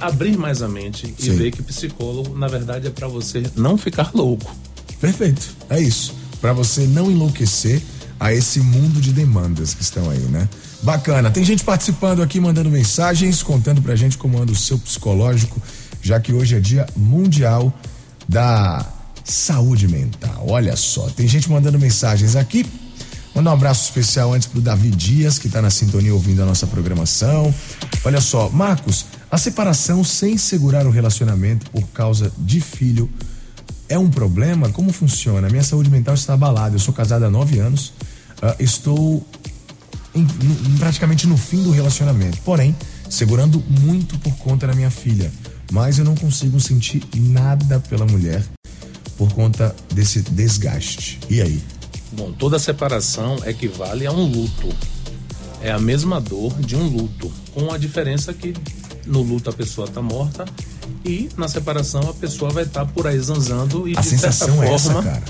abrir 0.00 0.36
mais 0.36 0.62
a 0.62 0.68
mente 0.68 1.12
e 1.18 1.22
Sim. 1.22 1.36
ver 1.36 1.50
que 1.50 1.60
psicólogo, 1.60 2.38
na 2.38 2.46
verdade, 2.46 2.86
é 2.86 2.90
para 2.90 3.08
você 3.08 3.42
não 3.56 3.76
ficar 3.76 4.12
louco. 4.14 4.54
Perfeito, 5.00 5.44
é 5.68 5.80
isso. 5.80 6.14
Pra 6.40 6.52
você 6.52 6.86
não 6.86 7.10
enlouquecer 7.10 7.82
a 8.20 8.32
esse 8.32 8.60
mundo 8.60 9.00
de 9.00 9.12
demandas 9.12 9.74
que 9.74 9.82
estão 9.82 10.08
aí, 10.08 10.20
né? 10.20 10.48
Bacana. 10.82 11.32
Tem 11.32 11.42
gente 11.42 11.64
participando 11.64 12.22
aqui, 12.22 12.38
mandando 12.38 12.70
mensagens, 12.70 13.42
contando 13.42 13.82
pra 13.82 13.96
gente 13.96 14.16
como 14.16 14.40
anda 14.40 14.52
o 14.52 14.56
seu 14.56 14.78
psicológico, 14.78 15.60
já 16.00 16.20
que 16.20 16.32
hoje 16.32 16.54
é 16.54 16.60
dia 16.60 16.86
mundial 16.96 17.72
da 18.28 18.86
saúde 19.24 19.88
mental. 19.88 20.44
Olha 20.48 20.76
só, 20.76 21.08
tem 21.10 21.26
gente 21.26 21.50
mandando 21.50 21.78
mensagens 21.78 22.36
aqui. 22.36 22.64
Mandar 23.34 23.50
um 23.50 23.54
abraço 23.54 23.84
especial 23.84 24.32
antes 24.32 24.46
pro 24.46 24.60
Davi 24.60 24.90
Dias, 24.90 25.38
que 25.40 25.48
tá 25.48 25.60
na 25.60 25.70
sintonia 25.70 26.14
ouvindo 26.14 26.40
a 26.42 26.46
nossa 26.46 26.66
programação. 26.68 27.52
Olha 28.04 28.20
só, 28.20 28.48
Marcos, 28.48 29.06
a 29.28 29.36
separação 29.36 30.04
sem 30.04 30.38
segurar 30.38 30.86
o 30.86 30.90
relacionamento 30.90 31.68
por 31.70 31.82
causa 31.88 32.30
de 32.38 32.60
filho 32.60 33.10
é 33.88 33.98
um 33.98 34.08
problema? 34.08 34.68
Como 34.70 34.92
funciona? 34.92 35.48
Minha 35.48 35.64
saúde 35.64 35.90
mental 35.90 36.14
está 36.14 36.34
abalada. 36.34 36.76
Eu 36.76 36.78
sou 36.80 36.94
casado 36.94 37.24
há 37.24 37.30
nove 37.30 37.58
anos. 37.58 37.92
ah, 38.40 38.54
estou 38.58 39.26
em- 40.14 40.26
praticamente 40.78 41.26
no 41.26 41.36
fim 41.36 41.62
do 41.62 41.70
relacionamento. 41.72 42.38
Porém, 42.44 42.74
segurando 43.10 43.62
muito 43.68 44.16
por 44.20 44.34
conta 44.36 44.66
da 44.66 44.74
minha 44.74 44.90
filha. 44.90 45.32
Mas 45.72 45.98
eu 45.98 46.04
não 46.04 46.14
consigo 46.14 46.60
sentir 46.60 47.02
nada 47.16 47.80
pela 47.80 48.06
mulher 48.06 48.44
por 49.16 49.32
conta 49.32 49.74
desse 49.92 50.20
desgaste. 50.22 51.18
E 51.30 51.40
aí? 51.40 51.62
Bom, 52.12 52.32
toda 52.32 52.58
separação 52.58 53.36
equivale 53.46 54.06
a 54.06 54.12
um 54.12 54.24
luto. 54.26 54.68
É 55.60 55.72
a 55.72 55.78
mesma 55.78 56.20
dor 56.20 56.52
de 56.60 56.76
um 56.76 56.86
luto, 56.86 57.32
com 57.54 57.72
a 57.72 57.78
diferença 57.78 58.32
que 58.34 58.52
no 59.06 59.22
luto 59.22 59.48
a 59.50 59.52
pessoa 59.52 59.86
está 59.86 60.02
morta 60.02 60.44
e 61.04 61.28
na 61.36 61.48
separação 61.48 62.02
a 62.08 62.12
pessoa 62.14 62.50
vai 62.50 62.64
estar 62.64 62.84
por 62.86 63.06
aí 63.06 63.18
zanzando 63.18 63.88
e 63.88 63.96
A 63.96 64.00
de 64.00 64.06
certa 64.08 64.30
sensação 64.32 64.62
é 64.62 64.72
essa, 64.74 64.92
forma, 64.92 65.10
cara. 65.10 65.22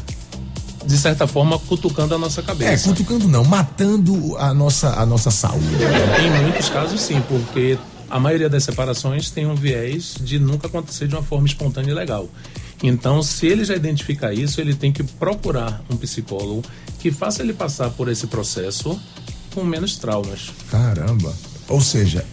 de 0.85 0.99
certa 0.99 1.27
forma 1.29 1.59
cutucando 1.61 2.15
a 2.15 2.19
nossa 2.19 2.41
É, 2.41 2.45
cabeça. 2.45 2.89
cutucando 2.89 3.29
não, 3.29 3.45
matando 3.45 4.37
a 4.39 4.53
nossa, 4.53 4.91
a 4.95 5.07
nossa 5.07 5.31
saúde. 5.31 5.67
Em 6.25 6.43
muitos 6.43 6.69
casos, 6.69 7.01
sim, 7.01 7.21
porque 7.29 7.79
a 8.11 8.19
maioria 8.19 8.49
das 8.49 8.65
separações 8.65 9.31
tem 9.31 9.47
um 9.47 9.55
viés 9.55 10.17
de 10.21 10.39
nunca 10.39 10.67
acontecer 10.67 11.07
de 11.07 11.15
uma 11.15 11.23
forma 11.23 11.47
espontânea 11.47 11.91
e 11.93 11.95
legal. 11.95 12.29
Então, 12.83 13.23
se 13.23 13.47
ele 13.47 13.65
já 13.65 13.75
identificar 13.75 14.33
isso, 14.33 14.61
ele 14.61 14.75
tem 14.75 14.93
que 14.93 15.03
procurar 15.03 15.83
um 15.89 15.97
psicólogo 15.97 16.63
que 16.99 17.11
faça 17.11 17.43
ele 17.43 17.53
passar 17.53 17.91
por 17.91 18.09
esse 18.09 18.27
processo 18.27 19.01
com 19.55 19.65
menos 19.65 19.97
traumas. 19.97 20.51
Caramba. 20.71 21.33
Ou 21.69 21.81
seja, 21.81 22.25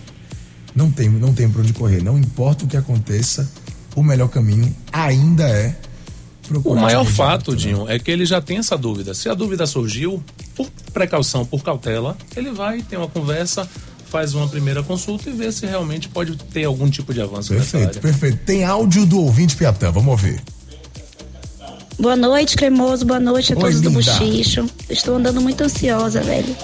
não 0.76 0.92
tem, 0.92 1.10
não 1.10 1.34
tem 1.34 1.50
pra 1.50 1.62
onde 1.62 1.74
correr. 1.74 2.02
Não 2.02 2.18
importa 2.18 2.66
o 2.66 2.68
que 2.68 2.76
aconteça, 2.76 3.50
o 3.96 4.04
melhor 4.04 4.30
caminho 4.30 4.76
ainda 4.92 5.48
é 5.48 5.76
procurar. 6.48 6.80
O 6.80 6.82
maior 6.82 7.06
fato, 7.06 7.52
né? 7.52 7.58
Dinho, 7.58 7.90
é 7.90 8.00
que 8.00 8.10
ele 8.10 8.26
já 8.26 8.42
tem 8.42 8.58
essa 8.58 8.78
dúvida. 8.78 9.14
Se 9.14 9.30
a 9.30 9.34
dúvida 9.34 9.66
surgiu, 9.66 10.24
por 10.56 10.70
precaução, 10.94 11.46
por 11.46 11.64
cautela, 11.64 12.18
ele 12.36 12.52
vai 12.52 12.82
ter 12.82 12.98
uma 12.98 13.08
conversa, 13.08 13.70
faz 14.12 14.36
uma 14.36 14.46
primeira 14.46 14.84
consulta 14.84 15.30
e 15.30 15.34
vê 15.34 15.50
se 15.54 15.66
realmente 15.66 16.10
pode 16.10 16.36
ter 16.36 16.66
algum 16.66 16.90
tipo 16.90 17.14
de 17.14 17.22
avanço 17.22 17.54
Perfeito, 17.54 18.00
perfeito. 18.00 18.40
Tem 18.46 18.66
áudio 18.66 19.06
do 19.06 19.22
ouvinte 19.22 19.56
Piatã, 19.56 19.90
vamos 19.90 20.10
ouvir. 20.10 20.42
Boa 21.98 22.16
noite, 22.16 22.58
cremoso. 22.58 23.06
Boa 23.06 23.20
noite 23.20 23.54
a 23.54 23.56
Oi, 23.56 23.62
todos 23.62 23.80
do 23.80 23.90
linda. 23.90 24.12
Buchicho. 24.12 24.66
Estou 24.90 25.16
andando 25.16 25.40
muito 25.40 25.64
ansiosa, 25.64 26.20
velho. 26.22 26.56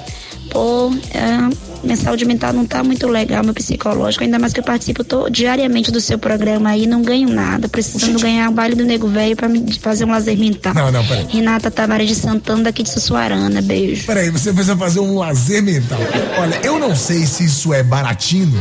Pô, 0.57 0.91
é, 1.13 1.55
minha 1.83 1.95
saúde 1.95 2.25
mental 2.25 2.51
não 2.51 2.65
tá 2.65 2.83
muito 2.83 3.07
legal, 3.07 3.43
meu 3.43 3.53
psicológico, 3.53 4.23
ainda 4.23 4.39
mais 4.39 4.53
que 4.53 4.59
eu 4.59 4.63
participo 4.63 5.03
tô, 5.03 5.29
diariamente 5.29 5.91
do 5.91 6.01
seu 6.01 6.17
programa 6.17 6.71
aí, 6.71 6.87
não 6.87 7.03
ganho 7.03 7.29
nada, 7.29 7.69
precisando 7.69 8.13
Gente. 8.13 8.23
ganhar 8.23 8.49
o 8.49 8.51
baile 8.51 8.73
do 8.73 8.83
nego 8.83 9.07
velho 9.07 9.35
pra 9.35 9.47
me 9.47 9.71
fazer 9.73 10.05
um 10.05 10.09
lazer 10.09 10.35
mental. 10.35 10.73
Não, 10.73 10.91
não, 10.91 11.05
peraí. 11.05 11.27
Renata 11.29 11.69
Tavares 11.69 12.07
de 12.07 12.15
Santana, 12.15 12.63
daqui 12.63 12.81
de 12.81 12.89
Sussuarana, 12.89 13.61
beijo. 13.61 14.07
Peraí, 14.07 14.31
você 14.31 14.51
precisa 14.51 14.75
fazer 14.75 14.99
um 14.99 15.15
lazer 15.19 15.61
mental. 15.61 15.99
Olha, 16.39 16.59
eu 16.63 16.79
não 16.79 16.95
sei 16.95 17.27
se 17.27 17.45
isso 17.45 17.71
é 17.71 17.83
baratino, 17.83 18.59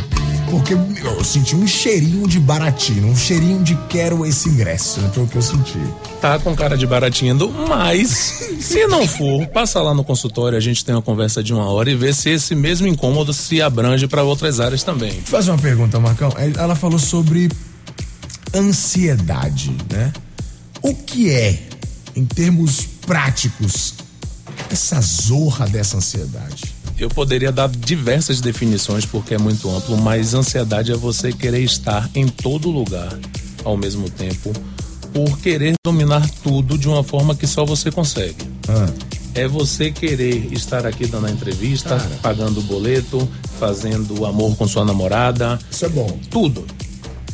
porque 0.50 0.74
eu 0.74 1.24
senti 1.24 1.56
um 1.56 1.66
cheirinho 1.66 2.26
de 2.26 2.38
baratino, 2.38 3.08
um 3.08 3.16
cheirinho 3.16 3.62
de 3.62 3.76
quero 3.88 4.24
esse 4.24 4.48
ingresso. 4.48 5.00
Foi 5.12 5.24
o 5.24 5.26
que 5.26 5.36
eu 5.36 5.42
senti. 5.42 5.78
Tá 6.20 6.38
com 6.38 6.54
cara 6.54 6.76
de 6.76 6.86
baratinho, 6.86 7.36
mas 7.68 8.10
se 8.60 8.86
não 8.86 9.06
for, 9.06 9.46
passa 9.48 9.80
lá 9.80 9.92
no 9.94 10.04
consultório, 10.04 10.56
a 10.56 10.60
gente 10.60 10.84
tem 10.84 10.94
uma 10.94 11.02
conversa 11.02 11.42
de 11.42 11.52
uma 11.52 11.66
hora 11.70 11.90
e 11.90 11.96
vê 11.96 12.12
se 12.12 12.30
esse 12.30 12.54
mesmo 12.54 12.86
incômodo 12.86 13.32
se 13.32 13.60
abrange 13.60 14.06
para 14.06 14.22
outras 14.22 14.60
áreas 14.60 14.82
também. 14.82 15.10
Deixa 15.10 15.22
eu 15.22 15.30
fazer 15.30 15.50
uma 15.50 15.58
pergunta, 15.58 15.98
Marcão. 15.98 16.32
Ela 16.56 16.74
falou 16.74 16.98
sobre 16.98 17.50
ansiedade, 18.54 19.76
né? 19.90 20.12
O 20.82 20.94
que 20.94 21.30
é, 21.30 21.58
em 22.14 22.24
termos 22.24 22.86
práticos, 23.06 23.94
essa 24.70 25.00
zorra 25.00 25.66
dessa 25.66 25.96
ansiedade? 25.96 26.75
Eu 26.98 27.08
poderia 27.10 27.52
dar 27.52 27.68
diversas 27.68 28.40
definições 28.40 29.04
porque 29.04 29.34
é 29.34 29.38
muito 29.38 29.68
amplo, 29.70 29.96
mas 29.98 30.32
ansiedade 30.34 30.90
é 30.92 30.96
você 30.96 31.30
querer 31.32 31.60
estar 31.62 32.08
em 32.14 32.26
todo 32.26 32.70
lugar 32.70 33.12
ao 33.64 33.76
mesmo 33.76 34.08
tempo, 34.08 34.52
por 35.12 35.38
querer 35.40 35.74
dominar 35.84 36.28
tudo 36.42 36.78
de 36.78 36.88
uma 36.88 37.02
forma 37.02 37.34
que 37.34 37.46
só 37.46 37.64
você 37.64 37.90
consegue. 37.90 38.36
Ah, 38.68 38.88
É 39.34 39.46
você 39.46 39.90
querer 39.90 40.50
estar 40.52 40.86
aqui 40.86 41.06
dando 41.06 41.26
a 41.26 41.30
entrevista, 41.30 41.90
Cara. 41.90 42.18
pagando 42.22 42.60
o 42.60 42.62
boleto, 42.62 43.28
fazendo 43.58 44.24
amor 44.24 44.56
com 44.56 44.66
sua 44.66 44.84
namorada, 44.84 45.58
isso 45.70 45.84
é 45.84 45.88
bom. 45.88 46.18
tudo. 46.30 46.64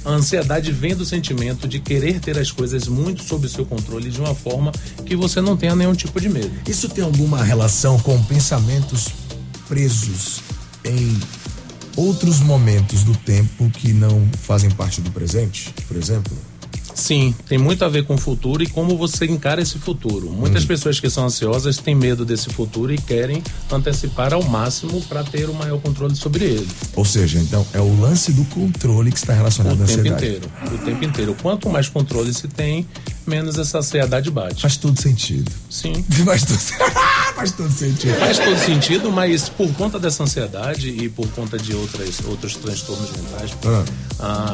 A 0.04 0.10
ansiedade 0.10 0.72
vem 0.72 0.96
do 0.96 1.04
sentimento 1.04 1.68
de 1.68 1.78
querer 1.78 2.18
ter 2.18 2.36
as 2.36 2.50
coisas 2.50 2.88
muito 2.88 3.22
sob 3.22 3.48
seu 3.48 3.64
controle 3.64 4.10
de 4.10 4.18
uma 4.18 4.34
forma 4.34 4.72
que 5.06 5.14
você 5.14 5.40
não 5.40 5.56
tenha 5.56 5.76
nenhum 5.76 5.94
tipo 5.94 6.20
de 6.20 6.28
medo. 6.28 6.50
Isso 6.66 6.88
tem 6.88 7.04
alguma 7.04 7.40
relação 7.44 8.00
com 8.00 8.20
pensamentos 8.24 9.06
presos 9.72 10.42
em 10.84 11.18
outros 11.96 12.40
momentos 12.40 13.04
do 13.04 13.16
tempo 13.16 13.70
que 13.70 13.90
não 13.94 14.28
fazem 14.42 14.70
parte 14.70 15.00
do 15.00 15.10
presente, 15.10 15.72
por 15.88 15.96
exemplo? 15.96 16.30
Sim, 16.94 17.34
tem 17.48 17.56
muito 17.56 17.82
a 17.82 17.88
ver 17.88 18.04
com 18.04 18.16
o 18.16 18.18
futuro 18.18 18.62
e 18.62 18.66
como 18.66 18.98
você 18.98 19.24
encara 19.24 19.62
esse 19.62 19.78
futuro. 19.78 20.30
Muitas 20.30 20.66
pessoas 20.66 21.00
que 21.00 21.08
são 21.08 21.24
ansiosas 21.24 21.78
têm 21.78 21.94
medo 21.94 22.22
desse 22.22 22.50
futuro 22.50 22.92
e 22.92 22.98
querem 22.98 23.42
antecipar 23.70 24.34
ao 24.34 24.42
máximo 24.42 25.00
para 25.08 25.24
ter 25.24 25.48
o 25.48 25.54
maior 25.54 25.80
controle 25.80 26.14
sobre 26.14 26.44
ele. 26.44 26.68
Ou 26.94 27.06
seja, 27.06 27.38
então 27.38 27.66
é 27.72 27.80
o 27.80 27.98
lance 27.98 28.30
do 28.30 28.44
controle 28.44 29.10
que 29.10 29.16
está 29.16 29.32
relacionado 29.32 29.80
O 29.80 29.84
à 29.84 29.86
tempo 29.86 30.00
ansiedade. 30.00 30.26
inteiro. 30.26 30.52
O 30.70 30.78
tempo 30.84 31.04
inteiro. 31.06 31.36
Quanto 31.40 31.70
mais 31.70 31.88
controle 31.88 32.34
se 32.34 32.46
tem, 32.46 32.86
menos 33.26 33.56
essa 33.58 33.78
ansiedade 33.78 34.30
bate. 34.30 34.60
Faz 34.60 34.76
todo 34.76 35.00
sentido. 35.00 35.50
Sim. 35.70 36.04
Faz 36.26 36.44
todo, 36.44 36.58
faz 37.36 37.52
todo 37.52 37.70
sentido. 37.70 38.14
Faz 38.18 38.38
todo 38.38 38.58
sentido, 38.58 39.10
mas 39.10 39.48
por 39.48 39.72
conta 39.74 39.98
dessa 39.98 40.22
ansiedade 40.22 40.88
e 40.88 41.08
por 41.08 41.26
conta 41.28 41.58
de 41.58 41.74
outras, 41.74 42.20
outros 42.26 42.56
transtornos 42.56 43.10
mentais, 43.12 43.50
Ah. 43.64 43.84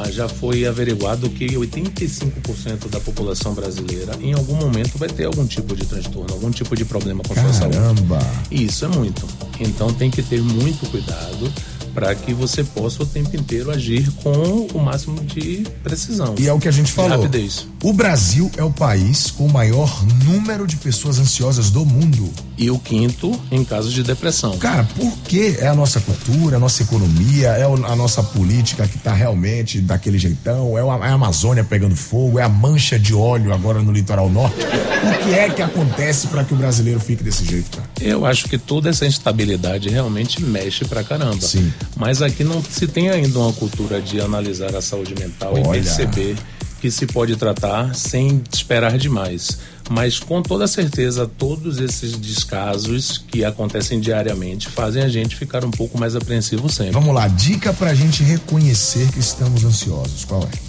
ah, 0.04 0.10
já 0.10 0.28
foi 0.28 0.66
averiguado 0.66 1.28
que 1.30 1.46
85% 1.56 2.88
da 2.88 3.00
população 3.00 3.54
brasileira 3.54 4.12
em 4.20 4.32
algum 4.32 4.54
momento 4.56 4.98
vai 4.98 5.08
ter 5.08 5.24
algum 5.24 5.46
tipo 5.46 5.74
de 5.76 5.84
transtorno, 5.86 6.32
algum 6.32 6.50
tipo 6.50 6.74
de 6.76 6.84
problema 6.84 7.22
com 7.26 7.34
sua 7.34 7.52
saúde. 7.52 7.76
Caramba! 7.76 8.18
E 8.50 8.64
isso 8.64 8.84
é 8.84 8.88
muito. 8.88 9.26
Então 9.60 9.92
tem 9.92 10.10
que 10.10 10.22
ter 10.22 10.40
muito 10.40 10.88
cuidado 10.90 11.52
para 11.94 12.14
que 12.14 12.32
você 12.32 12.62
possa 12.62 13.02
o 13.02 13.06
tempo 13.06 13.34
inteiro 13.34 13.70
agir 13.72 14.08
com 14.22 14.68
o 14.72 14.78
máximo 14.78 15.20
de 15.24 15.66
precisão. 15.82 16.34
E 16.38 16.46
é 16.46 16.52
o 16.52 16.58
que 16.60 16.68
a 16.68 16.70
gente 16.70 16.92
falou. 16.92 17.10
rapidez. 17.18 17.66
O 17.82 17.92
Brasil 17.92 18.48
é 18.56 18.62
o 18.62 18.70
país 18.70 19.30
com 19.32 19.46
o 19.46 19.52
maior 19.52 20.04
número 20.24 20.66
de 20.66 20.76
pessoas 20.76 21.18
ansiosas 21.18 21.70
do 21.70 21.84
mundo. 21.84 22.30
E 22.58 22.70
o 22.70 22.78
quinto 22.78 23.40
em 23.52 23.64
casos 23.64 23.92
de 23.92 24.02
depressão. 24.02 24.58
Cara, 24.58 24.82
por 24.96 25.16
que 25.18 25.56
é 25.60 25.68
a 25.68 25.74
nossa 25.74 26.00
cultura, 26.00 26.56
a 26.56 26.58
nossa 26.58 26.82
economia, 26.82 27.50
é 27.50 27.62
a 27.62 27.96
nossa 27.96 28.20
política 28.20 28.86
que 28.88 28.98
tá 28.98 29.14
realmente 29.14 29.80
daquele 29.80 30.18
jeitão? 30.18 30.76
É, 30.76 30.80
é 30.80 31.10
a 31.10 31.12
Amazônia 31.12 31.62
pegando 31.62 31.94
fogo? 31.94 32.38
É 32.38 32.42
a 32.42 32.48
mancha 32.48 32.98
de 32.98 33.14
óleo 33.14 33.54
agora 33.54 33.80
no 33.80 33.92
litoral 33.92 34.28
norte? 34.28 34.56
O 34.58 35.24
que 35.24 35.34
é 35.34 35.48
que 35.48 35.62
acontece 35.62 36.26
para 36.26 36.42
que 36.42 36.52
o 36.52 36.56
brasileiro 36.56 36.98
fique 36.98 37.22
desse 37.22 37.44
jeito, 37.44 37.76
cara? 37.76 37.88
Eu 38.00 38.26
acho 38.26 38.48
que 38.48 38.58
toda 38.58 38.90
essa 38.90 39.06
instabilidade 39.06 39.88
realmente 39.88 40.42
mexe 40.42 40.84
pra 40.84 41.04
caramba. 41.04 41.40
Sim. 41.40 41.72
Mas 41.96 42.20
aqui 42.22 42.42
não 42.42 42.60
se 42.62 42.88
tem 42.88 43.08
ainda 43.08 43.38
uma 43.38 43.52
cultura 43.52 44.00
de 44.00 44.20
analisar 44.20 44.74
a 44.74 44.82
saúde 44.82 45.14
mental 45.14 45.52
Olha. 45.54 45.78
e 45.78 45.82
perceber 45.82 46.36
que 46.80 46.90
se 46.90 47.06
pode 47.06 47.36
tratar 47.36 47.94
sem 47.94 48.42
esperar 48.52 48.96
demais. 48.96 49.58
Mas 49.90 50.18
com 50.18 50.42
toda 50.42 50.66
certeza, 50.66 51.26
todos 51.26 51.80
esses 51.80 52.12
descasos 52.12 53.18
que 53.18 53.44
acontecem 53.44 54.00
diariamente 54.00 54.68
fazem 54.68 55.02
a 55.02 55.08
gente 55.08 55.34
ficar 55.34 55.64
um 55.64 55.70
pouco 55.70 55.98
mais 55.98 56.14
apreensivo 56.14 56.68
sempre. 56.68 56.92
Vamos 56.92 57.14
lá, 57.14 57.26
dica 57.26 57.72
pra 57.72 57.94
gente 57.94 58.22
reconhecer 58.22 59.10
que 59.10 59.18
estamos 59.18 59.64
ansiosos. 59.64 60.24
Qual 60.24 60.42
é? 60.42 60.68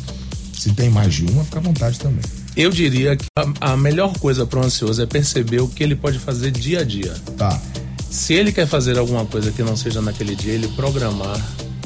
Se 0.58 0.74
tem 0.74 0.90
mais 0.90 1.14
de 1.14 1.26
uma, 1.26 1.44
fica 1.44 1.60
à 1.60 1.62
vontade 1.62 2.00
também. 2.00 2.24
Eu 2.56 2.70
diria 2.70 3.16
que 3.16 3.26
a, 3.38 3.72
a 3.72 3.78
melhor 3.78 4.18
coisa 4.20 4.46
para 4.46 4.60
o 4.60 4.64
ansioso 4.64 5.02
é 5.02 5.06
perceber 5.06 5.62
o 5.62 5.68
que 5.68 5.84
ele 5.84 5.96
pode 5.96 6.20
fazer 6.20 6.52
dia 6.52 6.80
a 6.80 6.84
dia. 6.84 7.14
Tá. 7.38 7.62
Se 8.10 8.34
ele 8.34 8.52
quer 8.52 8.68
fazer 8.68 8.98
alguma 8.98 9.26
coisa 9.26 9.52
que 9.52 9.62
não 9.62 9.78
seja 9.78 10.02
naquele 10.02 10.36
dia, 10.36 10.54
ele 10.54 10.68
programar 10.70 11.40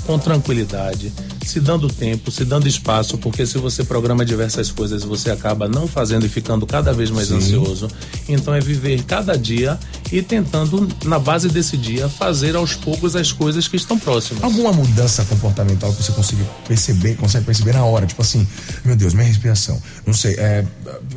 com 0.05 0.19
tranquilidade, 0.19 1.11
se 1.45 1.59
dando 1.59 1.87
tempo, 1.87 2.31
se 2.31 2.45
dando 2.45 2.67
espaço, 2.67 3.17
porque 3.17 3.45
se 3.45 3.57
você 3.57 3.83
programa 3.83 4.25
diversas 4.25 4.71
coisas, 4.71 5.03
você 5.03 5.31
acaba 5.31 5.67
não 5.67 5.87
fazendo 5.87 6.25
e 6.25 6.29
ficando 6.29 6.65
cada 6.65 6.93
vez 6.93 7.09
mais 7.09 7.27
Sim. 7.27 7.35
ansioso. 7.35 7.87
Então 8.27 8.53
é 8.53 8.59
viver 8.59 9.03
cada 9.03 9.37
dia 9.37 9.79
e 10.11 10.21
tentando, 10.21 10.87
na 11.05 11.19
base 11.19 11.49
desse 11.49 11.77
dia, 11.77 12.07
fazer 12.07 12.55
aos 12.55 12.73
poucos 12.75 13.15
as 13.15 13.31
coisas 13.31 13.67
que 13.67 13.75
estão 13.75 13.97
próximas. 13.97 14.43
Alguma 14.43 14.71
mudança 14.71 15.23
comportamental 15.25 15.91
que 15.93 16.03
você 16.03 16.11
consiga 16.11 16.43
perceber, 16.67 17.15
consegue 17.15 17.45
perceber 17.45 17.73
na 17.73 17.83
hora? 17.83 18.05
Tipo 18.05 18.21
assim, 18.21 18.47
meu 18.83 18.95
Deus, 18.95 19.13
minha 19.13 19.27
respiração. 19.27 19.81
Não 20.05 20.13
sei, 20.13 20.35
é, 20.35 20.65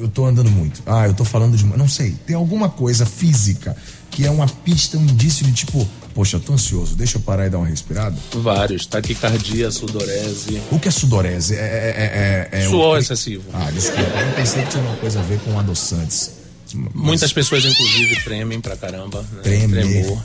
eu 0.01 0.09
tô 0.09 0.25
andando 0.25 0.51
muito. 0.51 0.83
Ah, 0.87 1.07
eu 1.07 1.15
tô 1.15 1.25
falando 1.25 1.57
de. 1.57 1.65
Não 1.65 1.89
sei. 1.89 2.17
Tem 2.27 2.35
alguma 2.37 2.69
coisa 2.69 3.05
física 3.05 3.77
que 4.11 4.25
é 4.25 4.31
uma 4.31 4.47
pista, 4.47 4.97
um 4.97 5.03
indício 5.03 5.45
de 5.45 5.53
tipo, 5.53 5.87
poxa, 6.17 6.41
tô 6.41 6.55
ansioso, 6.55 6.97
deixa 6.97 7.19
eu 7.19 7.21
parar 7.21 7.47
e 7.47 7.51
dar 7.51 7.59
uma 7.59 7.67
respirada? 7.67 8.17
Vários, 8.33 8.87
taquicardia, 8.87 9.71
sudorese, 9.71 10.63
O 10.73 10.79
que 10.79 10.89
é 10.89 10.91
sudorese? 10.91 11.55
É, 11.55 11.59
é, 11.59 12.49
é, 12.53 12.59
é, 12.59 12.65
é 12.65 12.69
suor 12.69 12.97
o... 12.97 12.99
excessivo. 12.99 13.45
Ah, 13.53 13.71
desculpa, 13.71 14.01
eu 14.01 14.35
pensei 14.35 14.63
que 14.63 14.71
tinha 14.71 14.83
uma 14.83 14.97
coisa 14.97 15.21
a 15.21 15.23
ver 15.23 15.39
com 15.41 15.59
adoçantes. 15.59 16.33
Mas- 16.75 16.95
Muitas 16.95 17.33
pessoas, 17.35 17.67
inclusive, 17.67 18.17
tremem 18.25 18.63
pra 18.63 18.77
caramba. 18.79 19.21
Né? 19.21 19.41
Tremer. 19.43 19.85
Tremor. 19.85 20.23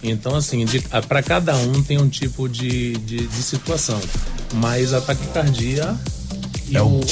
Então, 0.00 0.36
assim, 0.36 0.64
para 1.08 1.22
cada 1.24 1.56
um 1.56 1.82
tem 1.82 1.98
um 2.00 2.08
tipo 2.08 2.48
de, 2.48 2.92
de, 2.98 3.26
de 3.26 3.42
situação. 3.42 4.00
Mas 4.54 4.92
a 4.94 5.00
taquicardia 5.00 5.96
e 6.72 6.76
É 6.76 6.82
o 6.82 6.86
o- 6.86 7.04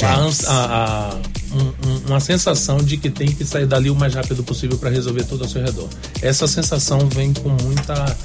a, 0.47 0.53
a- 0.53 1.19
um- 1.55 2.07
uma 2.09 2.19
sensação 2.19 2.77
de 2.77 2.97
que 2.97 3.09
tem 3.09 3.27
que 3.31 3.45
sair 3.45 3.65
dali 3.65 3.89
o 3.89 3.95
mais 3.95 4.13
rápido 4.15 4.43
possível 4.43 4.77
para 4.77 4.89
resolver 4.89 5.23
tudo 5.25 5.43
ao 5.43 5.49
seu 5.49 5.63
redor. 5.63 5.87
Essa 6.21 6.47
sensação 6.47 7.07
vem 7.09 7.31
com 7.33 7.49
muita 7.49 8.15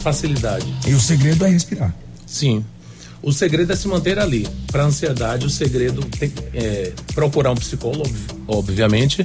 facilidade. 0.00 0.66
E 0.86 0.92
o 0.94 1.00
segredo 1.00 1.44
é 1.44 1.48
respirar. 1.48 1.94
Sim. 2.26 2.64
O 3.22 3.32
segredo 3.32 3.72
é 3.72 3.76
se 3.76 3.88
manter 3.88 4.18
ali. 4.18 4.46
Para 4.70 4.84
ansiedade, 4.84 5.46
o 5.46 5.50
segredo 5.50 6.04
tem, 6.04 6.30
é 6.52 6.92
procurar 7.14 7.52
um 7.52 7.54
psicólogo, 7.54 8.14
obviamente, 8.46 9.24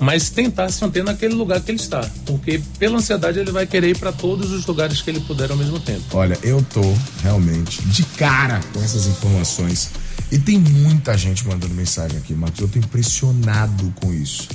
mas 0.00 0.28
tentar 0.28 0.68
se 0.70 0.82
manter 0.82 1.02
naquele 1.02 1.34
lugar 1.34 1.58
que 1.62 1.70
ele 1.70 1.80
está. 1.80 2.06
Porque 2.26 2.60
pela 2.78 2.98
ansiedade 2.98 3.38
ele 3.38 3.50
vai 3.50 3.66
querer 3.66 3.88
ir 3.90 3.98
para 3.98 4.12
todos 4.12 4.50
os 4.50 4.66
lugares 4.66 5.00
que 5.00 5.08
ele 5.08 5.20
puder 5.20 5.50
ao 5.50 5.56
mesmo 5.56 5.80
tempo. 5.80 6.02
Olha, 6.12 6.38
eu 6.42 6.62
tô 6.74 6.82
realmente 7.22 7.80
de 7.86 8.02
cara 8.04 8.60
com 8.74 8.82
essas 8.82 9.06
informações. 9.06 9.88
E 10.30 10.38
tem 10.38 10.58
muita 10.58 11.16
gente 11.16 11.46
mandando 11.46 11.74
mensagem 11.74 12.18
aqui, 12.18 12.34
Marcos. 12.34 12.60
Eu 12.60 12.68
tô 12.68 12.78
impressionado 12.78 13.92
com 14.00 14.12
isso. 14.12 14.48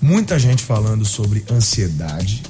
Muita 0.00 0.38
gente 0.38 0.62
falando 0.62 1.04
sobre 1.04 1.44
ansiedade. 1.50 2.42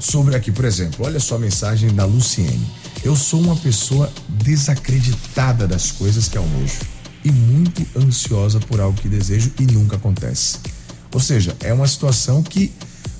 Sobre 0.00 0.34
aqui, 0.34 0.50
por 0.50 0.64
exemplo, 0.64 1.06
olha 1.06 1.20
só 1.20 1.36
a 1.36 1.38
mensagem 1.38 1.94
da 1.94 2.04
Luciene. 2.04 2.66
Eu 3.04 3.14
sou 3.14 3.40
uma 3.40 3.56
pessoa 3.56 4.12
desacreditada 4.28 5.66
das 5.66 5.92
coisas 5.92 6.28
que 6.28 6.36
almejo 6.36 6.80
e 7.24 7.30
muito 7.30 7.86
ansiosa 7.96 8.58
por 8.60 8.80
algo 8.80 9.00
que 9.00 9.08
desejo 9.08 9.52
e 9.60 9.64
nunca 9.64 9.96
acontece. 9.96 10.58
Ou 11.12 11.20
seja, 11.20 11.56
é 11.60 11.72
uma 11.72 11.86
situação 11.86 12.42
que 12.42 12.72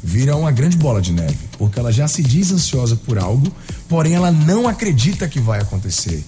vira 0.03 0.37
uma 0.37 0.51
grande 0.51 0.77
bola 0.77 1.01
de 1.01 1.13
neve, 1.13 1.39
porque 1.57 1.79
ela 1.79 1.93
já 1.93 2.09
se 2.09 2.23
diz 2.23 2.51
ansiosa 2.51 2.97
por 2.97 3.19
algo, 3.19 3.55
porém 3.89 4.15
ela 4.15 4.33
não 4.33 4.67
acredita 4.67 5.29
que 5.29 5.39
vai 5.39 5.61
acontecer. 5.61 6.25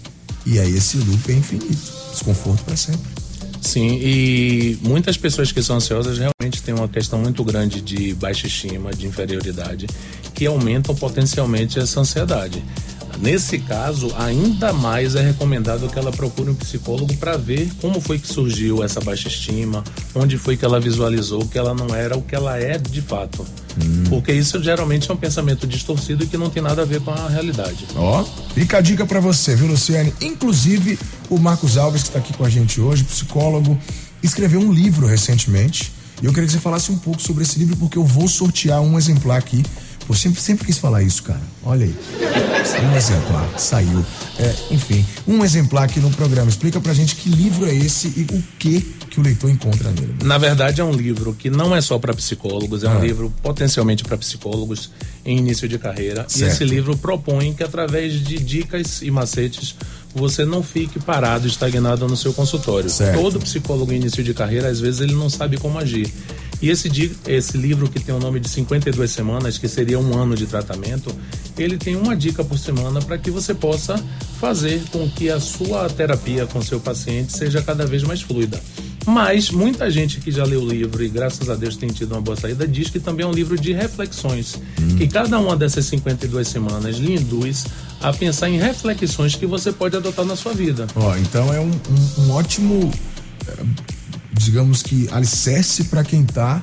E 0.47 0.59
aí 0.59 0.77
esse 0.77 0.97
loop 0.99 1.33
é 1.33 1.35
infinito, 1.35 1.93
desconforto 2.15 2.65
para 2.65 2.77
sempre. 2.77 3.25
Sim, 3.61 3.99
e 4.01 4.79
muitas 4.83 5.17
pessoas 5.17 5.51
que 5.51 5.63
são 5.63 5.77
ansiosas 5.77 6.19
realmente 6.19 6.63
têm 6.63 6.75
uma 6.75 6.87
questão 6.87 7.19
muito 7.19 7.43
grande 7.43 7.81
de 7.81 8.15
baixa 8.15 8.47
estima, 8.47 8.93
de 8.93 9.07
inferioridade, 9.07 9.87
que 10.35 10.47
aumentam 10.47 10.95
potencialmente 10.95 11.79
essa 11.79 12.01
ansiedade. 12.01 12.63
Nesse 13.21 13.59
caso, 13.59 14.13
ainda 14.19 14.73
mais 14.73 15.15
é 15.15 15.23
recomendado 15.23 15.89
que 15.89 15.99
ela 15.99 16.11
procure 16.11 16.51
um 16.51 16.55
psicólogo 16.55 17.15
para 17.17 17.37
ver 17.37 17.71
como 17.81 18.01
foi 18.01 18.19
que 18.19 18.27
surgiu 18.27 18.83
essa 18.83 19.01
baixa 19.01 19.29
estima, 19.29 19.83
onde 20.15 20.37
foi 20.37 20.57
que 20.57 20.65
ela 20.65 20.81
visualizou 20.81 21.47
que 21.47 21.59
ela 21.59 21.75
não 21.75 21.95
era 21.95 22.17
o 22.17 22.23
que 22.23 22.35
ela 22.35 22.59
é 22.59 22.79
de 22.79 23.01
fato. 23.01 23.47
Hum. 23.83 24.05
Porque 24.09 24.33
isso 24.33 24.63
geralmente 24.63 25.11
é 25.11 25.15
um 25.15 25.17
pensamento 25.17 25.67
distorcido 25.67 26.25
e 26.25 26.27
que 26.27 26.37
não 26.37 26.51
tem 26.51 26.63
nada 26.63 26.83
a 26.83 26.85
ver 26.85 27.01
com 27.01 27.11
a 27.11 27.29
realidade. 27.29 27.87
Ó, 27.97 28.23
oh, 28.23 28.53
fica 28.55 28.79
a 28.79 28.81
dica 28.81 29.05
para 29.07 29.21
você, 29.21 29.55
viu, 29.55 29.67
Luciane? 29.67 30.13
Inclusive, 30.21 30.99
o 31.29 31.39
Marcos 31.39 31.77
Alves, 31.77 32.03
que 32.03 32.09
está 32.09 32.19
aqui 32.19 32.33
com 32.33 32.45
a 32.45 32.51
gente 32.51 32.81
hoje, 32.81 33.05
psicólogo, 33.05 33.79
escreveu 34.23 34.61
um 34.61 34.73
livro 34.73 35.07
recentemente. 35.07 35.93
E 36.23 36.27
eu 36.27 36.33
queria 36.33 36.47
que 36.47 36.53
você 36.53 36.61
falasse 36.61 36.93
um 36.93 36.99
pouco 36.99 37.21
sobre 37.21 37.43
esse 37.43 37.59
livro, 37.59 37.77
porque 37.77 37.99
eu 37.99 38.05
vou 38.05 38.29
sortear 38.29 38.81
um 38.81 38.97
exemplar 38.97 39.39
aqui 39.39 39.63
Pô, 40.07 40.15
sempre, 40.15 40.41
sempre 40.41 40.67
quis 40.67 40.79
falar 40.79 41.03
isso, 41.03 41.23
cara. 41.23 41.41
Olha 41.63 41.87
aí. 41.87 41.95
Um 42.83 42.97
exemplar, 42.97 43.49
saiu. 43.59 44.05
É, 44.39 44.55
enfim, 44.71 45.05
um 45.27 45.45
exemplar 45.45 45.85
aqui 45.85 46.01
no 46.01 46.11
programa. 46.11 46.49
Explica 46.49 46.81
pra 46.81 46.93
gente 46.93 47.17
que 47.17 47.29
livro 47.29 47.67
é 47.67 47.75
esse 47.75 48.09
e 48.09 48.23
o 48.35 48.43
que 48.59 48.81
que 49.15 49.21
o 49.21 49.23
leitor 49.23 49.49
encontra 49.49 49.91
nele. 49.91 50.17
Na 50.25 50.39
verdade, 50.39 50.81
é 50.81 50.85
um 50.85 50.93
livro 50.93 51.35
que 51.35 51.49
não 51.49 51.75
é 51.75 51.81
só 51.81 51.99
para 52.01 52.13
psicólogos, 52.13 52.83
é 52.83 52.89
ah. 52.89 52.99
um 52.99 53.01
livro 53.01 53.33
potencialmente 53.43 54.03
para 54.03 54.17
psicólogos 54.17 54.91
em 55.25 55.39
início 55.39 55.69
de 55.69 55.79
carreira. 55.79 56.27
Certo. 56.29 56.51
E 56.51 56.53
esse 56.53 56.65
livro 56.65 56.97
propõe 56.97 57.55
que, 57.55 57.63
através 57.63 58.15
de 58.15 58.39
dicas 58.39 59.03
e 59.03 59.11
macetes, 59.13 59.77
você 60.13 60.45
não 60.45 60.65
fique 60.65 60.99
parado, 60.99 61.47
estagnado 61.47 62.09
no 62.09 62.17
seu 62.17 62.33
consultório. 62.33 62.91
Certo. 62.91 63.21
Todo 63.21 63.39
psicólogo 63.39 63.93
em 63.93 63.97
início 63.97 64.25
de 64.25 64.35
carreira, 64.35 64.69
às 64.69 64.81
vezes, 64.81 65.01
ele 65.01 65.15
não 65.15 65.31
sabe 65.31 65.59
como 65.59 65.79
agir. 65.79 66.13
E 66.65 66.71
esse, 66.71 66.89
esse 67.27 67.59
livro, 67.59 67.91
que 67.91 68.01
tem 68.01 68.15
o 68.15 68.19
nome 68.19 68.41
de 68.41 68.49
52 68.49 69.11
semanas, 69.11 69.59
que 69.59 69.69
seria 69.69 70.01
um 70.01 70.19
ano 70.19 70.35
de 70.35 70.47
tratamento, 70.47 71.15
ele 71.59 71.77
tem 71.77 71.95
uma 71.95 72.17
dica 72.17 72.43
por 72.43 72.59
semana 72.59 73.03
para 73.03 73.19
que 73.19 73.31
você 73.31 73.53
possa 73.53 74.03
fazer 74.41 74.81
com 74.91 75.07
que 75.11 75.29
a 75.29 75.39
sua 75.39 75.91
terapia 75.91 76.47
com 76.47 76.63
seu 76.63 76.81
paciente 76.81 77.37
seja 77.37 77.61
cada 77.61 77.85
vez 77.85 78.03
mais 78.03 78.23
fluida. 78.23 78.59
Mas 79.07 79.51
muita 79.51 79.91
gente 79.91 80.23
que 80.23 80.31
já 80.33 80.43
leu 80.43 80.63
o 80.63 80.67
livro 80.67 81.05
e 81.05 81.09
graças 81.11 81.51
a 81.51 81.55
Deus 81.55 81.77
tem 81.77 81.91
tido 81.91 82.13
uma 82.13 82.23
boa 82.23 82.35
saída 82.35 82.67
diz 82.67 82.89
que 82.89 82.99
também 82.99 83.27
é 83.27 83.29
um 83.29 83.35
livro 83.35 83.59
de 83.59 83.75
reflexões, 83.75 84.59
hum. 84.81 84.97
que 84.97 85.07
cada 85.07 85.39
uma 85.39 85.55
dessas 85.55 85.85
52 85.85 86.49
semanas 86.49 86.97
lhe 86.97 87.15
induz 87.15 87.67
a 88.01 88.11
pensar 88.11 88.49
em 88.49 88.57
reflexões 88.57 89.37
que 89.37 89.45
você 89.45 89.71
pode 89.71 89.99
adotar 89.99 90.25
na 90.25 90.35
sua 90.35 90.55
vida. 90.55 90.87
Ó, 90.97 91.15
então 91.19 91.53
é 91.53 91.61
um, 91.61 91.71
um, 91.71 92.23
um 92.23 92.31
ótimo 92.31 92.91
digamos 94.35 94.83
que, 94.83 95.09
alicerce 95.11 95.85
para 95.85 96.03
quem 96.05 96.23
está 96.23 96.63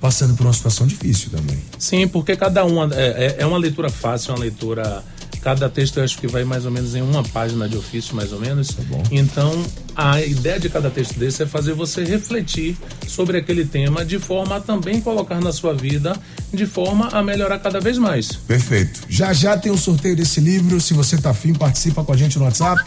passando 0.00 0.34
por 0.34 0.44
uma 0.44 0.52
situação 0.52 0.86
difícil 0.86 1.30
também. 1.30 1.58
Sim, 1.78 2.06
porque 2.06 2.36
cada 2.36 2.64
uma 2.64 2.90
é, 2.94 3.26
é, 3.26 3.36
é 3.38 3.46
uma 3.46 3.56
leitura 3.56 3.88
fácil, 3.88 4.34
uma 4.34 4.40
leitura 4.40 5.02
Cada 5.44 5.68
texto 5.68 5.98
eu 5.98 6.04
acho 6.04 6.16
que 6.16 6.26
vai 6.26 6.42
mais 6.42 6.64
ou 6.64 6.70
menos 6.70 6.94
em 6.94 7.02
uma 7.02 7.22
página 7.22 7.68
de 7.68 7.76
ofício, 7.76 8.16
mais 8.16 8.32
ou 8.32 8.40
menos. 8.40 8.68
Tá 8.68 8.82
então, 9.10 9.62
a 9.94 10.22
ideia 10.22 10.58
de 10.58 10.70
cada 10.70 10.88
texto 10.88 11.18
desse 11.18 11.42
é 11.42 11.46
fazer 11.46 11.74
você 11.74 12.02
refletir 12.02 12.78
sobre 13.06 13.36
aquele 13.36 13.66
tema 13.66 14.06
de 14.06 14.18
forma 14.18 14.56
a 14.56 14.60
também 14.60 15.02
colocar 15.02 15.42
na 15.42 15.52
sua 15.52 15.74
vida 15.74 16.18
de 16.50 16.64
forma 16.64 17.08
a 17.08 17.22
melhorar 17.22 17.58
cada 17.58 17.78
vez 17.78 17.98
mais. 17.98 18.32
Perfeito. 18.32 19.02
Já 19.06 19.34
já 19.34 19.54
tem 19.58 19.70
o 19.70 19.76
sorteio 19.76 20.16
desse 20.16 20.40
livro. 20.40 20.80
Se 20.80 20.94
você 20.94 21.18
tá 21.18 21.28
afim, 21.28 21.52
participa 21.52 22.02
com 22.02 22.14
a 22.14 22.16
gente 22.16 22.38
no 22.38 22.46
WhatsApp. 22.46 22.82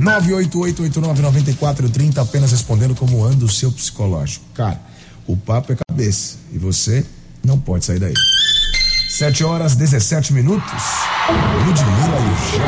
988899430, 0.00 2.18
apenas 2.18 2.52
respondendo 2.52 2.94
como 2.94 3.24
anda 3.24 3.44
o 3.44 3.48
seu 3.48 3.72
psicológico. 3.72 4.44
Cara, 4.54 4.80
o 5.26 5.36
papo 5.36 5.72
é 5.72 5.76
cabeça 5.88 6.36
e 6.52 6.58
você 6.58 7.04
não 7.44 7.58
pode 7.58 7.84
sair 7.84 7.98
daí. 7.98 8.14
7 9.16 9.44
horas 9.44 9.74
17 9.74 10.34
minutos. 10.34 10.82
Ludmilla 11.64 12.18
e 12.20 12.60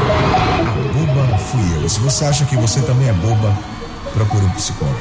A 0.66 1.14
boba 1.14 1.38
fui 1.38 1.61
eu. 1.76 1.84
E 1.84 1.90
se 1.90 2.01
você 2.01 2.24
acha 2.24 2.46
que 2.46 2.57
você 2.57 2.80
também 2.80 3.07
é 3.07 3.12
boba, 3.12 3.55
procure 4.14 4.46
um 4.46 4.51
psicólogo. 4.53 4.99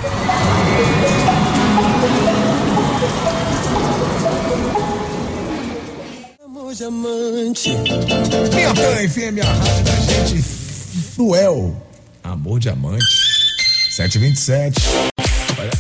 Amor 6.44 6.74
de 6.74 6.84
amante. 6.84 7.70
Minha 8.54 8.74
mãe, 8.74 9.08
FM, 9.08 9.40
a 9.42 9.54
rádio 9.54 9.84
da 9.86 9.96
gente. 10.02 10.42
Fuel. 11.16 11.82
Amor 12.26 12.60
Diamante. 12.60 13.06
727. 13.92 14.82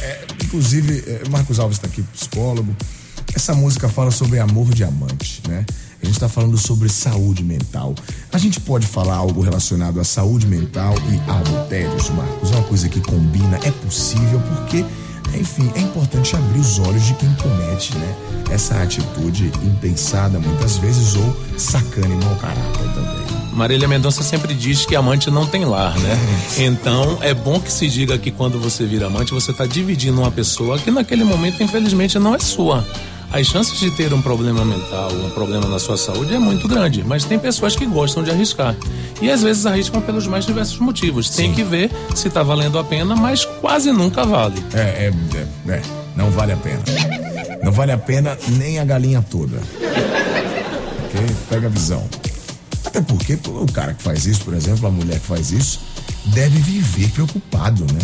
É, 0.01 0.21
inclusive, 0.45 1.03
é, 1.05 1.27
Marcos 1.29 1.59
Alves 1.59 1.75
está 1.75 1.87
aqui, 1.87 2.03
psicólogo. 2.03 2.73
Essa 3.37 3.53
música 3.53 3.87
fala 3.87 4.09
sobre 4.09 4.39
amor 4.39 4.73
diamante, 4.73 5.43
né? 5.47 5.63
A 6.01 6.05
gente 6.07 6.15
está 6.15 6.27
falando 6.27 6.57
sobre 6.57 6.89
saúde 6.89 7.43
mental. 7.43 7.93
A 8.33 8.37
gente 8.39 8.59
pode 8.59 8.87
falar 8.87 9.13
algo 9.13 9.41
relacionado 9.41 9.99
à 9.99 10.03
saúde 10.03 10.47
mental 10.47 10.95
e 11.07 11.29
adultérios, 11.29 12.09
Marcos? 12.09 12.51
É 12.51 12.55
uma 12.55 12.63
coisa 12.63 12.89
que 12.89 12.99
combina, 12.99 13.59
é 13.63 13.69
possível, 13.69 14.39
porque, 14.39 14.83
enfim, 15.39 15.71
é 15.75 15.81
importante 15.81 16.35
abrir 16.35 16.59
os 16.59 16.79
olhos 16.79 17.05
de 17.05 17.13
quem 17.13 17.31
comete, 17.35 17.95
né? 17.99 18.15
Essa 18.49 18.81
atitude 18.81 19.51
impensada 19.63 20.39
muitas 20.39 20.77
vezes 20.77 21.13
ou 21.13 21.37
sacana 21.59 22.07
e 22.07 22.25
mau 22.25 22.35
caráter 22.37 22.91
também. 22.95 23.53
Marília 23.53 23.87
Mendonça 23.87 24.23
sempre 24.23 24.55
diz 24.55 24.83
que 24.83 24.95
amante 24.95 25.29
não 25.29 25.45
tem 25.45 25.63
lar, 25.63 25.95
né? 25.99 26.17
Então 26.57 27.19
é 27.21 27.35
bom 27.35 27.59
que 27.59 27.71
se 27.71 27.87
diga 27.87 28.17
que 28.17 28.31
quando 28.31 28.59
você 28.59 28.83
vira 28.83 29.05
amante, 29.05 29.31
você 29.31 29.51
está 29.51 29.67
dividindo 29.67 30.21
uma 30.21 30.31
pessoa 30.31 30.79
que 30.79 30.89
naquele 30.89 31.23
momento, 31.23 31.61
infelizmente, 31.61 32.17
não 32.17 32.33
é 32.33 32.39
sua 32.39 32.83
as 33.31 33.47
chances 33.47 33.79
de 33.79 33.91
ter 33.91 34.13
um 34.13 34.21
problema 34.21 34.63
mental, 34.63 35.11
um 35.11 35.29
problema 35.31 35.67
na 35.67 35.79
sua 35.79 35.97
saúde 35.97 36.33
é 36.33 36.39
muito 36.39 36.67
grande. 36.67 37.03
Mas 37.03 37.25
tem 37.25 37.37
pessoas 37.37 37.75
que 37.75 37.85
gostam 37.85 38.23
de 38.23 38.31
arriscar. 38.31 38.75
E 39.21 39.29
às 39.29 39.41
vezes 39.41 39.65
arriscam 39.65 40.01
pelos 40.01 40.27
mais 40.27 40.45
diversos 40.45 40.79
motivos. 40.79 41.29
Sim. 41.29 41.43
Tem 41.43 41.53
que 41.53 41.63
ver 41.63 41.91
se 42.15 42.27
está 42.27 42.41
valendo 42.43 42.79
a 42.79 42.83
pena, 42.83 43.15
mas 43.15 43.45
quase 43.45 43.91
nunca 43.91 44.25
vale. 44.25 44.63
É, 44.73 44.79
é, 44.79 45.13
é, 45.35 45.71
é, 45.73 45.81
não 46.15 46.31
vale 46.31 46.53
a 46.53 46.57
pena. 46.57 46.81
Não 47.63 47.71
vale 47.71 47.91
a 47.91 47.97
pena 47.97 48.37
nem 48.57 48.79
a 48.79 48.85
galinha 48.85 49.21
toda. 49.29 49.57
Ok? 51.05 51.35
Pega 51.49 51.67
a 51.67 51.69
visão. 51.69 52.07
Até 52.85 53.01
porque 53.01 53.37
o 53.47 53.71
cara 53.71 53.93
que 53.93 54.01
faz 54.01 54.25
isso, 54.25 54.45
por 54.45 54.53
exemplo, 54.53 54.87
a 54.87 54.91
mulher 54.91 55.19
que 55.19 55.25
faz 55.25 55.51
isso, 55.51 55.81
deve 56.27 56.57
viver 56.59 57.09
preocupado, 57.11 57.85
né? 57.93 57.99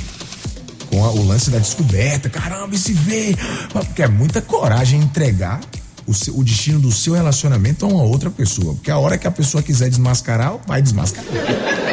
Com 0.94 1.04
a, 1.04 1.12
o 1.12 1.26
lance 1.26 1.50
da 1.50 1.58
descoberta. 1.58 2.30
Caramba, 2.30 2.76
e 2.76 2.78
se 2.78 2.94
vê? 2.94 3.36
Porque 3.72 4.04
é 4.04 4.08
muita 4.08 4.42
coragem 4.42 5.02
entregar 5.02 5.60
o, 6.06 6.14
seu, 6.14 6.38
o, 6.38 6.44
destino 6.44 6.80
do 6.80 6.92
seu 6.92 7.16
relacionamento 7.16 7.86
a 7.86 7.90
uma 7.90 8.04
outra 8.04 8.30
pessoa. 8.30 8.76
Porque 8.76 8.92
a 8.92 8.98
hora 9.00 9.18
que 9.18 9.26
a 9.26 9.32
pessoa 9.32 9.64
quiser 9.64 9.90
desmascarar, 9.90 10.56
vai 10.68 10.82
desmascarar. 10.82 11.28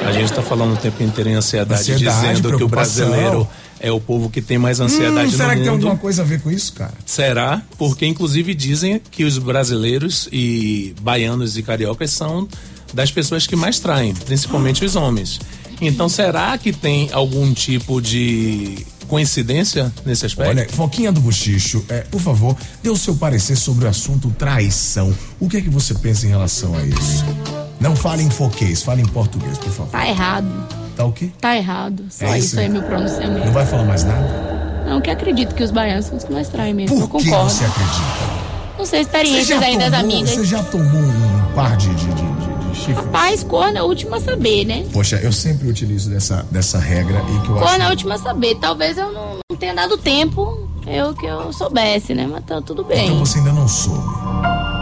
A 0.06 0.12
gente 0.12 0.26
está 0.26 0.42
falando 0.42 0.74
o 0.74 0.76
tempo 0.76 1.02
inteiro 1.02 1.30
em 1.30 1.34
ansiedade, 1.34 1.80
ansiedade 1.80 2.32
dizendo 2.32 2.56
que 2.58 2.62
o 2.62 2.68
brasileiro 2.68 3.48
é 3.78 3.90
o 3.90 3.98
povo 3.98 4.28
que 4.28 4.42
tem 4.42 4.58
mais 4.58 4.78
ansiedade 4.80 5.28
hum, 5.28 5.36
será 5.38 5.48
no 5.48 5.54
que 5.54 5.60
tem 5.62 5.70
alguma 5.70 5.96
coisa 5.96 6.20
a 6.20 6.24
ver 6.24 6.42
com 6.42 6.50
isso, 6.50 6.74
cara? 6.74 6.92
Será? 7.06 7.62
Porque 7.78 8.04
inclusive 8.04 8.54
dizem 8.54 9.00
que 9.10 9.24
os 9.24 9.38
brasileiros 9.38 10.28
e 10.30 10.94
baianos 11.00 11.56
e 11.56 11.62
cariocas 11.62 12.10
são 12.10 12.46
das 12.92 13.10
pessoas 13.10 13.46
que 13.46 13.56
mais 13.56 13.78
traem, 13.78 14.12
principalmente 14.12 14.84
os 14.84 14.96
homens. 14.96 15.40
Então, 15.80 16.08
será 16.08 16.56
que 16.58 16.72
tem 16.72 17.08
algum 17.12 17.52
tipo 17.54 18.00
de 18.00 18.86
coincidência 19.08 19.92
nesse 20.04 20.26
aspecto? 20.26 20.50
Olha, 20.50 20.68
Foquinha 20.68 21.10
do 21.10 21.20
Buchicho, 21.20 21.84
é, 21.88 22.00
por 22.02 22.20
favor, 22.20 22.56
dê 22.82 22.90
o 22.90 22.96
seu 22.96 23.14
parecer 23.16 23.56
sobre 23.56 23.86
o 23.86 23.88
assunto 23.88 24.30
traição. 24.38 25.14
O 25.38 25.48
que 25.48 25.56
é 25.56 25.60
que 25.60 25.70
você 25.70 25.94
pensa 25.94 26.26
em 26.26 26.30
relação 26.30 26.76
a 26.76 26.84
isso? 26.84 27.24
Não 27.80 27.96
fale 27.96 28.22
em 28.22 28.30
foquês, 28.30 28.82
fale 28.82 29.02
em 29.02 29.06
português, 29.06 29.58
por 29.58 29.72
favor. 29.72 29.90
Tá 29.90 30.06
errado. 30.06 30.46
Tá 30.94 31.04
o 31.04 31.12
quê? 31.12 31.30
Tá 31.40 31.56
errado. 31.56 32.04
Só 32.10 32.26
é 32.26 32.38
isso, 32.38 32.58
aí 32.58 32.66
é 32.66 32.68
meu 32.68 32.82
pronunciamento. 32.82 33.46
Não 33.46 33.52
vai 33.52 33.66
falar 33.66 33.84
mais 33.84 34.04
nada? 34.04 34.84
Não, 34.86 35.00
que 35.00 35.10
acredito 35.10 35.54
que 35.54 35.62
os 35.62 35.70
baianos 35.70 36.06
são 36.06 36.18
os 36.18 36.24
que 36.24 36.32
mais 36.32 36.48
traem 36.48 36.74
mesmo. 36.74 36.96
Por 36.96 37.02
eu 37.02 37.08
concordo. 37.08 37.46
que 37.46 37.52
você 37.54 37.64
acredita? 37.64 38.50
Não 38.76 38.86
sei, 38.86 39.00
experiências 39.00 39.62
aí 39.62 39.78
das 39.78 39.92
amigas. 39.92 40.30
Você 40.30 40.44
já 40.44 40.62
tomou 40.62 41.00
um 41.00 41.54
par 41.54 41.76
de, 41.76 41.88
de, 41.94 42.06
de. 42.06 42.49
Rapaz, 42.94 43.42
corno 43.42 43.76
é 43.76 43.80
a 43.80 43.84
última 43.84 44.16
a 44.16 44.20
saber, 44.20 44.64
né? 44.64 44.86
Poxa, 44.92 45.16
eu 45.16 45.32
sempre 45.32 45.68
utilizo 45.68 46.10
dessa, 46.10 46.46
dessa 46.50 46.78
regra 46.78 47.18
e 47.18 47.40
que 47.40 47.50
eu 47.50 47.54
corno 47.54 47.66
acho... 47.66 47.82
é 47.82 47.84
a 47.84 47.90
última 47.90 48.14
a 48.14 48.18
saber. 48.18 48.56
Talvez 48.56 48.96
eu 48.96 49.12
não, 49.12 49.38
não 49.50 49.56
tenha 49.58 49.74
dado 49.74 49.96
tempo 49.98 50.68
eu 50.86 51.14
que 51.14 51.26
eu 51.26 51.52
soubesse, 51.52 52.14
né? 52.14 52.26
Mas 52.30 52.44
tá 52.44 52.60
tudo 52.60 52.82
bem. 52.82 53.06
Então 53.06 53.18
você 53.18 53.38
ainda 53.38 53.52
não 53.52 53.68
soube. 53.68 54.02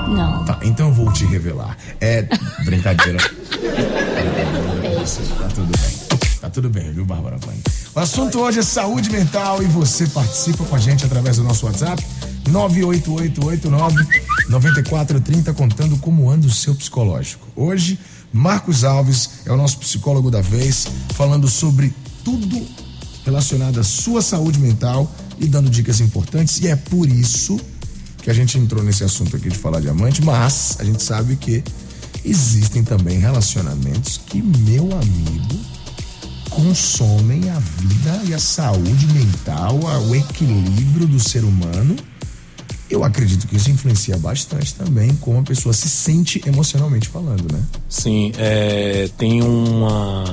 Não. 0.09 0.45
Tá, 0.45 0.59
então 0.63 0.89
eu 0.89 0.95
vou 0.95 1.13
te 1.13 1.25
revelar. 1.27 1.77
É 2.01 2.23
brincadeira. 2.65 3.19
Peixe. 4.81 5.21
Tá 5.39 5.49
tudo 5.55 5.71
bem. 5.79 5.98
Tá 6.41 6.49
tudo 6.49 6.71
bem, 6.71 6.93
viu, 6.93 7.05
Bárbara 7.05 7.37
Vane? 7.37 7.61
O 7.95 7.99
assunto 7.99 8.39
hoje 8.39 8.61
é 8.61 8.63
saúde 8.63 9.11
mental 9.11 9.61
e 9.61 9.67
você 9.67 10.07
participa 10.07 10.65
com 10.65 10.77
a 10.77 10.79
gente 10.79 11.05
através 11.05 11.37
do 11.37 11.43
nosso 11.43 11.67
WhatsApp 11.67 12.05
98889 12.49 14.07
9430 14.49 15.53
contando 15.53 15.97
como 15.99 16.31
anda 16.31 16.47
o 16.47 16.51
seu 16.51 16.75
psicológico. 16.77 17.47
Hoje, 17.57 17.99
Marcos 18.33 18.85
Alves 18.85 19.31
é 19.47 19.53
o 19.53 19.57
nosso 19.57 19.79
psicólogo 19.79 20.31
da 20.31 20.41
vez, 20.41 20.87
falando 21.15 21.49
sobre 21.49 21.93
tudo 22.25 22.65
relacionada 23.25 23.81
à 23.81 23.85
sua 23.85 24.23
saúde 24.23 24.61
mental 24.61 25.11
e 25.41 25.47
dando 25.47 25.69
dicas 25.69 26.01
importantes. 26.01 26.61
E 26.61 26.69
é 26.69 26.77
por 26.77 27.09
isso 27.09 27.59
que 28.23 28.31
a 28.31 28.35
gente 28.35 28.57
entrou 28.59 28.83
nesse 28.83 29.03
assunto 29.03 29.37
aqui 29.37 29.49
de 29.49 29.59
falar 29.59 29.81
de 29.81 29.89
amante, 29.89 30.23
mas 30.25 30.77
a 30.79 30.85
gente 30.85 31.03
sabe 31.03 31.35
que 31.35 31.65
existem 32.25 32.85
também 32.85 33.19
relacionamentos 33.19 34.19
que, 34.19 34.41
meu 34.41 34.85
amigo, 34.93 35.68
consomem 36.59 37.49
a 37.51 37.59
vida 37.61 38.21
e 38.25 38.35
a 38.35 38.39
saúde 38.41 39.07
mental, 39.15 39.79
o 40.09 40.15
equilíbrio 40.17 41.07
do 41.07 41.21
ser 41.21 41.45
humano. 41.45 41.95
Eu 42.91 43.05
acredito 43.05 43.47
que 43.47 43.55
isso 43.55 43.71
influencia 43.71 44.17
bastante 44.17 44.75
também 44.75 45.15
como 45.17 45.39
a 45.39 45.43
pessoa 45.45 45.73
se 45.73 45.89
sente 45.89 46.43
emocionalmente 46.45 47.09
falando, 47.09 47.53
né? 47.53 47.63
Sim, 47.89 48.33
é, 48.37 49.09
tem 49.17 49.41
uma 49.41 50.25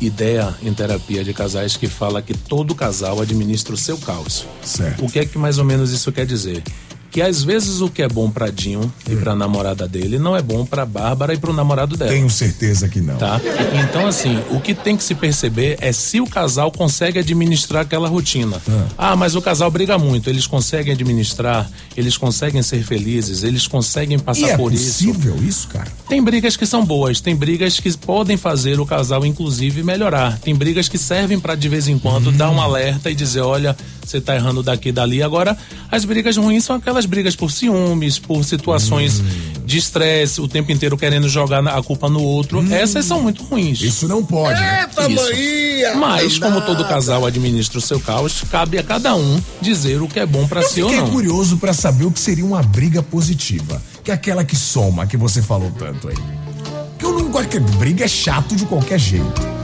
ideia 0.00 0.54
em 0.62 0.72
terapia 0.72 1.24
de 1.24 1.34
casais 1.34 1.76
que 1.76 1.88
fala 1.88 2.22
que 2.22 2.34
todo 2.34 2.72
casal 2.72 3.20
administra 3.20 3.74
o 3.74 3.76
seu 3.76 3.98
caos. 3.98 4.46
Certo. 4.62 5.04
O 5.04 5.10
que 5.10 5.18
é 5.18 5.26
que 5.26 5.36
mais 5.36 5.58
ou 5.58 5.64
menos 5.64 5.90
isso 5.90 6.12
quer 6.12 6.26
dizer? 6.26 6.62
Que 7.10 7.22
às 7.22 7.42
vezes 7.42 7.80
o 7.80 7.88
que 7.88 8.02
é 8.02 8.08
bom 8.08 8.30
pra 8.30 8.50
Dinho 8.50 8.92
e 9.08 9.16
pra 9.16 9.34
namorada 9.34 9.88
dele 9.88 10.18
não 10.18 10.36
é 10.36 10.42
bom 10.42 10.64
pra 10.66 10.84
Bárbara 10.84 11.32
e 11.32 11.38
pro 11.38 11.52
namorado 11.52 11.96
dela. 11.96 12.10
Tenho 12.10 12.28
certeza 12.28 12.88
que 12.88 13.00
não. 13.00 13.16
Tá? 13.16 13.40
Então, 13.82 14.06
assim, 14.06 14.38
o 14.50 14.60
que 14.60 14.74
tem 14.74 14.96
que 14.96 15.02
se 15.02 15.14
perceber 15.14 15.78
é 15.80 15.90
se 15.92 16.20
o 16.20 16.26
casal 16.26 16.70
consegue 16.70 17.18
administrar 17.18 17.82
aquela 17.82 18.08
rotina. 18.08 18.60
Ah, 18.96 19.16
mas 19.16 19.34
o 19.34 19.40
casal 19.42 19.70
briga 19.70 19.96
muito. 19.98 20.28
Eles 20.28 20.46
conseguem 20.46 20.92
administrar, 20.92 21.68
eles 21.96 22.16
conseguem 22.16 22.62
ser 22.62 22.82
felizes, 22.84 23.42
eles 23.42 23.66
conseguem 23.66 24.18
passar 24.18 24.40
E 24.40 24.50
é 24.50 24.56
por 24.56 24.70
possível 24.70 25.36
isso, 25.42 25.68
cara? 25.68 25.90
tem 26.08 26.22
brigas 26.22 26.56
que 26.56 26.66
são 26.66 26.84
boas, 26.84 27.20
tem 27.20 27.34
brigas 27.34 27.80
que 27.80 27.96
podem 27.96 28.36
fazer 28.36 28.78
o 28.80 28.86
casal, 28.86 29.24
inclusive, 29.24 29.82
melhorar. 29.82 30.38
Tem 30.38 30.54
brigas 30.54 30.88
que 30.88 30.98
servem 30.98 31.38
para 31.40 31.54
de 31.54 31.68
vez 31.68 31.88
em 31.88 31.98
quando 31.98 32.30
dar 32.32 32.50
um 32.50 32.60
alerta 32.60 33.10
e 33.10 33.14
dizer: 33.14 33.40
olha, 33.40 33.76
você 34.04 34.20
tá 34.20 34.34
errando 34.34 34.62
daqui 34.62 34.88
e 34.90 34.92
dali. 34.92 35.22
Agora, 35.22 35.56
as 35.90 36.04
brigas 36.04 36.36
ruins 36.36 36.64
são 36.64 36.76
aquelas 36.76 36.97
brigas 37.06 37.34
por 37.36 37.50
ciúmes, 37.50 38.18
por 38.18 38.44
situações 38.44 39.22
de 39.64 39.78
estresse, 39.78 40.40
o 40.40 40.48
tempo 40.48 40.72
inteiro 40.72 40.96
querendo 40.96 41.28
jogar 41.28 41.62
na- 41.62 41.76
a 41.76 41.82
culpa 41.82 42.08
no 42.08 42.22
outro. 42.22 42.64
Essas 42.72 43.04
são 43.04 43.22
muito 43.22 43.42
ruins. 43.44 43.80
Isso 43.82 44.08
não 44.08 44.24
pode. 44.24 44.60
né? 44.60 44.88
Isso. 45.08 45.98
Mas, 45.98 46.38
como 46.38 46.60
todo 46.62 46.84
casal 46.86 47.24
administra 47.26 47.78
o 47.78 47.80
seu 47.80 48.00
caos, 48.00 48.42
cabe 48.50 48.78
a 48.78 48.82
cada 48.82 49.14
um 49.14 49.40
dizer 49.60 50.00
o 50.02 50.08
que 50.08 50.18
é 50.20 50.26
bom 50.26 50.46
para 50.46 50.60
Eu 50.62 50.68
si 50.68 50.82
ou 50.82 50.88
fiquei 50.90 51.04
não. 51.04 51.10
curioso 51.12 51.56
pra 51.58 51.72
saber 51.72 52.04
o 52.06 52.10
que 52.10 52.20
seria 52.20 52.44
uma 52.44 52.62
briga 52.62 53.02
positiva, 53.02 53.80
que 54.02 54.10
é 54.10 54.14
aquela 54.14 54.44
que 54.44 54.56
soma, 54.56 55.06
que 55.06 55.16
você 55.16 55.40
falou 55.42 55.70
tanto 55.78 56.08
aí. 56.08 56.16
Que 56.98 57.04
eu 57.04 57.12
não 57.12 57.30
gosto 57.30 57.48
que 57.48 57.60
briga 57.60 58.04
é 58.04 58.08
chato 58.08 58.56
de 58.56 58.64
qualquer 58.66 58.98
jeito. 58.98 59.57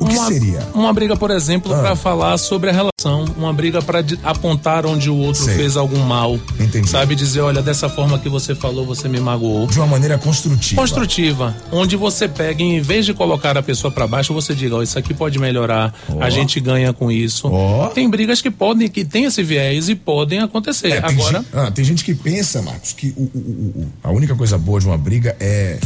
O 0.00 0.06
que 0.06 0.16
Uma- 0.16 0.28
seria? 0.28 0.66
Uma 0.74 0.92
briga, 0.94 1.14
por 1.14 1.30
exemplo, 1.30 1.74
Ah. 1.74 1.78
pra 1.78 1.94
falar 1.94 2.38
sobre 2.38 2.70
a 2.70 2.72
relação, 2.72 3.26
uma 3.36 3.52
briga 3.52 3.82
pra 3.82 4.00
de- 4.00 4.18
apontar 4.22 4.86
onde 4.86 5.10
o 5.10 5.14
outro 5.16 5.44
Sei. 5.44 5.54
fez 5.56 5.76
algum 5.76 5.98
mal. 6.00 6.38
Entendi. 6.58 6.88
Sabe 6.88 7.14
dizer, 7.14 7.42
olha, 7.42 7.60
dessa 7.60 7.86
forma 7.86 8.18
que 8.18 8.26
você 8.28 8.54
falou, 8.54 8.86
você 8.86 9.08
me 9.10 9.20
magoou. 9.20 9.66
De 9.66 9.78
uma 9.78 9.86
maneira 9.86 10.16
construtiva. 10.16 10.80
Construtiva, 10.80 11.54
onde 11.70 11.96
você 11.96 12.26
pega, 12.26 12.62
em 12.62 12.80
vez 12.80 13.04
de 13.04 13.12
colocar 13.12 13.58
a 13.58 13.62
pessoa 13.62 13.90
pra 13.90 14.06
baixo, 14.06 14.32
você 14.32 14.54
diga, 14.54 14.76
ó, 14.76 14.82
isso 14.82 14.98
aqui 14.98 15.12
pode 15.12 15.38
melhorar, 15.38 15.94
Ó. 16.08 16.22
a 16.22 16.30
gente 16.30 16.58
ganha 16.60 16.94
com 16.94 17.10
isso. 17.12 17.48
Ó. 17.52 17.88
Tem 17.88 18.08
brigas 18.08 18.40
que 18.40 18.50
podem, 18.50 18.88
que 18.88 19.04
tem 19.04 19.24
esse 19.24 19.42
viés 19.42 19.90
e 19.90 19.94
podem 19.94 20.38
acontecer. 20.40 20.92
É, 20.92 21.00
tem, 21.02 21.10
Agora, 21.10 21.38
gente, 21.40 21.48
ah, 21.52 21.70
tem 21.70 21.84
gente 21.84 22.02
que 22.04 22.14
pensa, 22.14 22.62
Marcos, 22.62 22.94
que 22.94 23.12
o- 23.16 23.30
o- 23.34 23.82
o- 23.82 23.86
a 24.02 24.10
única 24.10 24.34
coisa 24.34 24.56
boa 24.56 24.80
de 24.80 24.86
uma 24.86 24.96
briga 24.96 25.36
é 25.38 25.78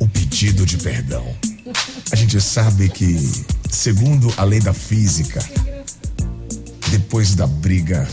o 0.00 0.08
pedido 0.08 0.66
de 0.66 0.76
perdão. 0.76 1.24
A 2.12 2.16
gente 2.16 2.40
sabe 2.40 2.88
que, 2.88 3.16
segundo 3.70 4.32
a 4.36 4.44
lei 4.44 4.60
da 4.60 4.72
física, 4.72 5.40
depois 6.90 7.34
da 7.34 7.46
briga, 7.46 8.08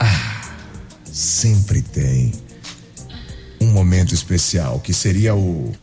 ah, 0.00 0.42
sempre 1.04 1.82
tem 1.82 2.32
um 3.60 3.66
momento 3.66 4.14
especial 4.14 4.80
que 4.80 4.94
seria 4.94 5.34
o. 5.34 5.74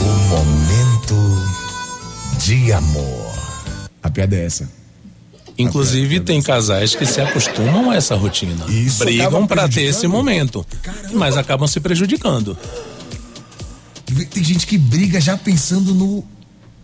O 0.00 0.18
momento 0.28 1.42
de 2.38 2.72
amor. 2.72 3.32
A 4.02 4.10
piada 4.10 4.36
é 4.36 4.46
essa. 4.46 4.68
inclusive, 5.58 6.20
tem 6.20 6.40
casais 6.40 6.94
que 6.94 7.04
se 7.04 7.20
acostumam 7.20 7.90
a 7.90 7.96
essa 7.96 8.14
rotina. 8.16 8.64
Isso 8.68 9.04
Brigam 9.04 9.46
pra 9.46 9.68
ter 9.68 9.82
esse 9.82 10.06
momento, 10.06 10.64
mas 11.12 11.36
acabam 11.36 11.68
se 11.68 11.78
prejudicando. 11.78 12.56
Tem 14.30 14.42
gente 14.44 14.66
que 14.66 14.76
briga 14.78 15.20
já 15.20 15.36
pensando 15.36 15.94
no 15.94 16.24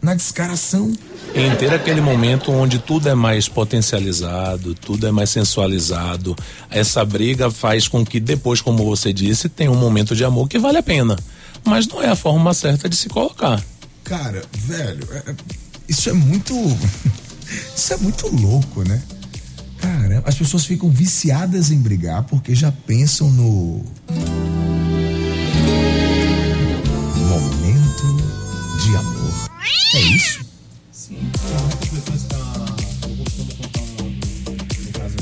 na 0.01 0.14
descaração. 0.14 0.93
em 1.35 1.55
ter 1.57 1.72
aquele 1.74 2.01
momento 2.01 2.53
onde 2.53 2.79
tudo 2.79 3.09
é 3.09 3.14
mais 3.14 3.49
potencializado, 3.49 4.72
tudo 4.74 5.07
é 5.07 5.11
mais 5.11 5.29
sensualizado. 5.31 6.37
Essa 6.70 7.05
briga 7.05 7.51
faz 7.51 7.89
com 7.89 8.05
que 8.07 8.20
depois, 8.20 8.61
como 8.61 8.85
você 8.85 9.12
disse, 9.12 9.49
tenha 9.49 9.70
um 9.72 9.76
momento 9.76 10.14
de 10.14 10.24
amor 10.24 10.49
que 10.49 10.59
vale 10.59 10.79
a 10.79 10.83
pena. 10.83 11.16
Mas 11.64 11.87
não 11.89 12.01
é 12.01 12.09
a 12.09 12.14
forma 12.16 12.55
certa 12.55 12.89
de 12.89 12.95
se 12.97 13.09
colocar. 13.09 13.61
Cara, 14.05 14.43
velho, 14.57 15.07
é- 15.12 15.31
é- 15.33 15.35
isso 15.89 16.09
é 16.09 16.12
muito. 16.12 16.55
Isso 17.74 17.95
é 17.95 17.97
muito 17.97 18.29
louco, 18.29 18.87
né? 18.87 19.01
Cara, 19.79 20.22
as 20.26 20.35
pessoas 20.35 20.66
ficam 20.66 20.91
viciadas 20.91 21.70
em 21.70 21.79
brigar 21.79 22.24
porque 22.24 22.55
já 22.55 22.70
pensam 22.70 23.31
no. 23.31 23.83
De 28.89 28.97
amor. 28.97 29.34
É 29.95 30.01
isso? 30.01 30.41
Sim, 30.93 31.18
muitas 31.18 31.89
pessoas 31.91 32.22
que 32.26 33.11
eu 33.11 33.16
costumo 33.16 33.55
contar 33.57 34.03
um, 34.03 34.93
caso 34.93 35.16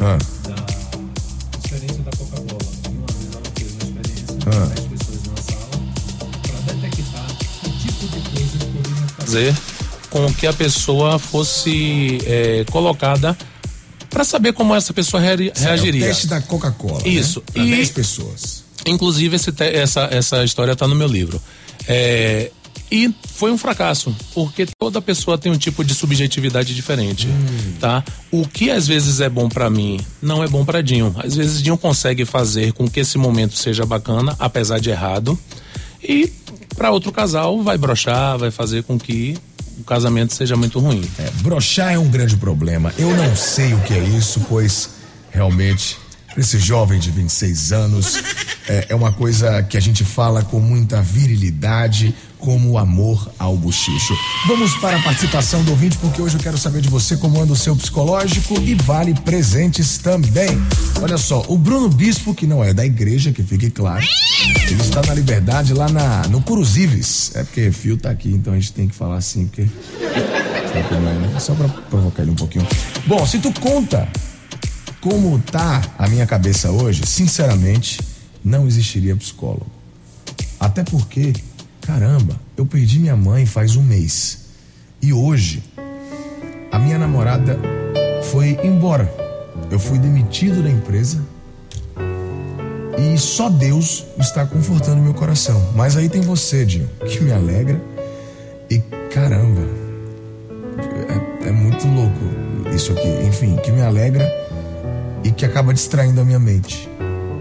Ah. 0.00 0.18
da 0.48 1.58
experiência 1.58 2.02
da 2.02 2.10
Coca-Cola. 2.16 2.72
E 2.84 2.96
uma 2.96 3.06
vez 3.06 3.32
ela 3.32 3.42
fez 3.56 3.72
uma 3.72 3.84
experiência 3.84 4.26
com 4.26 4.50
Ah. 4.50 4.66
10 4.66 4.80
pessoas 4.86 5.22
numa 5.24 5.42
sala 5.42 5.70
para 6.42 6.72
detectar 6.74 7.26
que 7.38 7.70
tipo 7.78 8.06
de 8.08 8.30
coisa 8.30 8.58
poderiam 8.58 9.08
fazer 9.16 9.54
com 10.10 10.32
que 10.34 10.46
a 10.46 10.52
pessoa 10.52 11.18
fosse 11.18 12.18
é, 12.26 12.64
colocada 12.70 13.36
para 14.10 14.22
saber 14.24 14.52
como 14.52 14.74
essa 14.74 14.92
pessoa 14.92 15.20
reari- 15.20 15.48
É 15.54 15.58
o 15.58 15.62
reagiria. 15.62 16.06
teste 16.06 16.26
da 16.28 16.40
Coca-Cola. 16.40 17.06
Isso. 17.08 17.40
Né? 17.40 17.44
Pra 17.52 17.62
E- 17.64 17.70
10 17.70 17.90
pessoas. 17.90 18.62
Inclusive, 18.86 19.36
essa, 19.72 20.02
essa 20.10 20.44
história 20.44 20.72
está 20.72 20.86
no 20.86 20.94
meu 20.94 21.08
livro. 21.08 21.40
É, 21.88 22.50
e 22.90 23.12
foi 23.26 23.50
um 23.50 23.58
fracasso, 23.58 24.14
porque 24.32 24.66
toda 24.78 25.00
pessoa 25.02 25.36
tem 25.36 25.50
um 25.50 25.58
tipo 25.58 25.84
de 25.84 25.94
subjetividade 25.94 26.74
diferente, 26.74 27.28
tá? 27.80 28.04
O 28.30 28.46
que 28.46 28.70
às 28.70 28.86
vezes 28.86 29.20
é 29.20 29.28
bom 29.28 29.48
para 29.48 29.68
mim, 29.68 30.00
não 30.22 30.42
é 30.42 30.48
bom 30.48 30.64
para 30.64 30.82
Dinho. 30.82 31.14
Às 31.18 31.34
vezes 31.34 31.62
Dinho 31.62 31.76
consegue 31.76 32.24
fazer 32.24 32.72
com 32.72 32.88
que 32.88 33.00
esse 33.00 33.18
momento 33.18 33.56
seja 33.56 33.84
bacana, 33.84 34.36
apesar 34.38 34.78
de 34.78 34.90
errado, 34.90 35.38
e 36.02 36.30
para 36.76 36.90
outro 36.90 37.10
casal 37.10 37.62
vai 37.62 37.78
brochar, 37.78 38.38
vai 38.38 38.50
fazer 38.50 38.82
com 38.82 38.98
que 38.98 39.36
o 39.78 39.84
casamento 39.84 40.34
seja 40.34 40.56
muito 40.56 40.78
ruim. 40.78 41.02
É, 41.18 41.30
brochar 41.42 41.92
é 41.92 41.98
um 41.98 42.08
grande 42.08 42.36
problema. 42.36 42.92
Eu 42.98 43.14
não 43.16 43.34
sei 43.34 43.74
o 43.74 43.80
que 43.80 43.94
é 43.94 44.02
isso, 44.02 44.40
pois 44.48 44.90
realmente, 45.30 45.96
esse 46.36 46.58
jovem 46.58 46.98
de 46.98 47.10
26 47.10 47.72
anos, 47.72 48.22
é, 48.68 48.86
é 48.90 48.94
uma 48.94 49.12
coisa 49.12 49.62
que 49.62 49.76
a 49.76 49.80
gente 49.80 50.04
fala 50.04 50.42
com 50.42 50.60
muita 50.60 51.02
virilidade, 51.02 52.14
como 52.44 52.72
o 52.72 52.78
amor 52.78 53.32
ao 53.38 53.56
bochicho. 53.56 54.14
Vamos 54.46 54.76
para 54.76 54.98
a 54.98 55.02
participação 55.02 55.64
do 55.64 55.70
ouvinte, 55.70 55.96
porque 55.96 56.20
hoje 56.20 56.36
eu 56.36 56.40
quero 56.40 56.58
saber 56.58 56.82
de 56.82 56.90
você 56.90 57.16
como 57.16 57.40
anda 57.40 57.54
o 57.54 57.56
seu 57.56 57.74
psicológico 57.74 58.60
e 58.60 58.74
vale 58.74 59.14
presentes 59.14 59.96
também. 59.96 60.50
Olha 61.00 61.16
só, 61.16 61.42
o 61.48 61.56
Bruno 61.56 61.88
Bispo, 61.88 62.34
que 62.34 62.46
não 62.46 62.62
é 62.62 62.74
da 62.74 62.84
igreja, 62.84 63.32
que 63.32 63.42
fique 63.42 63.70
claro, 63.70 64.04
ele 64.70 64.82
está 64.82 65.00
na 65.06 65.14
liberdade 65.14 65.72
lá 65.72 65.88
na, 65.88 66.28
no 66.28 66.42
Curuzives. 66.42 67.32
É 67.34 67.42
porque 67.44 67.72
Fio 67.72 67.96
tá 67.96 68.10
aqui, 68.10 68.28
então 68.28 68.52
a 68.52 68.56
gente 68.56 68.74
tem 68.74 68.88
que 68.88 68.94
falar 68.94 69.16
assim, 69.16 69.46
porque. 69.46 69.62
É, 69.62 71.00
né? 71.00 71.40
Só 71.40 71.54
pra 71.54 71.66
provocar 71.66 72.22
ele 72.22 72.32
um 72.32 72.36
pouquinho. 72.36 72.66
Bom, 73.06 73.26
se 73.26 73.38
tu 73.38 73.50
conta 73.58 74.06
como 75.00 75.38
tá 75.38 75.80
a 75.98 76.06
minha 76.08 76.26
cabeça 76.26 76.70
hoje, 76.70 77.06
sinceramente, 77.06 78.00
não 78.44 78.66
existiria 78.66 79.16
psicólogo. 79.16 79.66
Até 80.60 80.82
porque, 80.82 81.32
caramba, 81.84 82.34
eu 82.56 82.64
perdi 82.64 82.98
minha 82.98 83.14
mãe 83.14 83.44
faz 83.44 83.76
um 83.76 83.82
mês. 83.82 84.46
E 85.02 85.12
hoje, 85.12 85.62
a 86.72 86.78
minha 86.78 86.98
namorada 86.98 87.58
foi 88.30 88.58
embora. 88.64 89.12
Eu 89.70 89.78
fui 89.78 89.98
demitido 89.98 90.62
da 90.62 90.70
empresa. 90.70 91.20
E 92.98 93.18
só 93.18 93.50
Deus 93.50 94.04
está 94.18 94.46
confortando 94.46 95.02
meu 95.02 95.12
coração. 95.12 95.72
Mas 95.74 95.96
aí 95.96 96.08
tem 96.08 96.22
você, 96.22 96.64
Dinho, 96.64 96.88
que 97.06 97.20
me 97.22 97.32
alegra. 97.32 97.80
E 98.70 98.78
caramba, 99.12 99.60
é, 101.44 101.48
é 101.48 101.52
muito 101.52 101.86
louco 101.86 102.74
isso 102.74 102.92
aqui. 102.92 103.08
Enfim, 103.26 103.56
que 103.56 103.70
me 103.70 103.82
alegra 103.82 104.26
e 105.22 105.30
que 105.30 105.44
acaba 105.44 105.74
distraindo 105.74 106.20
a 106.20 106.24
minha 106.24 106.38
mente. 106.38 106.88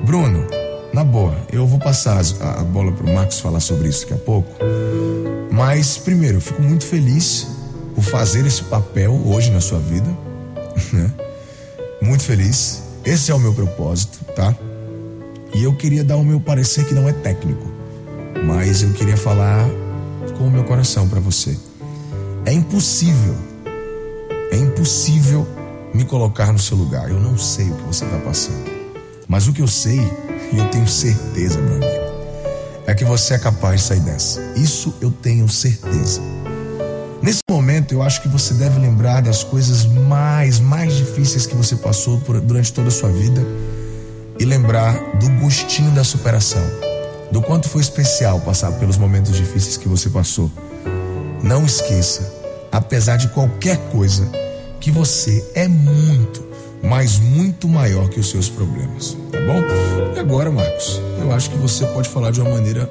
Bruno, 0.06 0.46
na 0.94 1.04
boa, 1.04 1.36
eu 1.52 1.66
vou 1.66 1.80
passar 1.80 2.20
as- 2.20 2.40
a, 2.42 2.62
a 2.62 2.64
bola 2.64 2.92
pro 2.92 3.12
Marcos 3.12 3.40
falar 3.40 3.60
sobre 3.60 3.90
isso 3.90 4.02
daqui 4.02 4.14
a 4.14 4.18
pouco. 4.18 4.50
Mas, 5.52 5.98
primeiro, 5.98 6.38
eu 6.38 6.42
fico 6.42 6.62
muito 6.62 6.86
feliz 6.86 7.48
por 7.96 8.04
fazer 8.04 8.46
esse 8.46 8.64
papel 8.64 9.14
hoje 9.26 9.52
na 9.52 9.60
sua 9.62 9.80
vida. 9.80 10.08
né? 10.94 11.12
Muito 12.02 12.24
feliz. 12.24 12.84
Esse 13.06 13.32
é 13.32 13.36
o 13.36 13.40
meu 13.40 13.54
propósito, 13.54 14.20
tá? 14.36 14.56
E 15.54 15.64
eu 15.64 15.76
queria 15.76 16.04
dar 16.04 16.18
o 16.18 16.24
meu 16.24 16.40
parecer 16.40 16.86
que 16.86 16.94
não 16.94 17.08
é 17.08 17.14
técnico, 17.14 17.68
mas 18.46 18.82
eu 18.82 18.92
queria 18.94 19.16
falar 19.18 19.68
com 20.38 20.46
o 20.48 20.52
meu 20.52 20.64
coração 20.64 21.08
para 21.08 21.20
você. 21.20 21.56
É 22.46 22.52
impossível, 22.52 23.36
é 24.52 24.58
impossível 24.58 25.48
me 25.94 26.06
colocar 26.06 26.52
no 26.52 26.58
seu 26.60 26.76
lugar. 26.76 27.10
Eu 27.10 27.20
não 27.20 27.38
sei 27.38 27.70
o 27.70 27.76
que 27.76 27.84
você 27.84 28.04
está 28.06 28.18
passando, 28.20 28.64
mas 29.28 29.48
o 29.48 29.54
que 29.54 29.62
eu 29.62 29.68
sei, 29.68 30.00
e 30.54 30.60
eu 30.60 30.70
tenho 30.70 30.88
certeza, 30.88 31.60
meu 31.60 31.76
amigo, 31.78 32.14
é 32.86 32.94
que 32.94 33.04
você 33.04 33.34
é 33.34 33.40
capaz 33.40 33.82
de 33.82 33.88
sair 33.88 34.02
dessa. 34.02 34.40
Isso 34.56 34.94
eu 35.02 35.10
tenho 35.10 35.50
certeza. 35.50 36.22
Nesse 37.22 37.40
momento, 37.50 37.94
eu 37.94 38.04
acho 38.04 38.22
que 38.22 38.28
você 38.28 38.54
deve 38.54 38.80
lembrar 38.80 39.22
das 39.22 39.44
coisas 39.44 39.86
mais, 39.86 40.60
mais 40.60 40.94
difíceis 40.94 41.48
que 41.48 41.56
você 41.56 41.76
passou 41.76 42.20
por, 42.20 42.40
durante 42.40 42.72
toda 42.72 42.90
a 42.90 42.92
sua 42.92 43.10
vida 43.10 43.42
e 44.40 44.46
lembrar 44.46 44.94
do 45.18 45.30
gostinho 45.40 45.90
da 45.92 46.04
superação, 46.04 46.62
do 47.32 47.42
quanto 47.42 47.68
foi 47.68 47.82
especial 47.82 48.40
passar 48.42 48.74
pelos 48.74 48.98
momentos 48.98 49.36
difíceis 49.36 49.78
que 49.78 49.88
você 49.88 50.10
passou. 50.10 50.52
Não 51.42 51.66
esqueça, 51.66 52.32
apesar 52.72 53.18
de 53.18 53.30
qualquer 53.30 53.78
coisa, 53.90 54.30
que 54.80 54.92
você 54.92 55.44
é 55.56 55.68
muito, 55.68 56.43
mas 56.84 57.18
muito 57.20 57.68
maior 57.68 58.10
que 58.10 58.20
os 58.20 58.30
seus 58.30 58.50
problemas, 58.50 59.18
tá 59.32 59.40
bom? 59.40 59.62
E 60.16 60.20
agora, 60.20 60.52
Marcos, 60.52 61.02
eu 61.22 61.32
acho 61.32 61.50
que 61.50 61.58
você 61.58 61.86
pode 61.88 62.10
falar 62.10 62.32
de 62.32 62.42
uma 62.42 62.50
maneira 62.52 62.90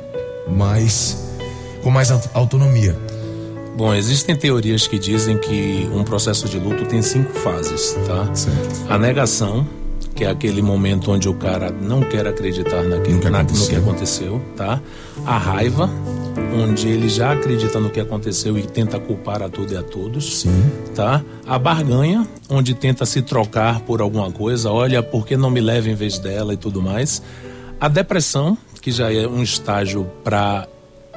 mais 0.49 1.17
com 1.83 1.91
mais 1.91 2.11
autonomia. 2.35 2.97
Bom, 3.77 3.95
existem 3.95 4.37
teorias 4.37 4.87
que 4.87 4.99
dizem 4.99 5.37
que 5.39 5.89
um 5.93 6.05
processo 6.05 6.49
de 6.49 6.59
luto 6.59 6.85
tem 6.87 7.03
cinco 7.03 7.33
fases, 7.33 7.97
tá? 8.07 8.29
Certo. 8.35 8.87
A 8.89 8.99
negação, 8.99 9.67
que 10.15 10.25
é 10.25 10.31
aquele 10.31 10.61
momento 10.63 11.11
onde 11.11 11.29
o 11.29 11.35
cara 11.35 11.71
não 11.71 12.01
quer 12.03 12.27
acreditar 12.27 12.83
naquilo, 12.83 13.19
que 13.19 13.31
na- 13.31 13.43
no 13.43 13.67
que 13.67 13.75
aconteceu, 13.75 14.41
tá? 14.57 14.81
A 15.25 15.39
raiva, 15.39 15.91
onde 16.55 16.89
ele 16.89 17.09
já 17.09 17.33
acredita 17.33 17.81
no 17.81 17.91
que 17.91 18.01
aconteceu 18.01 18.59
e 18.59 18.63
tenta 18.63 18.99
culpar 18.99 19.43
a 19.43 19.49
tudo 19.49 19.73
e 19.73 19.77
a 19.77 19.83
todos, 19.83 20.41
Sim. 20.41 20.71
tá? 20.95 21.23
A 21.47 21.59
barganha, 21.59 22.27
onde 22.49 22.75
tenta 22.75 23.07
se 23.07 23.23
trocar 23.23 23.81
por 23.81 24.01
alguma 24.01 24.31
coisa, 24.31 24.71
olha, 24.71 25.03
por 25.03 25.27
que 25.27 25.37
não 25.37 25.51
me 25.51 25.61
leva 25.61 25.89
em 25.89 25.95
vez 25.95 26.19
dela 26.19 26.55
e 26.55 26.57
tudo 26.57 26.81
mais. 26.83 27.23
A 27.81 27.89
depressão, 27.89 28.57
que 28.81 28.91
já 28.91 29.13
é 29.13 29.27
um 29.27 29.43
estágio 29.43 30.11
para 30.23 30.69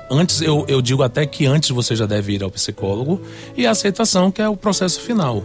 Antes, 0.09 0.41
eu, 0.41 0.65
eu 0.67 0.81
digo 0.81 1.01
até 1.01 1.25
que 1.25 1.45
antes 1.45 1.71
você 1.71 1.95
já 1.95 2.05
deve 2.05 2.33
ir 2.33 2.43
ao 2.43 2.51
psicólogo. 2.51 3.21
E 3.57 3.65
a 3.65 3.71
aceitação, 3.71 4.31
que 4.31 4.41
é 4.41 4.47
o 4.47 4.55
processo 4.55 5.01
final. 5.01 5.43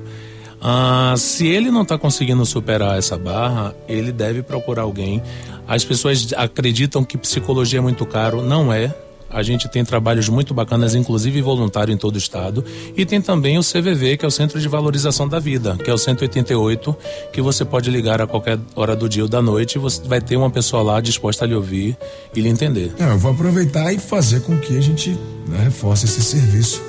Ah, 0.60 1.14
se 1.16 1.46
ele 1.46 1.70
não 1.70 1.82
está 1.82 1.96
conseguindo 1.96 2.44
superar 2.44 2.98
essa 2.98 3.16
barra, 3.16 3.74
ele 3.88 4.12
deve 4.12 4.42
procurar 4.42 4.82
alguém. 4.82 5.22
As 5.66 5.84
pessoas 5.84 6.28
acreditam 6.36 7.02
que 7.02 7.16
psicologia 7.16 7.78
é 7.78 7.82
muito 7.82 8.04
caro. 8.04 8.42
Não 8.42 8.72
é. 8.72 8.94
A 9.30 9.42
gente 9.42 9.68
tem 9.68 9.84
trabalhos 9.84 10.28
muito 10.28 10.52
bacanas, 10.52 10.94
inclusive 10.94 11.40
voluntário 11.40 11.94
em 11.94 11.96
todo 11.96 12.16
o 12.16 12.18
estado. 12.18 12.64
E 12.96 13.06
tem 13.06 13.22
também 13.22 13.56
o 13.58 13.62
CVV, 13.62 14.16
que 14.16 14.24
é 14.24 14.28
o 14.28 14.30
Centro 14.30 14.60
de 14.60 14.68
Valorização 14.68 15.28
da 15.28 15.38
Vida, 15.38 15.76
que 15.76 15.88
é 15.88 15.94
o 15.94 15.98
188, 15.98 16.96
que 17.32 17.40
você 17.40 17.64
pode 17.64 17.90
ligar 17.90 18.20
a 18.20 18.26
qualquer 18.26 18.58
hora 18.74 18.96
do 18.96 19.08
dia 19.08 19.22
ou 19.22 19.28
da 19.28 19.40
noite 19.40 19.76
e 19.76 19.78
você 19.78 20.02
vai 20.02 20.20
ter 20.20 20.36
uma 20.36 20.50
pessoa 20.50 20.82
lá 20.82 21.00
disposta 21.00 21.44
a 21.44 21.48
lhe 21.48 21.54
ouvir 21.54 21.96
e 22.34 22.40
lhe 22.40 22.48
entender. 22.48 22.92
Não, 22.98 23.10
eu 23.10 23.18
vou 23.18 23.30
aproveitar 23.30 23.92
e 23.92 23.98
fazer 23.98 24.40
com 24.40 24.58
que 24.58 24.76
a 24.76 24.80
gente 24.80 25.10
né, 25.46 25.64
reforce 25.64 26.06
esse 26.06 26.22
serviço. 26.22 26.82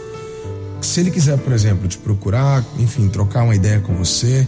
Se 0.81 0.99
ele 0.99 1.11
quiser, 1.11 1.37
por 1.37 1.53
exemplo, 1.53 1.87
te 1.87 1.97
procurar, 1.99 2.65
enfim, 2.79 3.07
trocar 3.07 3.43
uma 3.43 3.55
ideia 3.55 3.79
com 3.79 3.93
você, 3.93 4.47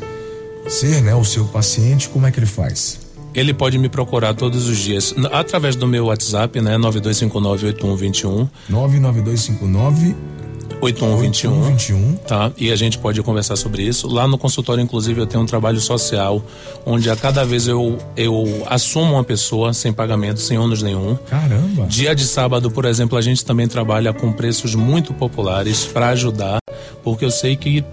ser 0.67 1.01
né, 1.03 1.13
o 1.13 1.23
seu 1.23 1.45
paciente, 1.45 2.09
como 2.09 2.25
é 2.25 2.31
que 2.31 2.39
ele 2.39 2.47
faz? 2.47 3.02
Ele 3.33 3.53
pode 3.53 3.77
me 3.77 3.89
procurar 3.89 4.33
todos 4.33 4.67
os 4.67 4.77
dias 4.77 5.13
através 5.31 5.75
do 5.75 5.87
meu 5.87 6.05
WhatsApp, 6.05 6.61
né? 6.61 6.77
9259-8121. 6.77 8.49
99259 8.69 10.15
8121. 10.83 11.61
8121. 11.61 12.15
Tá? 12.17 12.51
E 12.57 12.71
a 12.71 12.75
gente 12.75 12.97
pode 12.97 13.21
conversar 13.23 13.55
sobre 13.55 13.83
isso. 13.83 14.07
Lá 14.07 14.27
no 14.27 14.37
consultório, 14.37 14.81
inclusive, 14.83 15.21
eu 15.21 15.25
tenho 15.25 15.43
um 15.43 15.45
trabalho 15.45 15.79
social, 15.79 16.43
onde 16.85 17.09
a 17.09 17.15
cada 17.15 17.45
vez 17.45 17.67
eu, 17.67 17.97
eu 18.17 18.63
assumo 18.67 19.13
uma 19.13 19.23
pessoa 19.23 19.73
sem 19.73 19.93
pagamento, 19.93 20.41
sem 20.41 20.57
ônus 20.57 20.81
nenhum. 20.81 21.15
Caramba! 21.27 21.85
Dia 21.87 22.13
de 22.13 22.25
sábado, 22.25 22.69
por 22.69 22.85
exemplo, 22.85 23.17
a 23.17 23.21
gente 23.21 23.45
também 23.45 23.67
trabalha 23.67 24.13
com 24.13 24.31
preços 24.31 24.75
muito 24.75 25.13
populares 25.13 25.85
para 25.85 26.09
ajudar, 26.09 26.59
porque 27.03 27.23
eu 27.23 27.31
sei 27.31 27.55
que 27.55 27.83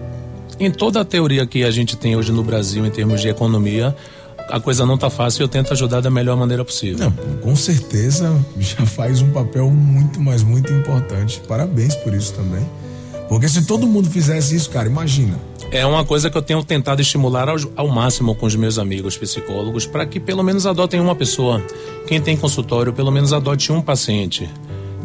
em 0.59 0.69
toda 0.69 1.01
a 1.01 1.05
teoria 1.05 1.45
que 1.45 1.63
a 1.63 1.71
gente 1.71 1.95
tem 1.95 2.15
hoje 2.15 2.31
no 2.31 2.43
Brasil 2.43 2.85
em 2.85 2.91
termos 2.91 3.21
de 3.21 3.29
economia, 3.29 3.95
a 4.49 4.59
coisa 4.59 4.85
não 4.85 4.97
tá 4.97 5.09
fácil 5.09 5.41
e 5.41 5.43
eu 5.43 5.47
tento 5.47 5.71
ajudar 5.73 6.01
da 6.01 6.09
melhor 6.09 6.37
maneira 6.37 6.63
possível. 6.63 7.09
Não, 7.09 7.11
com 7.39 7.55
certeza 7.55 8.33
já 8.59 8.85
faz 8.85 9.21
um 9.21 9.31
papel 9.31 9.69
muito, 9.69 10.19
mas 10.19 10.43
muito 10.43 10.71
importante. 10.73 11.41
Parabéns 11.47 11.95
por 11.95 12.13
isso 12.13 12.33
também. 12.33 12.65
Porque 13.29 13.47
se 13.47 13.65
todo 13.65 13.87
mundo 13.87 14.09
fizesse 14.09 14.55
isso, 14.55 14.69
cara, 14.69 14.89
imagina. 14.89 15.39
É 15.71 15.85
uma 15.85 16.03
coisa 16.03 16.29
que 16.29 16.37
eu 16.37 16.41
tenho 16.41 16.61
tentado 16.65 17.01
estimular 17.01 17.47
ao, 17.47 17.55
ao 17.77 17.87
máximo 17.87 18.35
com 18.35 18.45
os 18.45 18.55
meus 18.57 18.77
amigos 18.77 19.17
psicólogos 19.17 19.85
para 19.85 20.05
que 20.05 20.19
pelo 20.19 20.43
menos 20.43 20.65
adotem 20.65 20.99
uma 20.99 21.15
pessoa. 21.15 21.63
Quem 22.07 22.19
tem 22.19 22.35
consultório, 22.35 22.91
pelo 22.91 23.09
menos 23.09 23.31
adote 23.31 23.71
um 23.71 23.81
paciente. 23.81 24.49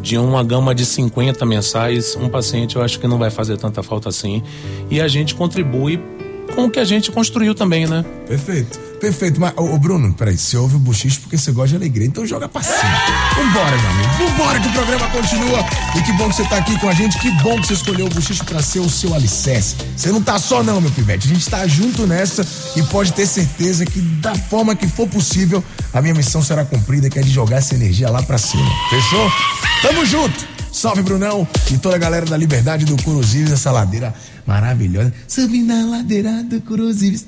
De 0.01 0.17
uma 0.17 0.43
gama 0.43 0.75
de 0.75 0.85
50 0.85 1.45
mensais, 1.45 2.17
um 2.17 2.27
paciente 2.27 2.75
eu 2.75 2.81
acho 2.81 2.99
que 2.99 3.07
não 3.07 3.17
vai 3.17 3.29
fazer 3.29 3.57
tanta 3.57 3.81
falta 3.81 4.09
assim. 4.09 4.43
E 4.91 4.99
a 4.99 5.07
gente 5.07 5.33
contribui 5.33 5.97
com 6.57 6.65
o 6.65 6.71
que 6.71 6.79
a 6.79 6.85
gente 6.85 7.11
construiu 7.11 7.53
também, 7.53 7.85
né? 7.85 8.03
Perfeito, 8.27 8.79
perfeito. 8.99 9.39
Mas, 9.39 9.53
ô, 9.55 9.77
Bruno, 9.77 10.11
peraí, 10.11 10.35
você 10.35 10.57
ouve 10.57 10.75
o 10.75 10.79
buchicho 10.79 11.21
porque 11.21 11.37
você 11.37 11.51
gosta 11.51 11.69
de 11.69 11.75
alegria, 11.75 12.07
então 12.07 12.25
joga 12.25 12.49
pra 12.49 12.63
cima. 12.63 12.97
Vambora, 13.35 13.77
meu 13.77 13.89
amigo, 13.91 14.09
vambora 14.17 14.59
que 14.59 14.67
o 14.67 14.71
programa 14.71 15.07
continua. 15.09 15.59
E 15.95 16.01
que 16.01 16.11
bom 16.13 16.27
que 16.27 16.35
você 16.35 16.43
tá 16.45 16.57
aqui 16.57 16.79
com 16.79 16.89
a 16.89 16.93
gente, 16.93 17.19
que 17.19 17.29
bom 17.43 17.61
que 17.61 17.67
você 17.67 17.73
escolheu 17.73 18.07
o 18.07 18.09
buchicho 18.09 18.43
pra 18.43 18.59
ser 18.59 18.79
o 18.79 18.89
seu 18.89 19.13
alicerce. 19.13 19.75
Você 19.95 20.11
não 20.11 20.19
tá 20.19 20.39
só 20.39 20.63
não, 20.63 20.81
meu 20.81 20.89
pivete, 20.89 21.27
a 21.27 21.33
gente 21.35 21.47
tá 21.47 21.67
junto 21.67 22.07
nessa 22.07 22.43
e 22.75 22.81
pode 22.81 23.13
ter 23.13 23.27
certeza 23.27 23.85
que 23.85 24.01
da 24.01 24.33
forma 24.33 24.75
que 24.75 24.87
for 24.87 25.07
possível, 25.07 25.63
a 25.93 26.01
minha 26.01 26.15
missão 26.15 26.41
será 26.41 26.65
cumprida, 26.65 27.07
que 27.07 27.19
é 27.19 27.21
de 27.21 27.29
jogar 27.29 27.57
essa 27.57 27.75
energia 27.75 28.09
lá 28.09 28.23
pra 28.23 28.39
cima. 28.39 28.67
Fechou? 28.89 29.31
Tamo 29.83 30.03
junto! 30.07 30.56
Salve, 30.77 31.01
Brunão 31.01 31.47
e 31.71 31.77
toda 31.79 31.95
a 31.95 31.97
galera 31.97 32.23
da 32.23 32.37
Liberdade 32.37 32.85
do 32.85 33.01
Curuzíveis, 33.01 33.51
essa 33.51 33.71
ladeira 33.71 34.13
maravilhosa. 34.45 35.11
Subi 35.27 35.63
na 35.63 35.83
ladeira 35.83 36.43
do 36.43 36.61
Curuzíveis. 36.61 37.25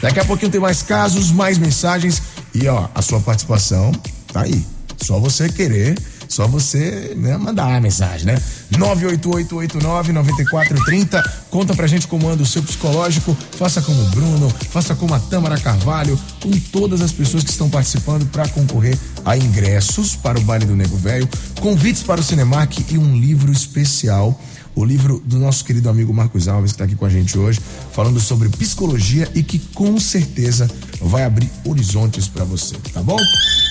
Daqui 0.00 0.20
a 0.20 0.24
pouquinho 0.24 0.52
tem 0.52 0.60
mais 0.60 0.82
casos, 0.82 1.32
mais 1.32 1.58
mensagens 1.58 2.22
e 2.54 2.68
ó, 2.68 2.88
a 2.94 3.02
sua 3.02 3.18
participação 3.18 3.90
tá 4.32 4.42
aí. 4.42 4.64
Só 5.02 5.18
você 5.18 5.48
querer, 5.48 5.98
só 6.28 6.46
você 6.46 7.14
né, 7.16 7.36
mandar 7.36 7.74
a 7.74 7.80
mensagem, 7.80 8.26
né? 8.26 8.40
98889-9430. 8.72 11.22
Conta 11.50 11.74
pra 11.74 11.86
gente 11.86 12.06
como 12.06 12.28
anda 12.28 12.42
o 12.42 12.46
seu 12.46 12.62
psicológico. 12.62 13.34
Faça 13.52 13.80
como 13.82 14.02
o 14.02 14.06
Bruno, 14.06 14.52
faça 14.70 14.94
como 14.94 15.14
a 15.14 15.20
Tâmara 15.20 15.58
Carvalho, 15.58 16.18
com 16.40 16.50
todas 16.72 17.00
as 17.00 17.12
pessoas 17.12 17.44
que 17.44 17.50
estão 17.50 17.70
participando 17.70 18.26
para 18.26 18.48
concorrer 18.48 18.98
a 19.24 19.36
ingressos 19.36 20.16
para 20.16 20.38
o 20.38 20.42
Baile 20.42 20.66
do 20.66 20.76
Nego 20.76 20.96
Velho, 20.96 21.28
convites 21.60 22.02
para 22.02 22.20
o 22.20 22.24
Cinemark 22.24 22.76
e 22.90 22.98
um 22.98 23.16
livro 23.16 23.52
especial. 23.52 24.38
O 24.76 24.84
livro 24.84 25.22
do 25.24 25.38
nosso 25.38 25.64
querido 25.64 25.88
amigo 25.88 26.12
Marcos 26.12 26.48
Alves, 26.48 26.72
que 26.72 26.74
está 26.74 26.84
aqui 26.84 26.94
com 26.94 27.06
a 27.06 27.08
gente 27.08 27.38
hoje, 27.38 27.58
falando 27.92 28.20
sobre 28.20 28.50
psicologia 28.50 29.26
e 29.34 29.42
que 29.42 29.58
com 29.58 29.98
certeza 29.98 30.70
vai 31.00 31.24
abrir 31.24 31.50
horizontes 31.64 32.28
para 32.28 32.44
você, 32.44 32.76
tá 32.92 33.02
bom? 33.02 33.16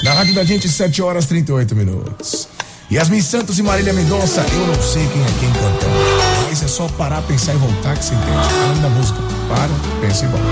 Na 0.03 0.13
rádio 0.13 0.33
da 0.33 0.43
gente, 0.43 0.67
7 0.67 1.03
horas 1.03 1.27
38 1.27 1.75
minutos. 1.75 2.47
Yasmin 2.91 3.21
Santos 3.21 3.59
e 3.59 3.63
Marília 3.63 3.93
Mendonça, 3.93 4.43
eu 4.51 4.65
não 4.67 4.81
sei 4.81 5.07
quem 5.07 5.21
é 5.21 5.25
quem 5.39 5.53
cantando. 5.53 6.51
Isso 6.51 6.65
é 6.65 6.67
só 6.67 6.87
parar, 6.87 7.21
pensar 7.21 7.53
e 7.53 7.57
voltar 7.57 7.95
que 7.95 8.03
você 8.03 8.15
entende. 8.15 8.31
O 8.31 8.67
nome 8.69 8.81
da 8.81 8.89
música. 8.89 9.19
Para, 9.47 10.01
pensa 10.01 10.25
e 10.25 10.27
volta. 10.27 10.45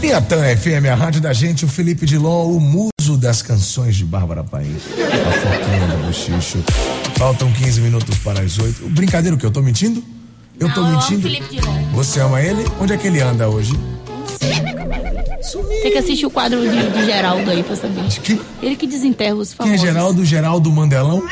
Piatã 0.00 0.56
FM, 0.56 0.86
a 0.92 0.94
rádio 0.94 1.20
da 1.20 1.32
gente, 1.32 1.64
o 1.64 1.68
Felipe 1.68 2.06
Dilon, 2.06 2.52
o 2.52 2.60
muso 3.10 3.16
das 3.16 3.42
canções 3.42 3.96
de 3.96 4.04
Bárbara 4.04 4.44
Paim. 4.44 4.76
A 4.76 5.32
foquinha 5.32 5.86
do 5.88 6.06
bochicho. 6.06 6.58
Faltam 7.16 7.50
15 7.52 7.80
minutos 7.80 8.16
para 8.18 8.40
as 8.40 8.58
8. 8.58 8.88
Brincadeira, 8.90 9.34
o 9.34 9.38
que? 9.38 9.44
Eu 9.46 9.50
tô 9.50 9.62
mentindo? 9.62 10.02
Eu 10.58 10.72
tô 10.72 10.82
Não, 10.82 10.90
eu 10.90 10.98
amo 10.98 11.10
mentindo? 11.10 11.48
Dilon. 11.48 11.82
Você 11.94 12.20
ama 12.20 12.40
ele? 12.40 12.64
Onde 12.80 12.92
é 12.92 12.96
que 12.96 13.06
ele 13.06 13.20
anda 13.20 13.48
hoje? 13.48 13.72
Tem 15.82 15.92
que 15.92 15.98
assistir 15.98 16.26
o 16.26 16.30
quadro 16.30 16.60
de, 16.60 16.90
de 16.90 17.04
Geraldo 17.06 17.50
aí 17.50 17.62
pra 17.62 17.74
saber. 17.74 18.04
Que? 18.22 18.40
Ele 18.62 18.76
que 18.76 18.86
desenterra 18.86 19.34
os 19.34 19.54
Quem 19.54 19.72
é 19.72 19.78
famosos. 19.78 19.80
Geraldo? 19.80 20.24
Geraldo 20.24 20.70
Mandelão? 20.70 21.22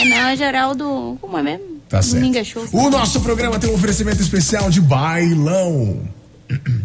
É, 0.00 0.04
não, 0.04 0.16
é 0.28 0.36
Geraldo. 0.36 1.18
Como 1.20 1.38
é 1.38 1.42
mesmo? 1.42 1.64
Tá 1.88 2.02
certo. 2.02 2.36
É 2.36 2.44
show. 2.44 2.64
O 2.72 2.90
nosso 2.90 3.20
programa 3.20 3.58
tem 3.58 3.70
um 3.70 3.74
oferecimento 3.74 4.20
especial 4.22 4.70
de 4.70 4.80
bailão. 4.80 6.00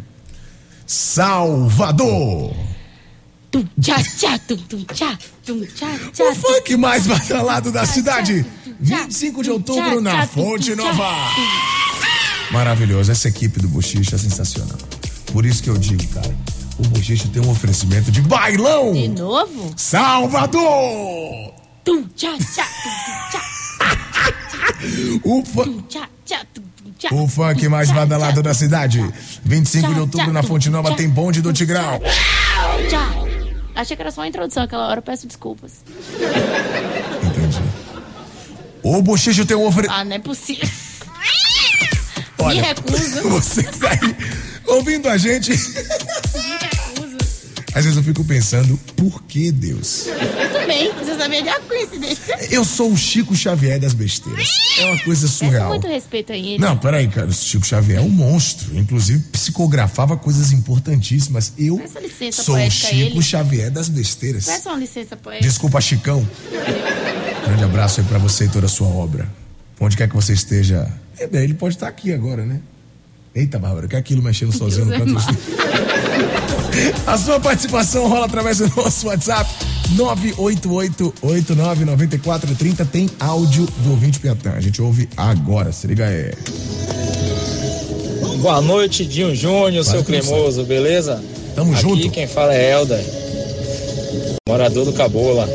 Salvador. 0.87 2.68
Tum, 3.51 3.65
tchá, 3.81 4.01
tchá, 4.03 4.39
tum, 4.47 4.57
tum, 4.57 4.83
tchá, 4.93 5.17
tum, 5.45 5.65
tchá, 5.65 5.87
tchá. 6.13 6.23
O 6.23 6.35
funk 6.35 6.77
mais 6.77 7.07
badalado 7.07 7.71
da 7.71 7.85
cidade. 7.85 8.45
25 8.79 9.43
de 9.43 9.49
outubro 9.51 9.99
na 10.01 10.25
Fonte 10.27 10.75
Nova. 10.75 11.09
Maravilhoso. 12.51 13.11
Essa 13.11 13.27
equipe 13.27 13.59
do 13.59 13.67
Bochicho 13.67 14.15
é 14.15 14.17
sensacional. 14.17 14.77
Por 15.31 15.45
isso 15.45 15.61
que 15.61 15.69
eu 15.69 15.77
digo, 15.77 16.05
cara, 16.07 16.35
o 16.77 16.83
Bochicho 16.87 17.27
tem 17.29 17.41
um 17.43 17.49
oferecimento 17.49 18.11
de 18.11 18.21
bailão. 18.21 18.93
De 18.93 19.07
novo? 19.09 19.73
Salvador! 19.75 21.53
Tum, 21.83 22.03
tchá, 22.15 22.35
tchá, 22.37 22.63
tum, 22.83 23.29
tchá. 23.31 23.41
O, 25.23 25.43
fu- 25.43 25.63
Tum, 25.65 25.81
tchá, 25.89 26.07
tchá, 26.25 26.39
tum, 26.53 26.61
tum, 26.77 26.91
tchá. 26.97 27.09
o 27.13 27.27
funk 27.27 27.67
mais 27.67 27.91
badalado 27.91 28.41
da 28.41 28.53
cidade. 28.53 29.03
25 29.43 29.93
de 29.93 29.99
outubro 29.99 30.31
na 30.31 30.41
Fonte 30.41 30.69
Nova 30.69 30.95
tem 30.95 31.09
bonde 31.09 31.41
do 31.41 31.51
Tigrão. 31.51 31.99
Achei 33.79 33.95
que 33.95 34.01
era 34.01 34.11
só 34.11 34.19
uma 34.19 34.27
introdução 34.27 34.63
aquela 34.63 34.89
hora, 34.89 35.01
peço 35.01 35.25
desculpas. 35.25 35.71
Entendi. 37.23 37.61
O 38.83 39.01
Bochicho 39.01 39.45
tem 39.45 39.55
um 39.55 39.65
oferecimento. 39.65 40.01
Ah, 40.01 40.03
não 40.03 40.17
é 40.17 40.19
possível. 40.19 40.67
Me 42.39 42.43
Olha, 42.43 42.61
recuso. 42.61 43.21
Você 43.29 43.63
que 43.63 43.79
tá 43.79 43.89
aí 43.91 44.17
ouvindo 44.67 45.07
a 45.07 45.17
gente. 45.17 45.53
Às 47.73 47.83
vezes 47.83 47.97
eu 47.97 48.03
fico 48.03 48.23
pensando, 48.25 48.77
por 48.95 49.23
que 49.23 49.51
Deus? 49.51 50.07
Eu 50.07 50.51
também. 50.51 50.91
Você 50.93 51.15
sabia 51.15 51.41
de 51.43 51.49
uma 51.49 51.59
coincidência? 51.59 52.37
Eu 52.49 52.65
sou 52.65 52.91
o 52.91 52.97
Chico 52.97 53.35
Xavier 53.35 53.79
das 53.79 53.93
besteiras. 53.93 54.49
É 54.79 54.85
uma 54.85 54.99
coisa 55.03 55.27
surreal. 55.27 55.69
muito 55.69 55.87
respeito 55.87 56.31
a 56.31 56.35
ele. 56.35 56.57
Não, 56.57 56.77
peraí, 56.77 57.07
cara. 57.07 57.27
O 57.27 57.33
Chico 57.33 57.65
Xavier 57.65 57.99
é 57.99 58.01
um 58.01 58.09
monstro. 58.09 58.77
Inclusive, 58.77 59.23
psicografava 59.31 60.17
coisas 60.17 60.51
importantíssimas. 60.51 61.53
Eu 61.57 61.81
licença 62.01 62.43
sou 62.43 62.55
o 62.57 62.71
Chico 62.71 62.93
ele. 62.93 63.21
Xavier 63.21 63.69
das 63.71 63.87
besteiras. 63.87 64.45
Peça 64.45 64.69
uma 64.69 64.79
licença 64.79 65.15
poética. 65.15 65.47
Desculpa, 65.47 65.79
Chicão. 65.79 66.27
Grande 67.45 67.63
abraço 67.63 68.01
aí 68.01 68.07
pra 68.07 68.17
você 68.17 68.45
e 68.45 68.49
toda 68.49 68.65
a 68.65 68.69
sua 68.69 68.87
obra. 68.87 69.29
Onde 69.79 69.95
quer 69.95 70.09
que 70.09 70.15
você 70.15 70.33
esteja. 70.33 70.91
É, 71.17 71.27
bem, 71.27 71.43
ele 71.43 71.53
pode 71.53 71.75
estar 71.75 71.87
aqui 71.87 72.11
agora, 72.11 72.45
né? 72.45 72.59
Eita, 73.33 73.59
Bárbara, 73.59 73.87
que 73.87 73.95
é 73.95 73.99
aquilo 73.99 74.21
mexendo 74.21 74.51
sozinho 74.51 74.85
no 74.85 74.91
Deus 74.91 75.01
é 75.01 75.05
canto 75.05 75.35
do 75.35 76.53
mau. 76.53 76.58
A 77.07 77.17
sua 77.17 77.39
participação 77.39 78.07
rola 78.07 78.25
através 78.25 78.57
do 78.59 78.71
nosso 78.75 79.07
WhatsApp 79.07 79.49
988-899430. 79.95 82.85
Tem 82.91 83.09
áudio 83.19 83.65
do 83.79 83.89
ouvinte 83.91 84.19
Piatã. 84.19 84.51
A 84.55 84.61
gente 84.61 84.79
ouve 84.81 85.09
agora. 85.17 85.71
Se 85.71 85.87
liga 85.87 86.05
aí. 86.05 86.31
Boa 88.41 88.61
noite, 88.61 89.05
Dinho 89.05 89.35
Júnior, 89.35 89.83
seu 89.83 90.03
cremoso, 90.03 90.63
beleza? 90.63 91.21
Tamo 91.55 91.73
Aqui 91.73 91.81
junto. 91.81 92.09
quem 92.09 92.25
fala 92.27 92.53
é 92.55 92.71
Helder, 92.71 93.03
morador 94.47 94.85
do 94.85 94.93
Cabola. 94.93 95.45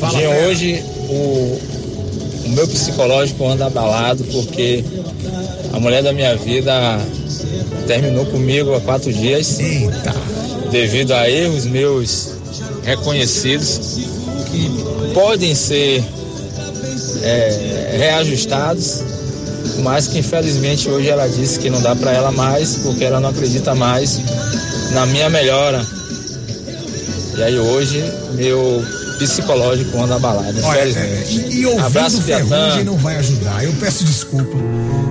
Fala, 0.00 0.16
Dinho, 0.18 0.30
fera. 0.30 0.48
hoje 0.48 0.82
o, 1.10 1.58
o 2.46 2.48
meu 2.54 2.66
psicológico 2.68 3.46
anda 3.46 3.66
abalado 3.66 4.24
porque 4.24 4.82
a 5.74 5.80
mulher 5.80 6.02
da 6.02 6.12
minha 6.14 6.34
vida 6.36 6.98
terminou 7.86 8.26
comigo 8.26 8.74
há 8.74 8.80
quatro 8.80 9.12
dias 9.12 9.58
Eita. 9.58 10.14
devido 10.70 11.12
a 11.12 11.28
erros 11.28 11.64
meus 11.66 12.30
reconhecidos 12.82 13.98
que 14.50 14.70
podem 15.14 15.54
ser 15.54 16.04
é, 17.22 17.96
reajustados, 17.98 19.02
mas 19.82 20.06
que 20.06 20.18
infelizmente 20.18 20.88
hoje 20.88 21.08
ela 21.08 21.26
disse 21.28 21.58
que 21.58 21.68
não 21.68 21.80
dá 21.80 21.94
para 21.94 22.12
ela 22.12 22.32
mais 22.32 22.76
porque 22.76 23.04
ela 23.04 23.20
não 23.20 23.30
acredita 23.30 23.74
mais 23.74 24.20
na 24.92 25.06
minha 25.06 25.28
melhora. 25.28 25.84
E 27.36 27.42
aí 27.42 27.58
hoje 27.58 28.02
meu 28.34 28.82
psicológico 29.18 29.98
anda 30.00 30.16
abalado, 30.16 30.54
Olha, 30.62 30.88
infelizmente. 30.88 31.56
e, 31.56 31.60
e 31.60 31.66
ouvindo 31.66 31.86
Abraço, 31.86 32.22
Ferrugem 32.22 32.84
não 32.84 32.96
vai 32.96 33.16
ajudar. 33.16 33.64
Eu 33.64 33.72
peço 33.74 34.04
desculpa. 34.04 34.56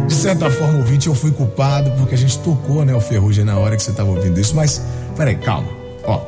De 0.08 0.14
certa 0.14 0.50
forma, 0.52 0.78
ouvinte, 0.78 1.08
eu 1.08 1.16
fui 1.16 1.32
culpado 1.32 1.92
porque 1.98 2.14
a 2.14 2.18
gente 2.18 2.38
tocou, 2.40 2.86
né, 2.86 2.94
o 2.94 3.02
Ferrugem 3.02 3.44
na 3.44 3.58
hora 3.58 3.76
que 3.76 3.84
você 3.84 3.92
tava 3.92 4.10
ouvindo 4.10 4.40
isso. 4.40 4.56
Mas, 4.56 4.82
peraí, 5.16 5.36
calma. 5.36 5.68
Ó, 6.04 6.26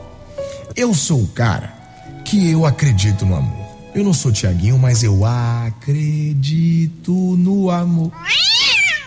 eu 0.75 0.93
sou 0.93 1.21
o 1.21 1.27
cara 1.27 1.73
que 2.25 2.51
eu 2.51 2.65
acredito 2.65 3.25
no 3.25 3.35
amor. 3.35 3.67
Eu 3.93 4.03
não 4.03 4.13
sou 4.13 4.31
Tiaguinho, 4.31 4.77
mas 4.77 5.03
eu 5.03 5.25
acredito 5.25 7.11
no 7.37 7.69
amor. 7.69 8.11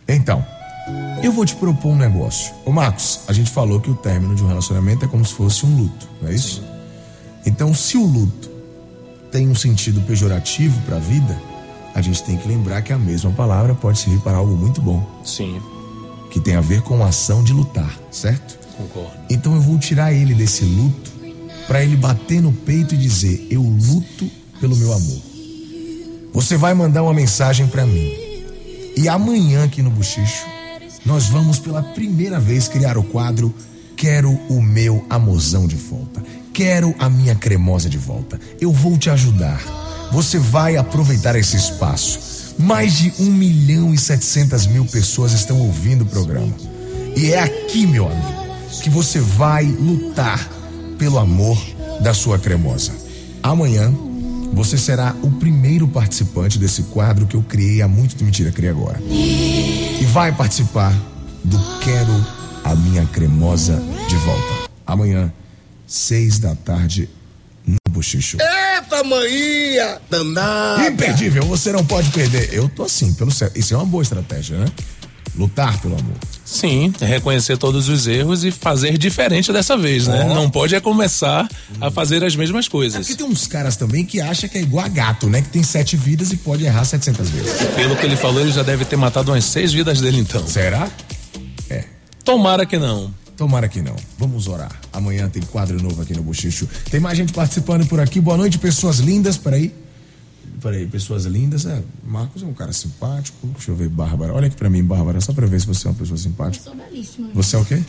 Então, 0.09 0.45
eu 1.23 1.33
vou 1.33 1.45
te 1.45 1.55
propor 1.55 1.91
um 1.91 1.97
negócio. 1.97 2.53
Ô 2.65 2.73
Marcos, 2.73 3.21
a 3.29 3.33
gente 3.33 3.51
falou 3.51 3.81
que 3.81 3.91
o 3.91 3.95
término 3.95 4.35
de 4.35 4.43
um 4.43 4.49
relacionamento 4.49 5.05
é 5.05 5.09
como 5.09 5.25
se 5.25 5.35
fosse 5.35 5.67
um 5.67 5.77
luto, 5.77 6.09
não 6.21 6.29
é 6.31 6.35
isso? 6.35 6.65
Então, 7.45 7.75
se 7.75 7.97
o 7.97 8.05
luto 8.05 8.51
tem 9.31 9.49
um 9.49 9.55
sentido 9.55 10.01
pejorativo 10.03 10.81
para 10.83 10.97
a 10.97 11.01
vida, 11.01 11.41
a 11.95 12.01
gente 12.01 12.23
tem 12.23 12.37
que 12.37 12.47
lembrar 12.49 12.83
que 12.83 12.93
a 12.93 12.99
mesma 12.99 13.31
palavra 13.31 13.75
pode 13.75 13.99
servir 13.99 14.21
para 14.21 14.37
algo 14.37 14.57
muito 14.57 14.81
bom, 14.81 15.05
Sim, 15.25 15.61
que 16.31 16.41
tem 16.41 16.57
a 16.57 16.61
ver 16.61 16.83
com 16.83 17.03
a 17.05 17.09
ação 17.09 17.43
de 17.43 17.53
lutar, 17.53 17.99
certo? 18.11 18.59
concordo. 18.77 19.13
Então 19.29 19.55
eu 19.55 19.61
vou 19.61 19.79
tirar 19.79 20.13
ele 20.13 20.35
desse 20.35 20.65
luto 20.65 21.11
para 21.67 21.83
ele 21.83 21.97
bater 21.97 22.41
no 22.41 22.53
peito 22.53 22.95
e 22.95 22.99
dizer: 22.99 23.47
Eu 23.51 23.63
luto 23.63 24.29
pelo 24.61 24.77
meu 24.77 24.93
amor. 24.93 25.23
Você 26.33 26.57
vai 26.57 26.75
mandar 26.75 27.03
uma 27.03 27.15
mensagem 27.15 27.67
para 27.67 27.85
mim. 27.85 28.13
E 28.97 29.09
amanhã 29.09 29.65
aqui 29.65 29.83
no 29.83 29.91
Buchicho, 29.91 30.47
nós 31.05 31.27
vamos 31.27 31.59
pela 31.59 31.83
primeira 31.83 32.39
vez 32.39 32.69
criar 32.69 32.97
o 32.99 33.03
quadro 33.03 33.55
Quero 33.97 34.31
o 34.49 34.63
meu 34.63 35.05
amorzão 35.11 35.67
de 35.67 35.77
volta. 35.77 36.23
Quero 36.55 36.95
a 36.99 37.11
minha 37.11 37.35
cremosa 37.35 37.87
de 37.87 37.99
volta. 37.99 38.41
Eu 38.59 38.73
vou 38.73 38.97
te 38.97 39.11
ajudar. 39.11 39.61
Você 40.13 40.39
vai 40.39 40.77
aproveitar 40.77 41.37
esse 41.37 41.57
espaço. 41.57 42.55
Mais 42.59 42.99
de 42.99 43.13
1 43.19 43.25
milhão 43.25 43.95
e 43.95 43.99
700 43.99 44.67
mil 44.67 44.85
pessoas 44.85 45.33
estão 45.33 45.61
ouvindo 45.61 46.03
o 46.03 46.07
programa. 46.07 46.53
E 47.17 47.33
é 47.33 47.41
aqui, 47.41 47.87
meu 47.87 48.07
amigo, 48.07 48.45
que 48.83 48.91
você 48.91 49.19
vai 49.21 49.65
lutar 49.65 50.49
pelo 50.99 51.19
amor 51.19 51.59
da 52.01 52.13
sua 52.13 52.39
cremosa. 52.39 52.93
Amanhã, 53.43 53.93
você 54.53 54.77
será 54.77 55.15
o 55.23 55.31
primeiro 55.31 55.89
participante 55.89 56.59
desse 56.59 56.83
quadro 56.85 57.27
que 57.27 57.37
eu 57.37 57.43
criei 57.43 57.81
há 57.81 57.89
muito 57.89 58.15
tempo. 58.15 58.25
Mentira, 58.25 58.51
criei 58.51 58.71
agora. 58.71 59.01
E 59.01 60.05
vai 60.13 60.33
participar 60.33 60.93
do 61.45 61.59
Quero 61.81 62.27
a 62.65 62.75
Minha 62.75 63.07
Cremosa 63.07 63.83
de 64.09 64.17
Volta. 64.17 64.71
Amanhã, 64.87 65.33
seis 65.87 66.39
da 66.39 66.55
tarde, 66.55 67.09
Bochicho. 68.01 68.39
Eita, 68.41 69.05
manhã! 69.05 69.99
Danada! 70.09 70.89
Imperdível, 70.89 71.43
você 71.43 71.71
não 71.71 71.85
pode 71.85 72.09
perder. 72.11 72.49
Eu 72.51 72.67
tô 72.67 72.85
assim, 72.85 73.13
pelo 73.13 73.31
certo. 73.31 73.59
Isso 73.59 73.75
é 73.75 73.77
uma 73.77 73.85
boa 73.85 74.03
estratégia, 74.03 74.57
né? 74.57 74.65
Lutar 75.37 75.79
pelo 75.83 75.99
amor. 75.99 76.17
Sim, 76.43 76.93
reconhecer 76.99 77.59
todos 77.59 77.91
os 77.91 78.07
erros 78.07 78.43
e 78.43 78.51
fazer 78.51 78.97
diferente 78.97 79.53
dessa 79.53 79.77
vez, 79.77 80.07
né? 80.07 80.27
Ó. 80.31 80.35
Não 80.35 80.49
pode 80.49 80.75
é 80.75 80.81
começar 80.81 81.47
a 81.79 81.91
fazer 81.91 82.25
as 82.25 82.35
mesmas 82.35 82.67
coisas. 82.67 83.07
Porque 83.07 83.23
tem 83.23 83.31
uns 83.31 83.47
caras 83.47 83.77
também 83.77 84.05
que 84.05 84.19
acham 84.19 84.49
que 84.49 84.57
é 84.57 84.63
igual 84.63 84.87
a 84.87 84.89
gato, 84.89 85.29
né? 85.29 85.43
Que 85.43 85.51
tem 85.51 85.63
sete 85.63 85.95
vidas 85.95 86.33
e 86.33 86.39
pode 86.39 86.65
errar 86.65 86.85
700 86.87 87.29
vezes. 87.29 87.53
Pelo 87.77 87.95
que 87.97 88.07
ele 88.07 88.17
falou, 88.17 88.41
ele 88.41 88.51
já 88.51 88.63
deve 88.63 88.87
ter 88.87 88.97
matado 88.97 89.31
umas 89.31 89.45
seis 89.45 89.75
vidas 89.75 90.01
dele 90.01 90.19
então. 90.19 90.47
Será? 90.47 90.89
Tomara 92.25 92.65
que 92.65 92.79
não. 92.79 93.13
Tomara 93.41 93.71
que 93.71 93.81
não. 93.81 93.97
Vamos 94.19 94.49
orar. 94.49 94.71
Amanhã 94.93 95.27
tem 95.27 95.43
quadro 95.43 95.83
novo 95.83 96.03
aqui 96.03 96.13
no 96.13 96.23
Bochicho. 96.23 96.69
Tem 96.91 97.01
mais 97.01 97.17
gente 97.17 97.33
participando 97.33 97.87
por 97.87 97.99
aqui. 97.99 98.21
Boa 98.21 98.37
noite, 98.37 98.59
pessoas 98.59 98.99
lindas. 98.99 99.39
Peraí. 99.39 99.75
Peraí, 100.61 100.87
pessoas 100.87 101.25
lindas. 101.25 101.65
É, 101.65 101.83
Marcos 102.07 102.43
é 102.43 102.47
um 102.47 102.53
cara 102.53 102.71
simpático. 102.71 103.47
Deixa 103.47 103.71
eu 103.71 103.75
ver, 103.75 103.89
Bárbara. 103.89 104.35
Olha 104.35 104.47
aqui 104.49 104.57
pra 104.57 104.69
mim, 104.69 104.85
Bárbara, 104.85 105.23
só 105.23 105.33
pra 105.33 105.47
ver 105.47 105.59
se 105.59 105.67
você 105.67 105.87
é 105.87 105.91
uma 105.91 105.97
pessoa 105.97 106.19
simpática. 106.19 106.65
Sou 106.65 106.75
belíssima. 106.75 107.31
Você 107.33 107.57
é 107.57 107.59
o 107.59 107.65
quê? 107.65 107.83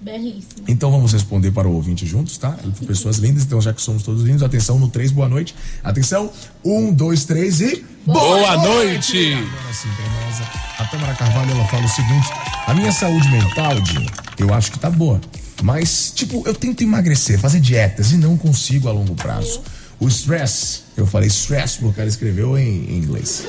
Belíssima. 0.00 0.64
Então 0.66 0.90
vamos 0.90 1.12
responder 1.12 1.50
para 1.50 1.68
o 1.68 1.74
ouvinte 1.74 2.06
juntos, 2.06 2.38
tá? 2.38 2.56
Pessoas 2.86 3.18
lindas, 3.18 3.42
então 3.44 3.60
já 3.60 3.72
que 3.72 3.82
somos 3.82 4.02
todos 4.02 4.22
lindos, 4.22 4.42
atenção 4.42 4.78
no 4.78 4.88
3, 4.88 5.12
boa 5.12 5.28
noite. 5.28 5.54
Atenção, 5.84 6.30
um, 6.64 6.92
dois, 6.92 7.24
três 7.26 7.60
e. 7.60 7.84
Boa 8.06 8.56
noite! 8.56 9.34
Agora 9.34 9.74
sim, 9.74 9.88
cremosa. 9.94 10.44
A 10.78 10.84
Tamara 10.86 11.14
Carvalho 11.14 11.50
ela 11.50 11.66
fala 11.66 11.84
o 11.84 11.88
seguinte: 11.88 12.28
a 12.66 12.72
minha 12.72 12.90
saúde 12.90 13.28
mental, 13.28 13.78
Dinho, 13.82 14.10
eu 14.38 14.54
acho 14.54 14.72
que 14.72 14.78
tá 14.78 14.88
boa. 14.88 15.20
Mas, 15.62 16.10
tipo, 16.14 16.42
eu 16.46 16.54
tento 16.54 16.82
emagrecer, 16.82 17.38
fazer 17.38 17.60
dietas 17.60 18.12
e 18.12 18.16
não 18.16 18.38
consigo 18.38 18.88
a 18.88 18.92
longo 18.92 19.14
prazo. 19.14 19.60
O 19.98 20.08
stress, 20.08 20.84
eu 20.96 21.06
falei 21.06 21.28
stress 21.28 21.78
porque 21.78 22.00
ela 22.00 22.08
escreveu 22.08 22.56
em, 22.56 22.86
em 22.90 22.96
inglês. 22.96 23.44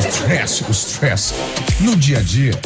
Stress, 0.00 0.64
o 0.64 0.72
stress. 0.72 1.32
No 1.80 1.94
dia 1.94 2.18
a 2.18 2.22
dia, 2.22 2.60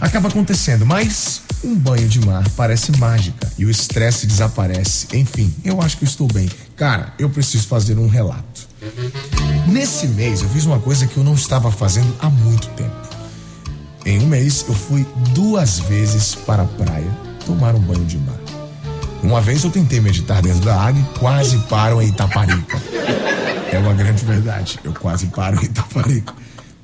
acaba 0.00 0.28
acontecendo, 0.28 0.86
mas 0.86 1.42
um 1.64 1.74
banho 1.74 2.06
de 2.08 2.20
mar 2.24 2.44
parece 2.56 2.92
mágica 2.98 3.50
e 3.56 3.64
o 3.64 3.70
estresse 3.70 4.26
desaparece. 4.26 5.08
Enfim, 5.14 5.52
eu 5.64 5.80
acho 5.80 5.96
que 5.96 6.04
estou 6.04 6.28
bem. 6.28 6.48
Cara, 6.76 7.12
eu 7.18 7.30
preciso 7.30 7.66
fazer 7.66 7.98
um 7.98 8.06
relato. 8.06 8.68
Nesse 9.66 10.06
mês 10.08 10.42
eu 10.42 10.48
fiz 10.50 10.66
uma 10.66 10.78
coisa 10.78 11.06
que 11.06 11.16
eu 11.16 11.24
não 11.24 11.34
estava 11.34 11.70
fazendo 11.70 12.14
há 12.20 12.28
muito 12.28 12.68
tempo. 12.68 12.94
Em 14.04 14.20
um 14.20 14.26
mês 14.26 14.64
eu 14.68 14.74
fui 14.74 15.06
duas 15.30 15.78
vezes 15.78 16.34
para 16.34 16.62
a 16.64 16.66
praia 16.66 17.10
tomar 17.46 17.74
um 17.74 17.80
banho 17.80 18.04
de 18.04 18.18
mar. 18.18 18.38
Uma 19.22 19.40
vez 19.40 19.64
eu 19.64 19.70
tentei 19.70 20.00
meditar 20.00 20.42
dentro 20.42 20.60
da 20.60 20.78
água 20.78 21.00
e 21.00 21.18
quase 21.18 21.56
paro 21.60 22.02
em 22.02 22.08
Itaparica. 22.08 22.80
É 23.72 23.78
uma 23.78 23.94
grande 23.94 24.22
verdade. 24.24 24.78
Eu 24.84 24.92
quase 24.92 25.26
paro 25.28 25.58
em 25.60 25.64
Itaparica. 25.64 26.34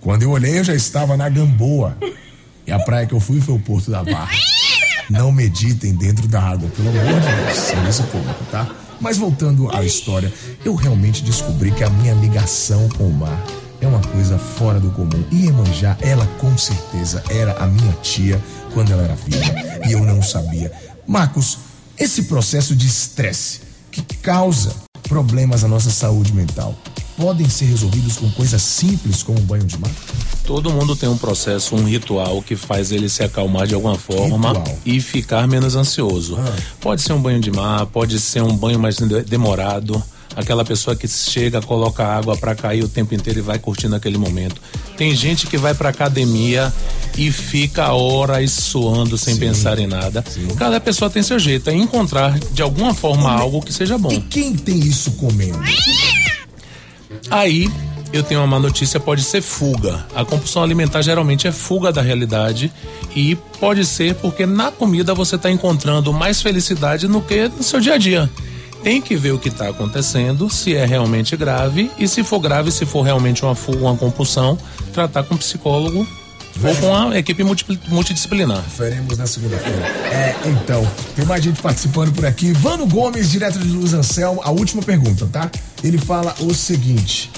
Quando 0.01 0.23
eu 0.23 0.31
olhei, 0.31 0.59
eu 0.59 0.65
já 0.65 0.75
estava 0.75 1.17
na 1.19 1.29
Gamboa. 1.29 1.97
E 2.67 2.73
a 2.73 2.79
praia 2.79 3.07
que 3.07 3.13
eu 3.13 3.21
fui 3.21 3.41
foi 3.43 3.55
o 3.55 3.59
Porto 3.59 3.91
da 3.91 4.03
Barra. 4.03 4.33
Não 5.11 5.33
meditem 5.33 5.93
dentro 5.95 6.29
da 6.29 6.41
água, 6.41 6.69
pelo 6.71 6.89
amor 6.89 7.21
de 7.21 7.45
Deus. 7.45 7.59
Serviço 7.59 8.05
público, 8.05 8.45
tá? 8.51 8.71
Mas 9.01 9.17
voltando 9.19 9.69
à 9.75 9.83
história, 9.83 10.33
eu 10.65 10.75
realmente 10.75 11.25
descobri 11.25 11.73
que 11.73 11.83
a 11.83 11.91
minha 11.91 12.15
ligação 12.15 12.89
com 12.91 13.09
o 13.09 13.13
mar 13.13 13.45
é 13.81 13.87
uma 13.89 14.01
coisa 14.01 14.39
fora 14.39 14.79
do 14.79 14.91
comum. 14.93 15.25
E 15.33 15.47
Iemanjá, 15.47 15.97
ela 16.01 16.25
com 16.39 16.57
certeza 16.57 17.25
era 17.29 17.53
a 17.59 17.67
minha 17.67 17.93
tia 18.03 18.41
quando 18.73 18.93
ela 18.93 19.03
era 19.03 19.17
viva. 19.17 19.89
E 19.89 19.93
eu 19.93 20.05
não 20.05 20.23
sabia. 20.23 20.71
Marcos, 21.07 21.59
esse 21.99 22.25
processo 22.25 22.77
de 22.77 22.87
estresse 22.87 23.63
que 23.91 24.03
causa 24.19 24.73
problemas 25.09 25.65
à 25.65 25.69
nossa 25.69 25.91
saúde 25.91 26.33
mental 26.33 26.77
podem 27.21 27.49
ser 27.49 27.67
resolvidos 27.67 28.17
com 28.17 28.31
coisas 28.31 28.63
simples 28.63 29.23
como 29.23 29.39
um 29.39 29.43
banho 29.43 29.65
de 29.65 29.79
mar? 29.79 29.91
Todo 30.47 30.73
mundo 30.73 30.97
tem 30.97 31.09
um 31.09 31.19
processo, 31.19 31.77
um 31.77 31.85
ritual 31.85 32.41
que 32.43 32.57
faz 32.57 32.91
ele 32.91 33.09
se 33.09 33.23
acalmar 33.23 33.67
de 33.67 33.75
alguma 33.75 33.97
forma 33.97 34.49
Ritual. 34.49 34.79
e 34.87 35.01
ficar 35.01 35.47
menos 35.47 35.77
ansioso. 35.77 36.37
Ah. 36.39 36.53
Pode 36.81 37.03
ser 37.03 37.13
um 37.13 37.21
banho 37.21 37.39
de 37.39 37.51
mar, 37.51 37.85
pode 37.87 38.19
ser 38.19 38.43
um 38.43 38.57
banho 38.57 38.79
mais 38.81 38.97
de- 38.97 39.23
demorado. 39.23 40.03
Aquela 40.35 40.65
pessoa 40.65 40.95
que 40.97 41.07
chega, 41.09 41.61
coloca 41.61 42.05
água 42.07 42.37
pra 42.37 42.55
cair 42.55 42.85
o 42.85 42.89
tempo 42.89 43.13
inteiro 43.15 43.41
e 43.41 43.43
vai 43.43 43.59
curtindo 43.59 43.97
aquele 43.97 44.17
momento. 44.17 44.61
Tem 44.97 45.15
gente 45.15 45.47
que 45.49 45.59
vai 45.59 45.75
pra 45.75 45.89
academia 45.89 46.73
e 47.19 47.33
fica 47.33 47.93
horas 47.93 48.51
suando 48.53 49.19
sem 49.19 49.37
pensar 49.37 49.79
em 49.81 49.89
nada. 49.89 50.25
Cada 50.57 50.81
pessoa 50.81 51.11
tem 51.11 51.23
seu 51.23 51.39
jeito, 51.39 51.69
é 51.69 51.75
encontrar 51.75 52.39
de 52.39 52.63
alguma 52.63 52.95
forma 52.95 53.31
algo 53.31 53.61
que 53.61 53.73
seja 53.73 53.99
bom. 53.99 54.11
E 54.13 54.21
quem 54.21 54.55
tem 54.55 54.79
isso 54.79 55.11
comendo? 55.13 55.59
Aí 57.31 57.71
eu 58.13 58.23
tenho 58.23 58.41
uma 58.41 58.47
má 58.47 58.59
notícia, 58.59 58.99
pode 58.99 59.23
ser 59.23 59.41
fuga. 59.41 60.05
A 60.15 60.25
compulsão 60.25 60.63
alimentar 60.63 61.03
geralmente 61.03 61.47
é 61.47 61.53
fuga 61.53 61.93
da 61.93 62.03
realidade 62.03 62.73
e 63.15 63.37
pode 63.59 63.85
ser 63.85 64.15
porque 64.17 64.47
na 64.47 64.71
comida 64.71 65.15
você 65.15 65.37
está 65.37 65.51
encontrando 65.51 66.13
mais 66.13 66.43
felicidade 66.43 67.07
no 67.07 67.23
que 67.23 67.49
no 67.49 67.63
seu 67.63 67.81
dia 67.81 67.95
a 67.95 67.99
dia. 67.99 68.31
Tem 68.83 69.01
que 69.01 69.15
ver 69.15 69.33
o 69.33 69.39
que 69.39 69.49
está 69.49 69.69
acontecendo, 69.69 70.49
se 70.49 70.75
é 70.75 70.87
realmente 70.87 71.37
grave 71.37 71.91
e 71.99 72.09
se 72.09 72.25
for 72.25 72.41
grave, 72.41 72.73
se 72.73 72.87
for 72.87 73.03
realmente 73.03 73.45
uma 73.45 73.55
fuga, 73.55 73.81
uma 73.81 73.97
compulsão, 73.97 74.59
tratar 74.93 75.23
com 75.23 75.35
um 75.35 75.39
psicólogo 75.39 76.07
ou 76.63 76.75
com 76.77 76.95
a 77.11 77.19
equipe 77.19 77.43
multi- 77.45 77.81
multidisciplinar. 77.89 78.63
Faremos 78.63 79.17
na 79.19 79.27
segunda-feira. 79.27 79.79
É, 80.13 80.37
então, 80.49 80.87
tem 81.17 81.25
mais 81.25 81.43
gente 81.43 81.61
participando 81.63 82.13
por 82.13 82.27
aqui. 82.27 82.53
Vano 82.53 82.87
Gomes, 82.87 83.31
direto 83.31 83.59
de 83.59 83.69
Luz 83.69 83.95
Anselmo, 83.95 84.41
a 84.45 84.51
última 84.51 84.83
pergunta, 84.83 85.27
tá? 85.27 85.51
Ele 85.83 85.97
fala 85.99 86.35
o 86.41 86.53
seguinte: 86.55 87.31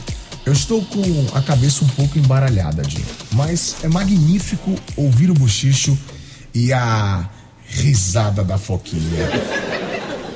Eu 0.44 0.52
estou 0.52 0.82
com 0.84 1.26
a 1.34 1.42
cabeça 1.42 1.84
um 1.84 1.88
pouco 1.88 2.18
embaralhada, 2.18 2.82
Dinho, 2.82 3.04
mas 3.32 3.76
é 3.82 3.88
magnífico 3.88 4.74
ouvir 4.96 5.30
o 5.30 5.34
bochicho 5.34 5.96
e 6.54 6.72
a 6.72 7.28
risada 7.68 8.42
da 8.44 8.58
Foquinha. 8.58 9.28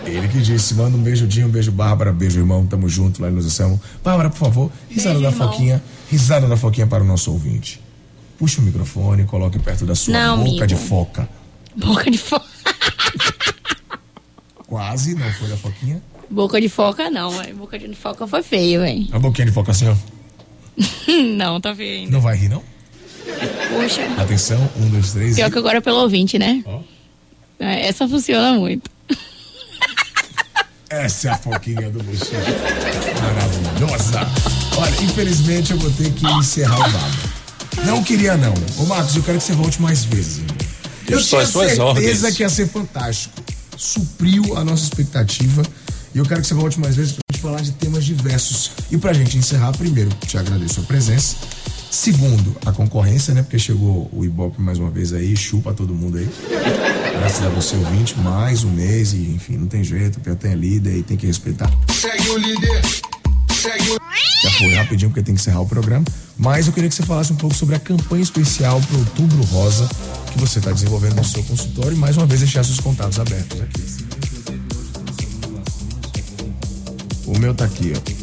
Ele 0.05 0.29
que 0.29 0.39
disse, 0.41 0.73
manda 0.75 0.97
um 0.97 1.03
beijo, 1.03 1.27
Dinho, 1.27 1.49
um 1.49 1.51
beijo, 1.51 1.73
Bárbara, 1.73 2.13
beijo, 2.13 2.39
irmão, 2.39 2.65
tamo 2.65 2.89
junto 2.89 3.21
lá 3.21 3.29
em 3.29 3.33
Luz 3.33 3.45
Anselmo. 3.47 3.81
Bárbara, 4.05 4.31
por 4.31 4.39
favor, 4.39 4.71
risada 4.89 5.15
Beijo, 5.19 5.29
da 5.29 5.35
irmão. 5.35 5.49
Foquinha, 5.53 5.83
risada 6.09 6.47
da 6.47 6.57
Foquinha 6.57 6.87
para 6.87 7.03
o 7.03 7.07
nosso 7.07 7.33
ouvinte. 7.33 7.81
Puxa 8.39 8.61
o 8.61 8.65
microfone, 8.65 9.25
coloque 9.25 9.59
perto 9.59 9.87
da 9.87 9.95
sua 9.95 10.13
Não, 10.13 10.37
boca 10.39 10.51
amigo. 10.51 10.67
de 10.67 10.77
foca. 10.77 11.29
Boca 11.75 12.11
de 12.11 12.19
foca. 12.19 12.47
Quase, 14.67 15.15
não 15.15 15.31
foi 15.33 15.49
da 15.49 15.57
foquinha. 15.57 16.03
Boca 16.29 16.61
de 16.61 16.69
foca 16.69 17.09
não, 17.09 17.31
véi. 17.31 17.55
Boca 17.55 17.79
de 17.79 17.95
foca 17.95 18.27
foi 18.27 18.43
feio, 18.43 18.81
velho. 18.81 19.07
A 19.13 19.19
boquinha 19.19 19.47
de 19.47 19.53
foca 19.53 19.71
assim, 19.71 19.87
ó. 19.89 19.95
não, 21.37 21.61
tá 21.61 21.75
feio 21.75 22.01
ainda. 22.01 22.13
Não 22.13 22.21
vai 22.21 22.37
rir, 22.37 22.49
não? 22.49 22.63
Poxa. 23.71 24.03
Atenção, 24.19 24.69
um, 24.77 24.91
dois, 24.91 25.13
três. 25.13 25.37
Pior 25.37 25.49
e... 25.49 25.51
que 25.51 25.59
agora 25.59 25.79
é 25.79 25.81
pelo 25.81 25.99
ouvinte, 26.01 26.39
né? 26.39 26.63
Ó. 26.67 26.81
É, 27.59 27.87
Essa 27.87 28.07
funciona 28.09 28.59
muito. 28.59 28.91
Essa 30.91 31.29
é 31.29 31.31
a 31.33 31.39
foquinha 31.39 31.91
do 31.91 32.03
bochicho. 32.03 32.33
Maravilhosa. 33.23 34.21
Olha, 34.79 35.03
infelizmente 35.05 35.73
eu 35.73 35.79
vou 35.79 35.91
ter 35.93 36.13
que 36.13 36.27
encerrar 36.27 36.77
o 36.77 36.93
babo. 36.93 37.26
Não 37.85 38.03
queria, 38.03 38.37
não. 38.37 38.55
Ô, 38.79 38.87
Marcos, 38.87 39.17
eu 39.17 39.23
quero 39.23 39.39
que 39.39 39.45
você 39.45 39.53
volte 39.53 39.81
mais 39.81 40.05
vezes. 40.05 40.41
Eu 41.09 41.19
Estou 41.19 41.41
tinha 41.41 41.53
certeza 41.53 41.83
ordens. 41.85 42.37
que 42.37 42.43
ia 42.43 42.49
ser 42.49 42.69
fantástico. 42.69 43.35
Supriu 43.77 44.57
a 44.57 44.65
nossa 44.65 44.85
expectativa. 44.85 45.63
E 46.15 46.19
eu 46.19 46.25
quero 46.25 46.41
que 46.41 46.47
você 46.47 46.55
volte 46.55 46.81
mais 46.81 46.97
vezes 46.97 47.13
pra 47.13 47.21
gente 47.31 47.43
falar 47.43 47.61
de 47.61 47.73
temas 47.73 48.05
diversos. 48.05 48.73
E 48.91 48.97
pra 48.97 49.13
gente 49.13 49.37
encerrar, 49.37 49.73
primeiro, 49.73 50.11
te 50.27 50.37
agradeço 50.39 50.81
a 50.81 50.83
presença. 50.85 51.37
Segundo, 51.91 52.57
a 52.67 52.73
concorrência, 52.73 53.33
né? 53.33 53.43
Porque 53.43 53.59
chegou 53.59 54.11
o 54.13 54.25
Ibope 54.25 54.61
mais 54.61 54.79
uma 54.79 54.91
vez 54.91 55.13
aí, 55.13 55.37
chupa 55.37 55.73
todo 55.73 55.95
mundo 55.95 56.19
aí. 56.19 56.29
Graças 57.13 57.45
a 57.45 57.49
você, 57.49 57.77
ouvinte, 57.77 58.19
mais 58.19 58.65
um 58.65 58.71
mês 58.71 59.13
e, 59.13 59.19
enfim, 59.35 59.57
não 59.57 59.67
tem 59.67 59.83
jeito, 59.85 60.17
o 60.19 60.21
Piatã 60.21 60.49
é 60.49 60.55
líder 60.55 60.97
e 60.99 61.03
tem 61.03 61.17
que 61.17 61.27
respeitar. 61.27 61.71
Segue 61.89 62.29
o 62.31 62.37
líder. 62.39 62.83
Já 64.43 64.51
foi 64.59 64.75
rapidinho 64.75 65.11
porque 65.11 65.23
tem 65.23 65.35
que 65.35 65.41
encerrar 65.41 65.61
o 65.61 65.67
programa. 65.67 66.05
Mas 66.37 66.67
eu 66.67 66.73
queria 66.73 66.89
que 66.89 66.95
você 66.95 67.03
falasse 67.03 67.33
um 67.33 67.37
pouco 67.37 67.55
sobre 67.55 67.75
a 67.75 67.79
campanha 67.79 68.23
especial 68.23 68.81
para 68.81 68.99
Outubro 68.99 69.43
Rosa 69.45 69.89
que 70.33 70.39
você 70.39 70.59
está 70.59 70.71
desenvolvendo 70.71 71.17
no 71.17 71.25
seu 71.25 71.43
consultório 71.45 71.93
e 71.93 71.97
mais 71.97 72.17
uma 72.17 72.27
vez 72.27 72.41
deixar 72.41 72.63
seus 72.63 72.79
contatos 72.79 73.19
abertos 73.19 73.61
aqui. 73.61 74.07
O 77.27 77.39
meu 77.39 77.55
tá 77.55 77.65
aqui, 77.65 77.93
ó. 77.97 78.17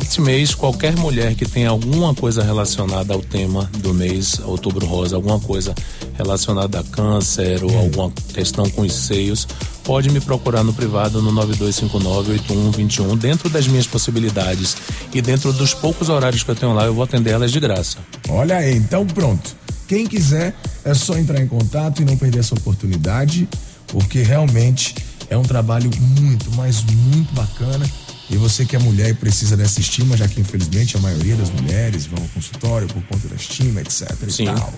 Esse 0.00 0.20
mês, 0.20 0.54
qualquer 0.54 0.96
mulher 0.96 1.34
que 1.34 1.44
tenha 1.44 1.70
alguma 1.70 2.14
coisa 2.14 2.42
relacionada 2.42 3.12
ao 3.12 3.20
tema 3.20 3.68
do 3.78 3.92
mês, 3.92 4.38
Outubro 4.44 4.86
Rosa, 4.86 5.16
alguma 5.16 5.40
coisa 5.40 5.74
relacionada 6.16 6.80
a 6.80 6.84
câncer 6.84 7.62
ou 7.64 7.76
alguma 7.76 8.10
questão 8.32 8.68
com 8.70 8.82
os 8.82 8.92
seios, 8.92 9.46
pode 9.82 10.10
me 10.10 10.20
procurar 10.20 10.62
no 10.64 10.72
privado 10.72 11.20
no 11.20 11.32
9259-8121, 11.32 13.18
dentro 13.18 13.48
das 13.48 13.66
minhas 13.66 13.86
possibilidades 13.86 14.76
e 15.12 15.20
dentro 15.20 15.52
dos 15.52 15.74
poucos 15.74 16.08
horários 16.08 16.42
que 16.42 16.50
eu 16.50 16.56
tenho 16.56 16.72
lá, 16.72 16.84
eu 16.86 16.94
vou 16.94 17.04
atender 17.04 17.30
elas 17.30 17.52
de 17.52 17.60
graça. 17.60 17.98
Olha 18.28 18.56
aí, 18.56 18.76
então 18.76 19.06
pronto. 19.06 19.56
Quem 19.86 20.06
quiser 20.06 20.54
é 20.84 20.94
só 20.94 21.16
entrar 21.18 21.40
em 21.40 21.46
contato 21.46 22.00
e 22.00 22.04
não 22.04 22.16
perder 22.16 22.38
essa 22.38 22.54
oportunidade, 22.54 23.46
porque 23.88 24.22
realmente 24.22 24.94
é 25.28 25.36
um 25.36 25.42
trabalho 25.42 25.90
muito, 26.18 26.50
mas 26.56 26.82
muito 26.82 27.32
bacana. 27.34 27.84
E 28.30 28.36
você 28.36 28.64
que 28.64 28.74
é 28.74 28.78
mulher 28.78 29.10
e 29.10 29.14
precisa 29.14 29.56
dessa 29.56 29.80
estima, 29.80 30.16
já 30.16 30.26
que 30.26 30.40
infelizmente 30.40 30.96
a 30.96 31.00
maioria 31.00 31.36
das 31.36 31.50
mulheres 31.50 32.06
vão 32.06 32.22
ao 32.22 32.28
consultório 32.28 32.88
por 32.88 33.02
conta 33.02 33.28
da 33.28 33.36
estima, 33.36 33.82
etc. 33.82 34.10
e 34.26 34.32
Sim. 34.32 34.46
tal. 34.46 34.72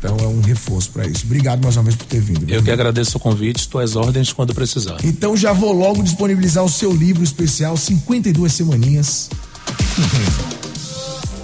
Então 0.00 0.16
é 0.18 0.26
um 0.26 0.40
reforço 0.40 0.90
para 0.90 1.06
isso. 1.06 1.26
Obrigado 1.26 1.62
mais 1.62 1.76
uma 1.76 1.82
vez 1.82 1.94
por 1.94 2.06
ter 2.06 2.20
vindo. 2.20 2.50
Eu 2.50 2.62
que 2.62 2.70
agradeço 2.70 3.18
o 3.18 3.20
convite, 3.20 3.68
às 3.78 3.96
ordens 3.96 4.32
quando 4.32 4.54
precisar. 4.54 4.96
Então 5.04 5.36
já 5.36 5.52
vou 5.52 5.72
logo 5.72 6.02
disponibilizar 6.02 6.64
o 6.64 6.70
seu 6.70 6.90
livro 6.90 7.22
especial 7.22 7.76
52 7.76 8.50
semaninhas 8.50 9.28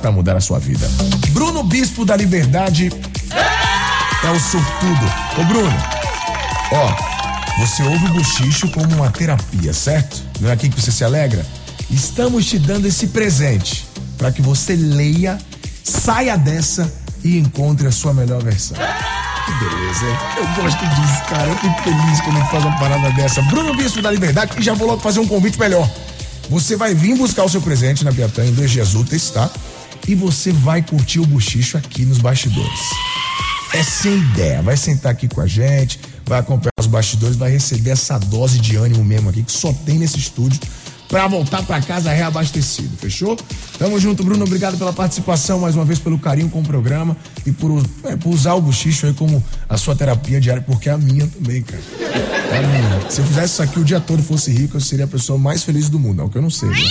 para 0.01 0.11
mudar 0.11 0.37
a 0.37 0.41
sua 0.41 0.59
vida. 0.59 0.89
Bruno 1.33 1.63
Bispo 1.63 2.07
da 2.07 2.17
Liberdade 2.17 2.91
é 4.25 4.31
o 4.31 4.41
sortudo. 4.41 5.05
Ô 5.39 5.45
Bruno, 5.45 5.77
ó, 6.73 7.61
você 7.61 7.83
ouve 7.83 8.07
o 8.07 8.15
bochicho 8.15 8.71
como 8.71 8.87
uma 8.95 9.11
terapia, 9.11 9.75
certo? 9.75 10.23
Não 10.41 10.49
é 10.49 10.53
aqui 10.53 10.71
que 10.71 10.81
você 10.81 10.91
se 10.91 11.05
alegra? 11.05 11.45
Estamos 11.91 12.47
te 12.47 12.59
dando 12.59 12.87
esse 12.87 13.09
presente 13.09 13.87
para 14.17 14.33
que 14.33 14.41
você 14.41 14.75
leia, 14.75 15.39
saia 15.85 16.39
dessa 16.39 16.91
e 17.27 17.39
encontre 17.39 17.89
a 17.89 17.91
sua 17.91 18.15
melhor 18.15 18.41
versão. 18.43 18.77
Que 18.77 19.53
beleza, 19.53 20.07
hein? 20.07 20.17
Eu 20.37 20.63
gosto 20.63 20.87
disso, 20.87 21.23
cara. 21.29 21.49
Eu 21.49 21.57
fico 21.57 21.83
feliz 21.83 22.21
quando 22.21 22.51
faz 22.51 22.65
uma 22.65 22.79
parada 22.79 23.11
dessa. 23.13 23.43
Bruno 23.43 23.75
Bispo 23.75 24.01
da 24.01 24.11
Liberdade, 24.11 24.53
e 24.59 24.63
já 24.63 24.75
vou 24.75 24.87
logo 24.87 25.01
fazer 25.01 25.19
um 25.19 25.27
convite 25.27 25.59
melhor. 25.59 25.91
Você 26.49 26.77
vai 26.77 26.95
vir 26.95 27.17
buscar 27.17 27.43
o 27.45 27.49
seu 27.49 27.61
presente 27.61 28.05
na 28.05 28.13
Piatã 28.13 28.45
em 28.45 28.53
dois 28.53 28.71
dias 28.71 28.95
úteis, 28.95 29.31
tá? 29.31 29.51
E 30.07 30.15
você 30.15 30.53
vai 30.53 30.83
curtir 30.83 31.19
o 31.19 31.27
bochicho 31.27 31.77
aqui 31.77 32.05
nos 32.05 32.19
bastidores. 32.19 32.81
É 33.73 33.83
sem 33.83 34.17
ideia. 34.19 34.63
Vai 34.63 34.77
sentar 34.77 35.11
aqui 35.11 35.27
com 35.27 35.41
a 35.41 35.47
gente, 35.47 35.99
vai 36.25 36.39
acompanhar 36.39 36.71
os 36.79 36.87
bastidores, 36.87 37.37
vai 37.37 37.51
receber 37.51 37.91
essa 37.91 38.19
dose 38.19 38.61
de 38.61 38.77
ânimo 38.77 39.05
mesmo 39.05 39.31
aqui 39.31 39.43
que 39.43 39.53
só 39.53 39.73
tem 39.85 39.99
nesse 39.99 40.19
estúdio 40.19 40.61
pra 41.08 41.26
voltar 41.26 41.62
pra 41.62 41.80
casa 41.80 42.11
reabastecido, 42.11 42.96
fechou? 42.96 43.37
Tamo 43.78 43.99
junto, 43.99 44.24
Bruno. 44.24 44.45
Obrigado 44.45 44.76
pela 44.76 44.92
participação, 44.92 45.61
mais 45.61 45.74
uma 45.74 45.84
vez 45.84 45.99
pelo 45.99 46.18
carinho 46.18 46.49
com 46.49 46.61
o 46.61 46.64
programa 46.64 47.16
e 47.45 47.53
por, 47.53 47.84
é, 48.04 48.16
por 48.16 48.30
usar 48.30 48.54
o 48.54 48.61
bochicho 48.61 49.07
aí 49.07 49.14
como 49.14 49.42
a 49.68 49.76
sua 49.76 49.95
terapia 49.95 50.41
diária, 50.41 50.62
porque 50.62 50.88
é 50.88 50.92
a 50.92 50.99
minha 50.99 51.26
também, 51.26 51.62
cara. 51.62 51.83
É 52.53 52.58
a 52.58 52.62
minha. 52.62 53.11
Se 53.11 53.20
eu 53.20 53.26
fizesse 53.26 53.54
isso 53.54 53.62
aqui 53.62 53.78
o 53.78 53.84
dia 53.84 54.00
todo 54.00 54.22
fosse 54.22 54.50
rico, 54.50 54.76
eu 54.76 54.80
seria 54.80 55.04
a 55.04 55.08
pessoa 55.08 55.38
mais 55.38 55.62
feliz 55.62 55.88
do 55.88 55.99
mundo. 55.99 56.16
Não 56.16 56.28
que 56.28 56.38
eu 56.38 56.42
não 56.42 56.50
seja. 56.50 56.83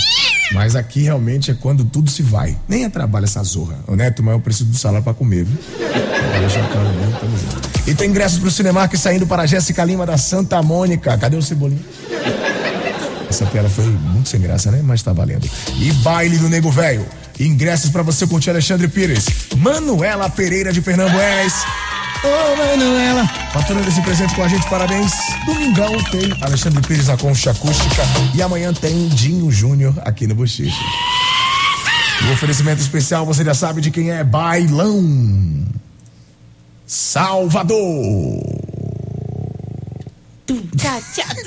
Mas 0.52 0.76
aqui 0.76 1.02
realmente 1.02 1.50
é 1.50 1.54
quando 1.54 1.84
tudo 1.84 2.10
se 2.10 2.22
vai. 2.22 2.56
Nem 2.68 2.84
é 2.84 2.88
trabalho 2.88 3.24
essa 3.24 3.42
zorra. 3.42 3.78
Ô 3.86 3.96
Neto, 3.96 4.22
mas 4.22 4.34
eu 4.34 4.40
preciso 4.40 4.70
do 4.70 4.76
salário 4.76 5.02
pra 5.02 5.12
comer, 5.12 5.44
viu? 5.44 5.58
Junto. 6.48 7.90
E 7.90 7.94
tem 7.94 8.10
ingressos 8.10 8.38
pro 8.38 8.50
Cinemark 8.50 8.94
saindo 8.96 9.26
para 9.26 9.42
a 9.42 9.46
Jéssica 9.46 9.84
Lima 9.84 10.06
da 10.06 10.16
Santa 10.16 10.62
Mônica. 10.62 11.16
Cadê 11.18 11.36
o 11.36 11.42
Cebolinha? 11.42 11.80
Essa 13.36 13.44
piada 13.44 13.68
foi 13.68 13.84
muito 13.84 14.30
sem 14.30 14.40
graça, 14.40 14.70
né? 14.70 14.80
Mas 14.82 15.02
tá 15.02 15.12
valendo. 15.12 15.46
E 15.78 15.92
baile 15.92 16.38
do 16.38 16.48
Nego 16.48 16.70
Velho. 16.70 17.04
Ingressos 17.38 17.90
pra 17.90 18.02
você 18.02 18.26
curtir 18.26 18.48
Alexandre 18.48 18.88
Pires. 18.88 19.26
Manuela 19.58 20.30
Pereira 20.30 20.72
de 20.72 20.80
Pernambués. 20.80 21.52
Ô, 22.24 22.56
Manuela. 22.56 23.26
Faturando 23.52 23.86
esse 23.90 24.00
presente 24.00 24.34
com 24.34 24.42
a 24.42 24.48
gente, 24.48 24.66
parabéns. 24.70 25.12
Domingão 25.44 26.02
tem 26.04 26.32
Alexandre 26.40 26.80
Pires 26.80 27.08
na 27.08 27.18
Concha 27.18 27.50
Acústica. 27.50 28.02
E 28.34 28.40
amanhã 28.40 28.72
tem 28.72 29.06
Dinho 29.08 29.52
Júnior 29.52 29.92
aqui 30.02 30.26
no 30.26 30.34
Bochiche. 30.34 30.80
O 32.30 32.32
oferecimento 32.32 32.80
especial, 32.80 33.26
você 33.26 33.44
já 33.44 33.52
sabe 33.52 33.82
de 33.82 33.90
quem 33.90 34.12
é 34.12 34.24
Bailão. 34.24 35.66
Salvador. 36.86 38.55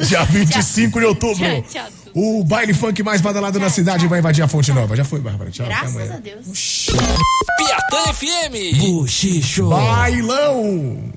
Dia 0.08 0.24
25 0.26 1.00
de 1.00 1.06
outubro. 1.06 1.46
O 2.14 2.44
baile 2.44 2.74
funk 2.74 3.02
mais 3.04 3.22
badalado 3.22 3.60
na 3.60 3.70
cidade 3.70 4.08
vai 4.08 4.20
invadir 4.20 4.44
a 4.44 4.48
Fonte 4.48 4.72
Nova. 4.74 4.96
Já 4.96 5.06
foi, 5.06 5.20
Bárbara. 5.20 5.52
Tchau. 5.52 5.68
Graças 5.68 6.12
a 6.12 6.18
Deus. 6.18 6.88
Piatã 7.58 8.14
FM. 8.14 8.78
Buchicho. 8.78 9.70
Bailão. 9.70 11.14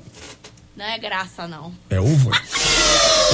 Não 0.74 0.86
é 0.86 0.98
graça, 0.98 1.46
não. 1.46 1.70
É 1.90 2.00
uva? 2.00 2.30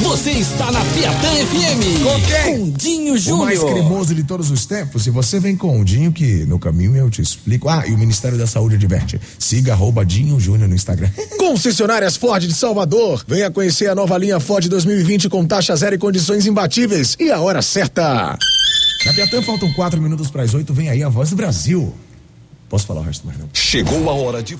Você 0.00 0.32
está 0.32 0.72
na 0.72 0.80
Piatã 0.86 1.28
FM. 1.46 2.02
Com 2.02 2.20
quem? 2.26 2.58
Com 2.58 2.70
Dinho 2.70 3.14
O 3.34 3.38
mais 3.38 3.58
Júnior. 3.60 3.74
cremoso 3.74 4.12
de 4.14 4.24
todos 4.24 4.50
os 4.50 4.66
tempos. 4.66 5.06
E 5.06 5.10
você 5.10 5.38
vem 5.38 5.56
com 5.56 5.80
o 5.80 5.84
Dinho, 5.84 6.10
que 6.12 6.44
no 6.46 6.58
caminho 6.58 6.96
eu 6.96 7.08
te 7.08 7.22
explico. 7.22 7.68
Ah, 7.68 7.86
e 7.86 7.92
o 7.92 7.98
Ministério 7.98 8.36
da 8.36 8.46
Saúde 8.46 8.74
adverte. 8.74 9.20
Siga 9.38 9.72
arroba 9.72 10.04
Dinho 10.04 10.38
Júnior 10.40 10.68
no 10.68 10.74
Instagram. 10.74 11.10
Concessionárias 11.38 12.16
Ford 12.16 12.44
de 12.44 12.52
Salvador. 12.54 13.24
Venha 13.26 13.50
conhecer 13.52 13.86
a 13.88 13.94
nova 13.94 14.18
linha 14.18 14.40
Ford 14.40 14.66
2020 14.68 15.28
com 15.28 15.46
taxa 15.46 15.76
zero 15.76 15.94
e 15.94 15.98
condições 15.98 16.44
imbatíveis. 16.44 17.16
E 17.20 17.30
a 17.30 17.40
hora 17.40 17.62
certa. 17.62 18.36
Na 19.06 19.12
Piatã 19.14 19.40
faltam 19.42 19.72
quatro 19.74 20.02
minutos 20.02 20.28
para 20.28 20.42
as 20.42 20.54
oito. 20.54 20.74
Vem 20.74 20.88
aí 20.88 21.04
a 21.04 21.08
voz 21.08 21.30
do 21.30 21.36
Brasil. 21.36 21.94
Posso 22.68 22.86
falar 22.86 23.00
o 23.00 23.04
resto 23.04 23.26
mais 23.26 23.38
não? 23.38 23.48
Chegou 23.54 24.10
a 24.10 24.12
hora 24.12 24.42
de 24.42 24.54